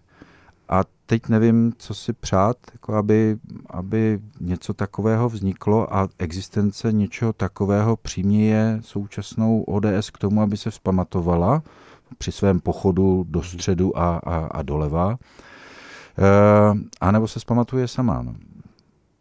A 0.70 0.84
teď 1.06 1.28
nevím, 1.28 1.74
co 1.78 1.94
si 1.94 2.14
přát, 2.14 2.58
jako 2.74 2.94
aby, 2.94 3.38
aby 3.70 4.20
něco 4.40 4.74
takového 4.74 5.30
vzniklo 5.30 5.96
a 5.96 6.08
existence 6.18 6.92
něčeho 6.92 7.34
takového 7.34 7.98
přímě 7.98 8.80
současnou 8.82 9.64
ODS 9.64 10.10
k 10.10 10.18
tomu, 10.18 10.42
aby 10.42 10.58
se 10.58 10.72
vzpamatovala 10.72 11.64
při 12.18 12.32
svém 12.32 12.60
pochodu 12.60 13.26
do 13.30 13.44
středu 13.44 13.98
a, 13.98 14.18
a, 14.18 14.38
a 14.38 14.62
doleva. 14.62 15.18
Eh, 16.18 16.80
a 17.02 17.12
nebo 17.12 17.28
se 17.28 17.40
zpamatuje 17.40 17.88
sama. 17.88 18.22
No. 18.22 18.36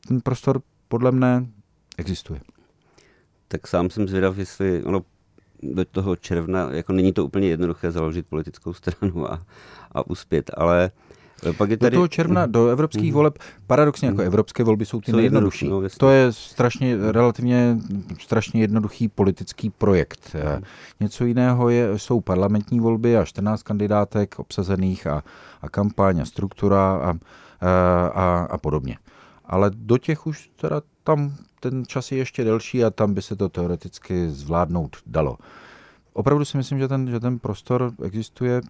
Ten 0.08 0.20
prostor 0.20 0.62
podle 0.88 1.12
mne 1.12 1.46
existuje. 1.98 2.40
Tak 3.48 3.66
sám 3.66 3.90
jsem 3.90 4.08
zvědav, 4.08 4.38
jestli 4.38 4.84
ono 4.84 5.02
do 5.62 5.84
toho 5.84 6.16
června, 6.16 6.68
jako 6.72 6.92
není 6.92 7.12
to 7.12 7.24
úplně 7.24 7.48
jednoduché 7.48 7.90
založit 7.90 8.26
politickou 8.26 8.72
stranu 8.72 9.32
a, 9.32 9.42
a 9.92 10.06
uspět, 10.06 10.50
ale 10.56 10.90
pak 11.56 11.70
je 11.70 11.76
tady... 11.76 11.90
Do 11.90 11.96
toho 11.96 12.08
června, 12.08 12.46
do 12.46 12.68
evropských 12.68 13.12
mm. 13.12 13.14
voleb, 13.14 13.38
paradoxně 13.66 14.08
jako 14.08 14.20
mm. 14.20 14.26
evropské 14.26 14.64
volby 14.64 14.86
jsou 14.86 15.00
ty 15.00 15.10
jsou 15.10 15.16
nejjednodušší. 15.16 15.68
No, 15.68 15.82
to 15.98 16.10
je 16.10 16.32
strašně, 16.32 17.12
relativně 17.12 17.78
strašně 18.20 18.60
jednoduchý 18.60 19.08
politický 19.08 19.70
projekt. 19.70 20.36
Mm. 20.56 20.62
Něco 21.00 21.24
jiného 21.24 21.68
je, 21.68 21.98
jsou 21.98 22.20
parlamentní 22.20 22.80
volby 22.80 23.16
a 23.16 23.24
14 23.24 23.62
kandidátek 23.62 24.38
obsazených 24.38 25.06
a, 25.06 25.22
a 25.62 25.68
kampaň 25.68 26.20
a 26.20 26.24
struktura 26.24 26.96
a, 26.96 27.10
a, 27.10 27.16
a, 28.06 28.46
a 28.50 28.58
podobně. 28.58 28.98
Ale 29.44 29.70
do 29.74 29.98
těch 29.98 30.26
už 30.26 30.50
teda 30.56 30.82
tam 31.04 31.32
ten 31.60 31.84
čas 31.86 32.12
je 32.12 32.18
ještě 32.18 32.44
delší 32.44 32.84
a 32.84 32.90
tam 32.90 33.14
by 33.14 33.22
se 33.22 33.36
to 33.36 33.48
teoreticky 33.48 34.30
zvládnout 34.30 34.96
dalo 35.06 35.36
opravdu 36.16 36.44
si 36.44 36.56
myslím, 36.56 36.78
že 36.78 36.88
ten, 36.88 37.10
že 37.10 37.20
ten 37.20 37.38
prostor 37.38 37.92
existuje. 38.02 38.60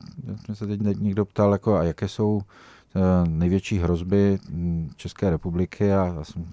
Mě 0.47 0.57
se 0.57 0.67
teď 0.67 0.81
někdo 0.81 1.25
ptal, 1.25 1.53
jako, 1.53 1.75
a 1.75 1.85
jaké 1.85 2.09
jsou 2.09 2.43
eh, 2.97 3.29
největší 3.29 3.79
hrozby 3.79 4.39
hm, 4.51 4.91
České 4.97 5.31
republiky 5.31 5.93
a 5.93 6.07
já 6.07 6.25
jsem 6.25 6.47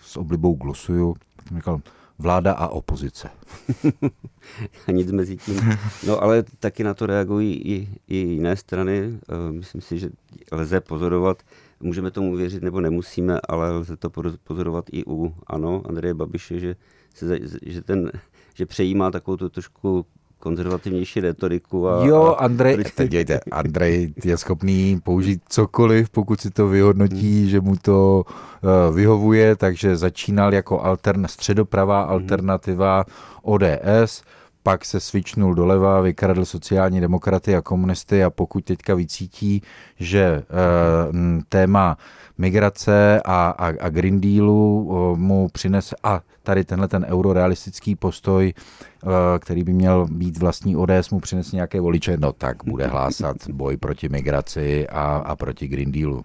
s 0.00 0.16
oblibou 0.16 0.54
glosuju. 0.54 1.14
Jsem 1.48 1.56
říkal, 1.56 1.80
vláda 2.18 2.52
a 2.52 2.68
opozice. 2.68 3.30
a 4.88 4.92
nic 4.92 5.10
mezi 5.10 5.36
tím. 5.36 5.60
No 6.06 6.22
ale 6.22 6.44
taky 6.58 6.84
na 6.84 6.94
to 6.94 7.06
reagují 7.06 7.54
i, 7.54 7.88
i 8.08 8.16
jiné 8.16 8.56
strany. 8.56 9.18
Eh, 9.28 9.52
myslím 9.52 9.80
si, 9.80 9.98
že 9.98 10.10
lze 10.52 10.80
pozorovat, 10.80 11.42
můžeme 11.80 12.10
tomu 12.10 12.36
věřit 12.36 12.62
nebo 12.62 12.80
nemusíme, 12.80 13.40
ale 13.48 13.70
lze 13.70 13.96
to 13.96 14.10
pozorovat 14.44 14.84
i 14.92 15.04
u, 15.06 15.34
ano, 15.46 15.82
Andreje 15.88 16.14
Babiše, 16.14 16.60
že, 16.60 16.76
se, 17.14 17.38
že, 17.62 17.82
ten, 17.82 18.12
že 18.54 18.66
přejímá 18.66 19.10
takovou 19.10 19.36
tu 19.36 19.48
trošku 19.48 20.06
konzervativnější 20.40 21.20
retoriku. 21.20 21.88
A, 21.88 22.06
jo, 22.06 22.36
Andrej, 22.38 22.84
teď 22.94 23.10
dějte, 23.10 23.40
Andrej 23.50 24.14
je 24.24 24.36
schopný 24.36 25.00
použít 25.04 25.42
cokoliv, 25.48 26.10
pokud 26.10 26.40
si 26.40 26.50
to 26.50 26.68
vyhodnotí, 26.68 27.40
hmm. 27.40 27.48
že 27.48 27.60
mu 27.60 27.76
to 27.76 28.24
uh, 28.24 28.94
vyhovuje, 28.94 29.56
takže 29.56 29.96
začínal 29.96 30.54
jako 30.54 30.80
altern, 30.80 31.26
středopravá 31.28 32.02
hmm. 32.02 32.10
alternativa 32.10 33.04
ODS, 33.42 34.22
pak 34.62 34.84
se 34.84 35.00
svičnul 35.00 35.54
doleva, 35.54 36.00
vykradl 36.00 36.44
sociální 36.44 37.00
demokraty 37.00 37.56
a 37.56 37.62
komunisty 37.62 38.24
a 38.24 38.30
pokud 38.30 38.64
teďka 38.64 38.94
vycítí, 38.94 39.62
že 39.96 40.42
uh, 40.42 41.14
téma 41.48 41.96
migrace 42.38 43.20
a, 43.24 43.50
a, 43.50 43.66
a 43.66 43.88
Green 43.88 44.20
Dealu 44.20 44.82
uh, 44.82 45.18
mu 45.18 45.48
přinese 45.52 45.96
a 46.02 46.20
tady 46.42 46.64
tenhle 46.64 46.88
ten 46.88 47.06
eurorealistický 47.08 47.96
postoj, 47.96 48.52
uh, 49.02 49.10
který 49.38 49.64
by 49.64 49.72
měl 49.72 50.06
být 50.10 50.38
vlastní 50.38 50.76
ODS, 50.76 51.10
mu 51.10 51.20
přinese 51.20 51.56
nějaké 51.56 51.80
voliče, 51.80 52.16
no 52.20 52.32
tak 52.32 52.56
bude 52.64 52.86
hlásat 52.86 53.36
boj 53.52 53.76
proti 53.76 54.08
migraci 54.08 54.88
a, 54.88 55.16
a 55.16 55.36
proti 55.36 55.68
Green 55.68 55.92
Dealu. 55.92 56.24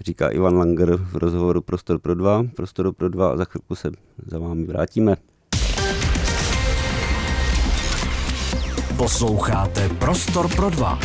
Říká 0.00 0.28
Ivan 0.28 0.56
Langer 0.56 0.96
v 0.96 1.16
rozhovoru 1.16 1.60
Prostor 1.60 1.98
pro 1.98 2.14
dva. 2.14 2.44
Prostor 2.56 2.92
pro 2.92 3.08
dva 3.08 3.32
a 3.32 3.36
za 3.36 3.44
chvilku 3.44 3.74
se 3.74 3.90
za 4.26 4.38
vámi 4.38 4.64
vrátíme. 4.64 5.16
Posloucháte 8.98 9.88
Prostor 9.88 10.54
pro 10.56 10.70
dva. 10.70 10.98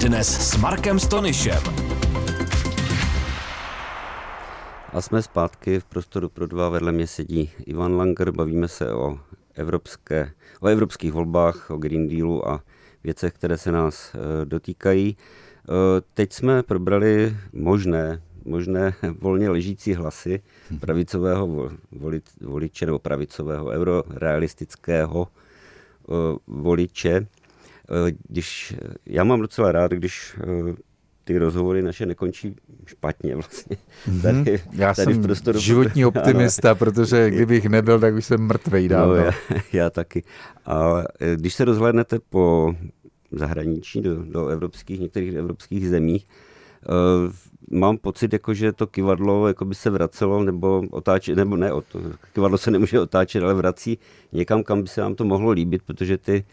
Dnes 0.00 0.50
s 0.50 0.56
Markem 0.56 0.98
Stonyšem. 0.98 1.62
A 4.92 5.00
jsme 5.00 5.22
zpátky 5.22 5.80
v 5.80 5.84
Prostoru 5.84 6.28
pro 6.28 6.46
dva. 6.46 6.68
Vedle 6.68 6.92
mě 6.92 7.06
sedí 7.06 7.50
Ivan 7.66 7.96
Langer. 7.96 8.30
Bavíme 8.30 8.68
se 8.68 8.92
o, 8.92 9.18
evropské, 9.54 10.30
o 10.60 10.66
evropských 10.66 11.12
volbách, 11.12 11.70
o 11.70 11.76
Green 11.76 12.08
Dealu 12.08 12.48
a 12.48 12.62
věcech, 13.04 13.32
které 13.32 13.58
se 13.58 13.72
nás 13.72 14.14
e, 14.14 14.44
dotýkají. 14.44 15.16
E, 15.16 15.16
teď 16.14 16.32
jsme 16.32 16.62
probrali 16.62 17.36
možné, 17.52 18.22
možné 18.44 18.94
volně 19.20 19.50
ležící 19.50 19.94
hlasy 19.94 20.42
pravicového 20.80 21.70
voliče 22.40 22.86
nebo 22.86 22.98
pravicového 22.98 23.66
eurorealistického 23.66 25.28
Eh, 25.28 25.43
voliče. 26.46 27.26
Eh, 27.90 28.12
když, 28.28 28.74
já 29.06 29.24
mám 29.24 29.40
docela 29.40 29.72
rád, 29.72 29.92
když 29.92 30.36
eh, 30.40 30.74
ty 31.24 31.38
rozhovory 31.38 31.82
naše 31.82 32.06
nekončí 32.06 32.56
špatně 32.86 33.36
vlastně. 33.36 33.76
Mhm. 34.06 34.22
Tady, 34.22 34.62
já 34.72 34.94
tady 34.94 35.14
jsem 35.14 35.22
v 35.22 35.26
prostoru... 35.26 35.58
životní 35.58 36.04
optimista, 36.04 36.70
ano. 36.70 36.76
protože 36.76 37.30
kdybych 37.30 37.66
nebyl, 37.66 38.00
tak 38.00 38.14
už 38.14 38.24
jsem 38.24 38.40
mrtvej 38.40 38.88
dávno. 38.88 39.14
No, 39.14 39.20
já, 39.20 39.32
já 39.72 39.90
taky. 39.90 40.22
A 40.66 41.04
když 41.34 41.54
se 41.54 41.64
rozhlédnete 41.64 42.18
po 42.18 42.74
zahraničí 43.32 44.00
do, 44.00 44.22
do 44.22 44.48
evropských, 44.48 45.00
některých 45.00 45.34
evropských 45.34 45.88
zemích, 45.88 46.26
uh, 46.88 47.32
mám 47.70 47.96
pocit, 47.96 48.32
jako, 48.32 48.54
že 48.54 48.72
to 48.72 48.86
kivadlo 48.86 49.48
jako 49.48 49.64
by 49.64 49.74
se 49.74 49.90
vracelo, 49.90 50.44
nebo 50.44 50.82
otáčet, 50.90 51.36
nebo 51.36 51.56
ne, 51.56 51.70
to, 51.92 52.00
kivadlo 52.32 52.58
se 52.58 52.70
nemůže 52.70 53.00
otáčet, 53.00 53.42
ale 53.42 53.54
vrací 53.54 53.98
někam, 54.32 54.62
kam 54.62 54.82
by 54.82 54.88
se 54.88 55.00
nám 55.00 55.14
to 55.14 55.24
mohlo 55.24 55.50
líbit, 55.50 55.82
protože 55.86 56.18
ty, 56.18 56.44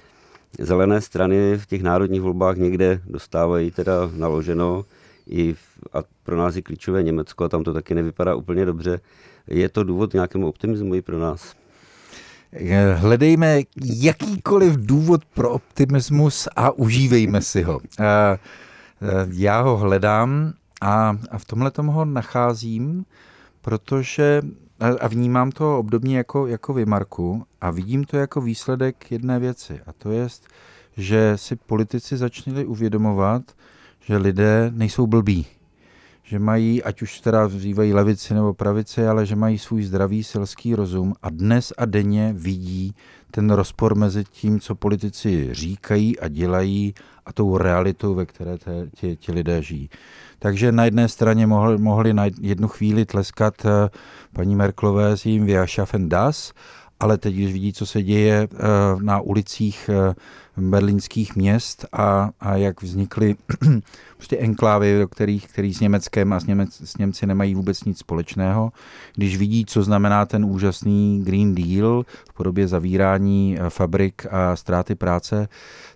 zelené 0.60 1.02
strany 1.02 1.58
v 1.58 1.66
těch 1.66 1.84
národních 1.84 2.22
volbách 2.22 2.58
někde 2.58 3.02
dostávají 3.06 3.72
teda 3.72 3.94
naloženo 4.16 4.86
i 5.28 5.54
v, 5.54 5.60
a 5.94 6.04
pro 6.24 6.38
nás 6.38 6.56
je 6.56 6.62
klíčové 6.62 7.04
Německo 7.04 7.44
a 7.44 7.50
tam 7.50 7.64
to 7.64 7.74
taky 7.74 7.96
nevypadá 7.96 8.36
úplně 8.36 8.66
dobře. 8.66 9.00
Je 9.48 9.70
to 9.70 9.84
důvod 9.84 10.14
nějakému 10.14 10.48
optimismu 10.48 10.96
i 10.96 11.02
pro 11.02 11.20
nás? 11.20 11.56
Hledejme 12.96 13.62
jakýkoliv 13.86 14.74
důvod 14.76 15.26
pro 15.26 15.50
optimismus 15.50 16.48
a 16.56 16.72
užívejme 16.72 17.42
si 17.42 17.62
ho. 17.62 17.80
Já 19.32 19.62
ho 19.62 19.78
hledám 19.78 20.54
a, 20.82 21.18
v 21.38 21.46
tomhle 21.46 21.72
tomu 21.72 21.92
ho 21.92 22.06
nacházím, 22.06 23.06
protože 23.62 24.42
a 25.00 25.08
vnímám 25.08 25.52
to 25.52 25.80
obdobně 25.80 26.18
jako, 26.18 26.48
jako 26.48 26.74
vy, 26.74 26.86
Marku, 26.86 27.46
a 27.62 27.72
vidím 27.72 28.04
to 28.04 28.18
jako 28.18 28.42
výsledek 28.42 29.12
jedné 29.12 29.40
věci. 29.40 29.80
A 29.86 29.94
to 29.94 30.12
je, 30.12 30.28
že 30.98 31.34
si 31.36 31.56
politici 31.56 32.18
začali 32.18 32.66
uvědomovat, 32.66 33.44
že 34.00 34.18
lidé 34.18 34.72
nejsou 34.76 35.08
blbí. 35.08 35.46
Že 36.24 36.40
mají, 36.40 36.84
ať 36.84 37.02
už 37.02 37.20
teda 37.22 37.46
vzývají 37.46 37.94
levici 37.94 38.34
nebo 38.34 38.54
pravici, 38.54 39.08
ale 39.08 39.26
že 39.26 39.36
mají 39.36 39.58
svůj 39.58 39.84
zdravý 39.84 40.24
selský 40.24 40.76
rozum 40.76 41.14
a 41.22 41.30
dnes 41.30 41.74
a 41.78 41.86
denně 41.86 42.34
vidí 42.38 42.96
ten 43.32 43.50
rozpor 43.50 43.96
mezi 43.96 44.24
tím, 44.24 44.60
co 44.60 44.76
politici 44.76 45.50
říkají 45.52 46.20
a 46.20 46.28
dělají 46.28 46.94
a 47.26 47.34
tou 47.34 47.58
realitou, 47.58 48.16
ve 48.16 48.26
které 48.26 48.58
ti, 48.96 49.16
ti 49.16 49.32
lidé 49.32 49.62
žijí. 49.62 49.90
Takže 50.40 50.72
na 50.72 50.86
jedné 50.86 51.08
straně 51.08 51.48
mohli, 51.48 51.78
mohli 51.78 52.14
na 52.14 52.26
jednu 52.42 52.68
chvíli 52.68 53.06
tleskat 53.06 53.66
eh, 53.66 53.90
paní 54.34 54.56
Merklové 54.56 55.18
s 55.18 55.26
jím 55.26 55.46
Wir 55.46 55.68
schaffen 55.68 56.10
das, 56.10 56.54
ale 57.02 57.18
teď, 57.18 57.36
když 57.36 57.54
vidí, 57.54 57.74
co 57.74 57.86
se 57.86 58.04
děje 58.04 58.48
eh, 58.54 58.58
na 59.02 59.20
ulicích 59.20 59.90
eh, 59.90 60.16
berlínských 60.58 61.36
měst 61.36 61.86
a, 61.94 62.30
a 62.40 62.56
jak 62.56 62.82
vznikly 62.82 63.36
prostě 64.18 64.38
enklávy, 64.38 65.00
do 65.00 65.08
kterých, 65.08 65.48
který 65.48 65.74
s 65.74 65.80
Německem 65.80 66.34
a 66.34 66.40
s, 66.40 66.46
Němec, 66.46 66.82
s 66.84 66.98
Němci 66.98 67.28
nemají 67.28 67.56
vůbec 67.56 67.84
nic 67.84 67.98
společného. 67.98 68.72
Když 69.16 69.38
vidí, 69.38 69.66
co 69.66 69.84
znamená 69.84 70.26
ten 70.26 70.46
úžasný 70.46 71.22
Green 71.24 71.56
Deal 71.56 72.06
v 72.30 72.34
podobě 72.34 72.68
zavírání 72.68 73.58
fabrik 73.70 74.26
a 74.32 74.56
ztráty 74.56 74.96
práce, 74.96 75.48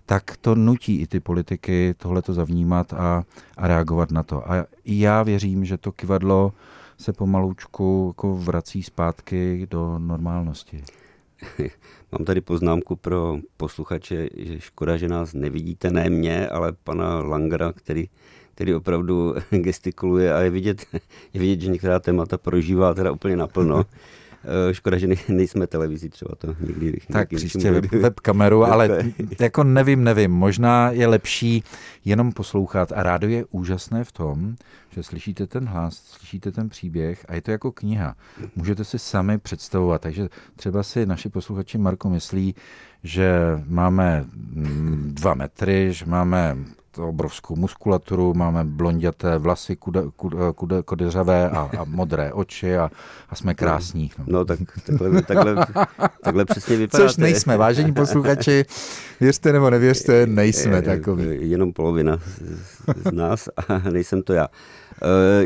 tak 0.06 0.36
to 0.40 0.54
nutí 0.54 1.00
i 1.00 1.06
ty 1.06 1.20
politiky 1.20 1.94
tohleto 1.98 2.32
zavnímat 2.32 2.92
a, 2.92 3.24
a 3.56 3.66
reagovat 3.66 4.10
na 4.10 4.22
to. 4.22 4.52
A 4.52 4.64
já 4.84 5.22
věřím, 5.22 5.64
že 5.64 5.76
to 5.76 5.92
kivadlo 5.92 6.52
se 6.98 7.12
pomalučku 7.12 8.04
jako 8.10 8.36
vrací 8.36 8.82
zpátky 8.82 9.66
do 9.70 9.98
normálnosti. 9.98 10.84
Mám 12.12 12.24
tady 12.24 12.40
poznámku 12.40 12.96
pro 12.96 13.38
posluchače, 13.56 14.28
že 14.36 14.60
škoda, 14.60 14.96
že 14.96 15.08
nás 15.08 15.32
nevidíte, 15.32 15.90
ne 15.90 16.10
mě, 16.10 16.48
ale 16.48 16.72
pana 16.72 17.18
Langera, 17.20 17.72
který, 17.72 18.08
který 18.54 18.74
opravdu 18.74 19.34
gestikuluje 19.50 20.34
a 20.34 20.40
je 20.40 20.50
vidět, 20.50 20.86
je 21.32 21.40
vidět, 21.40 21.60
že 21.60 21.70
některá 21.70 21.98
témata 21.98 22.38
prožívá 22.38 22.94
teda 22.94 23.12
úplně 23.12 23.36
naplno. 23.36 23.84
Eh, 24.46 24.74
škoda, 24.74 24.98
že 24.98 25.08
nejsme 25.28 25.66
televizi 25.66 26.08
třeba 26.08 26.34
to 26.34 26.54
někdy. 26.60 26.98
Tak 27.12 27.28
příště 27.28 27.72
web, 27.72 27.92
web 27.92 28.20
kameru, 28.20 28.64
ale 28.64 29.04
jako 29.40 29.64
nevím, 29.64 30.04
nevím. 30.04 30.30
Možná 30.30 30.90
je 30.90 31.06
lepší 31.06 31.64
jenom 32.04 32.32
poslouchat 32.32 32.92
a 32.92 33.02
rádio 33.02 33.30
je 33.30 33.44
úžasné 33.50 34.04
v 34.04 34.12
tom, 34.12 34.56
že 34.90 35.02
slyšíte 35.02 35.46
ten 35.46 35.64
hlas, 35.64 35.94
slyšíte 35.96 36.52
ten 36.52 36.68
příběh 36.68 37.24
a 37.28 37.34
je 37.34 37.42
to 37.42 37.50
jako 37.50 37.72
kniha. 37.72 38.16
Můžete 38.56 38.84
si 38.84 38.98
sami 38.98 39.38
představovat, 39.38 40.02
takže 40.02 40.28
třeba 40.56 40.82
si 40.82 41.06
naši 41.06 41.28
posluchači 41.28 41.78
Marko 41.78 42.10
myslí, 42.10 42.54
že 43.02 43.30
máme 43.66 44.24
mm, 44.34 45.10
dva 45.14 45.34
metry, 45.34 45.88
že 45.92 46.06
máme 46.06 46.56
obrovskou 46.98 47.56
muskulaturu, 47.56 48.34
máme 48.34 48.64
blonděté 48.64 49.38
vlasy, 49.38 49.76
kude, 49.76 50.02
kude, 50.16 50.36
kude, 50.54 50.82
kodeřavé 50.82 51.50
a, 51.50 51.70
a 51.78 51.84
modré 51.84 52.32
oči 52.32 52.76
a, 52.76 52.90
a 53.30 53.34
jsme 53.34 53.54
krásní. 53.54 54.10
No, 54.18 54.24
no 54.26 54.44
tak 54.44 54.58
takhle, 54.86 55.22
takhle, 55.22 55.66
takhle 56.24 56.44
přesně 56.44 56.76
vypadá. 56.76 57.04
Což 57.04 57.16
nejsme, 57.16 57.56
vážení 57.56 57.92
posluchači, 57.92 58.64
věřte 59.20 59.52
nebo 59.52 59.70
nevěřte, 59.70 60.26
nejsme 60.26 60.82
takový. 60.82 61.50
Jenom 61.50 61.72
polovina 61.72 62.18
z 63.04 63.12
nás 63.12 63.48
a 63.68 63.90
nejsem 63.90 64.22
to 64.22 64.32
já. 64.32 64.48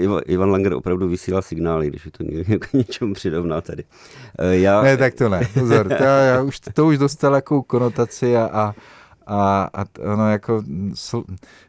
Uh, 0.07 0.21
Ivan 0.27 0.51
Langer 0.51 0.75
opravdu 0.75 1.09
vysílá 1.09 1.43
signály, 1.43 1.87
když 1.87 2.05
je 2.05 2.11
to 2.11 2.25
k 2.59 2.73
něčemu 2.73 3.15
přidovná 3.15 3.61
tady. 3.61 3.85
Uh, 3.85 4.51
já... 4.51 4.83
Ne, 4.83 4.97
tak 4.97 5.15
to 5.15 5.29
ne, 5.29 5.41
pozor, 5.55 5.89
to, 5.89 6.05
já 6.05 6.43
už, 6.43 6.61
to 6.61 6.87
už 6.87 6.99
dostal 6.99 7.35
jakou 7.35 7.63
konotaci 7.63 8.37
a, 8.37 8.51
a 8.53 8.75
a, 9.31 9.71
a 9.75 9.85
ono 10.13 10.31
jako, 10.31 10.63
sl, 10.95 11.25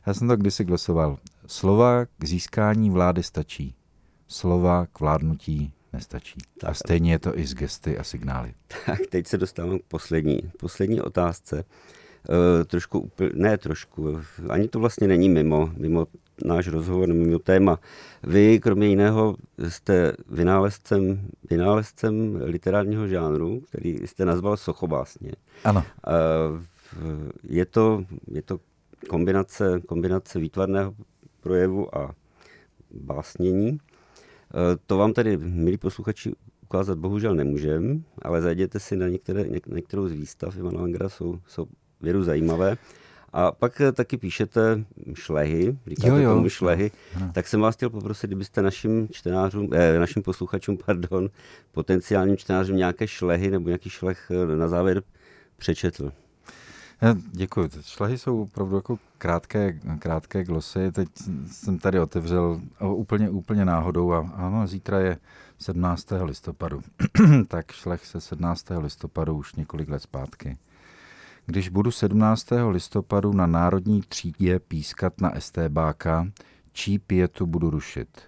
já 0.06 0.14
jsem 0.14 0.28
to 0.28 0.38
kdysi 0.38 0.64
glosoval. 0.64 1.18
Slova 1.48 2.06
k 2.06 2.26
získání 2.26 2.90
vlády 2.90 3.24
stačí. 3.24 3.76
Slova 4.28 4.86
k 4.94 5.00
vládnutí 5.00 5.74
nestačí. 5.94 6.40
Tak. 6.60 6.70
A 6.70 6.74
stejně 6.74 7.12
je 7.12 7.20
to 7.20 7.40
i 7.40 7.48
s 7.48 7.54
gesty 7.54 7.98
a 7.98 8.04
signály. 8.04 8.54
Tak 8.86 9.00
teď 9.10 9.28
se 9.28 9.38
dostávám 9.38 9.80
k 9.80 9.84
poslední, 9.88 10.42
poslední 10.60 11.02
otázce. 11.02 11.64
Uh, 12.30 12.64
trošku, 12.66 13.12
ne 13.34 13.58
trošku, 13.58 14.20
ani 14.50 14.68
to 14.68 14.80
vlastně 14.80 15.08
není 15.08 15.30
mimo, 15.30 15.70
mimo 15.78 16.08
náš 16.46 16.68
rozhovor, 16.68 17.08
mimo 17.08 17.40
téma. 17.40 17.80
Vy, 18.24 18.60
kromě 18.60 18.88
jiného, 18.88 19.36
jste 19.68 20.14
vynálezcem, 20.30 21.28
vynálezcem 21.50 22.42
literárního 22.44 23.08
žánru, 23.08 23.62
který 23.70 24.08
jste 24.08 24.26
nazval 24.26 24.58
sochobásně. 24.58 25.32
Ano. 25.64 25.84
Uh, 26.08 26.62
je 27.44 27.66
to, 27.66 28.06
je 28.32 28.42
to 28.42 28.60
kombinace, 29.08 29.82
kombinace 29.88 30.40
výtvarného 30.40 30.96
projevu 31.40 31.98
a 31.98 32.16
básnění. 32.92 33.70
E, 33.70 33.78
to 34.86 34.98
vám 34.98 35.14
tady, 35.14 35.38
milí 35.38 35.78
posluchači, 35.78 36.34
ukázat 36.64 36.98
bohužel 36.98 37.36
nemůžem, 37.36 38.04
ale 38.22 38.42
zajděte 38.42 38.80
si 38.80 38.96
na 38.96 39.08
některé, 39.08 39.46
některou 39.68 40.08
z 40.08 40.12
výstav 40.12 40.58
Ivana 40.58 40.82
Langera, 40.82 41.10
jsou, 41.10 41.40
jsou 41.48 41.68
věru 42.02 42.24
zajímavé. 42.24 42.78
A 43.34 43.52
pak 43.52 43.82
taky 43.94 44.18
píšete 44.18 44.84
šlehy, 45.14 45.78
říkáte 45.88 46.10
jo, 46.10 46.16
jo. 46.16 46.34
tomu 46.34 46.50
šlehy, 46.50 46.92
no. 47.20 47.32
tak 47.34 47.48
jsem 47.48 47.62
vás 47.62 47.76
chtěl 47.76 47.90
poprosit, 47.90 48.28
kdybyste 48.28 48.62
našim 48.62 49.08
čtenářům, 49.12 49.70
eh, 49.74 50.00
našim 50.00 50.24
posluchačům, 50.24 50.78
pardon, 50.86 51.30
potenciálním 51.72 52.38
čtenářům 52.38 52.78
nějaké 52.78 53.08
šlehy 53.08 53.52
nebo 53.52 53.70
nějaký 53.70 53.90
šleh 53.90 54.32
eh, 54.32 54.56
na 54.56 54.68
závěr 54.68 55.04
přečetl. 55.58 56.12
Děkuji. 57.32 57.70
Šlahy 57.82 58.18
jsou 58.18 58.42
opravdu 58.42 58.76
jako 58.76 59.00
krátké, 59.18 59.80
krátké 60.00 60.44
glosy. 60.44 60.92
Teď 60.92 61.08
jsem 61.52 61.80
tady 61.80 62.00
otevřel 62.00 62.62
úplně, 62.82 63.30
úplně 63.30 63.66
náhodou 63.66 64.14
a 64.14 64.32
ano, 64.36 64.68
zítra 64.68 65.00
je 65.00 65.18
17. 65.58 66.08
listopadu. 66.24 66.82
tak 67.48 67.72
šlech 67.72 68.06
se 68.06 68.22
17. 68.22 68.66
listopadu 68.78 69.36
už 69.36 69.56
několik 69.56 69.90
let 69.90 70.00
zpátky. 70.00 70.58
Když 71.46 71.70
budu 71.70 71.92
17. 71.92 72.48
listopadu 72.70 73.34
na 73.34 73.48
národní 73.48 74.02
třídě 74.02 74.60
pískat 74.60 75.22
na 75.22 75.32
STBáka, 75.40 76.28
čí 76.74 77.00
pětu 77.00 77.46
budu 77.46 77.70
rušit? 77.70 78.22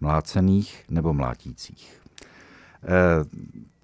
Mlácených 0.00 0.84
nebo 0.88 1.12
mlátících? 1.14 2.00
E, 2.82 3.24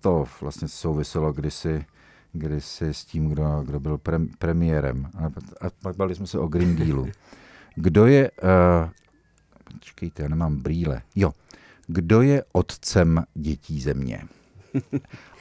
to 0.00 0.24
vlastně 0.40 0.68
souviselo 0.68 1.32
kdysi 1.32 1.84
kdysi 2.34 2.94
s 2.94 3.04
tím, 3.04 3.28
kdo, 3.28 3.62
kdo 3.64 3.80
byl 3.80 3.98
pre, 3.98 4.18
premiérem. 4.38 5.10
A, 5.18 5.26
a 5.66 5.70
pak 5.82 5.96
bavili 5.96 6.14
jsme 6.14 6.26
se 6.26 6.38
o 6.38 6.46
Green 6.46 6.76
Dealu. 6.76 7.08
Kdo 7.74 8.06
je, 8.06 8.30
uh, 8.30 8.90
počkejte, 9.72 10.22
já 10.22 10.28
nemám 10.28 10.56
brýle. 10.56 11.02
Jo, 11.14 11.32
kdo 11.86 12.22
je 12.22 12.44
otcem 12.52 13.24
dětí 13.34 13.80
země? 13.80 14.22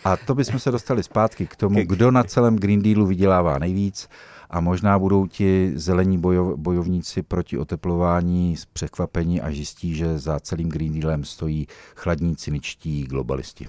A 0.03 0.17
to 0.17 0.35
bychom 0.35 0.59
se 0.59 0.71
dostali 0.71 1.03
zpátky 1.03 1.47
k 1.47 1.55
tomu, 1.55 1.85
kdo 1.85 2.11
na 2.11 2.23
celém 2.23 2.55
Green 2.55 2.81
Dealu 2.81 3.05
vydělává 3.05 3.59
nejvíc 3.59 4.09
a 4.49 4.59
možná 4.59 4.99
budou 4.99 5.27
ti 5.27 5.71
zelení 5.75 6.17
bojov, 6.17 6.59
bojovníci 6.59 7.21
proti 7.21 7.57
oteplování 7.57 8.57
z 8.57 8.65
překvapení 8.65 9.41
a 9.41 9.51
zjistí, 9.51 9.95
že 9.95 10.19
za 10.19 10.39
celým 10.39 10.69
Green 10.69 10.99
Dealem 10.99 11.23
stojí 11.23 11.67
chladníci 11.95 12.51
ničtí 12.51 13.03
globalisti 13.03 13.67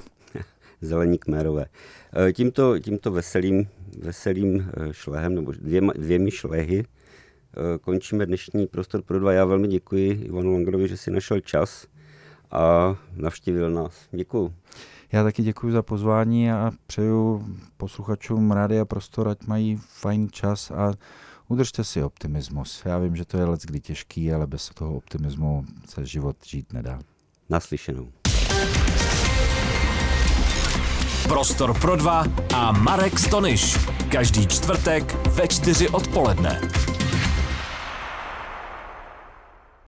zelení 0.81 1.19
kmérové. 1.19 1.67
E, 2.29 2.33
tímto, 2.33 2.79
tímto 2.79 3.11
veselým, 3.11 3.69
veselým 3.99 4.61
e, 4.61 4.93
šlehem, 4.93 5.35
nebo 5.35 5.53
dvěma, 5.53 5.93
dvěmi 5.93 6.31
šlehy, 6.31 6.79
e, 6.79 6.85
končíme 7.79 8.27
dnešní 8.27 8.67
prostor 8.67 9.03
pro 9.03 9.21
dva. 9.21 9.33
Já 9.33 9.45
velmi 9.45 9.69
děkuji 9.69 10.11
Ivanu 10.11 10.53
Langerovi, 10.53 10.89
že 10.89 10.97
si 10.97 11.11
našel 11.11 11.41
čas 11.41 11.87
a 12.51 12.97
navštívil 13.17 13.71
nás. 13.71 14.09
Děkuji. 14.13 14.53
Já 15.13 15.25
taky 15.25 15.43
děkuji 15.43 15.73
za 15.73 15.83
pozvání 15.83 16.51
a 16.51 16.71
přeju 16.87 17.47
posluchačům 17.77 18.53
Rádia 18.53 18.85
Prostor, 18.85 19.29
ať 19.29 19.47
mají 19.47 19.77
fajn 19.77 20.29
čas 20.31 20.71
a 20.71 20.93
udržte 21.49 21.85
si 21.85 22.03
optimismus. 22.03 22.83
Já 22.85 22.99
vím, 22.99 23.17
že 23.17 23.25
to 23.25 23.39
je 23.39 23.45
let 23.45 23.61
kdy 23.65 23.81
těžký, 23.81 24.33
ale 24.33 24.47
bez 24.47 24.71
toho 24.75 24.97
optimismu 24.97 25.65
se 25.89 26.07
život 26.07 26.37
žít 26.47 26.73
nedá. 26.73 26.99
Naslyšenou. 27.51 28.09
Prostor 31.29 31.79
pro 31.79 31.97
dva 31.97 32.25
a 32.55 32.73
Marek 32.73 33.19
Stonyš. 33.19 33.79
Každý 34.09 34.47
čtvrtek 34.47 35.17
ve 35.29 35.49
čtyři 35.49 35.89
odpoledne. 35.89 36.61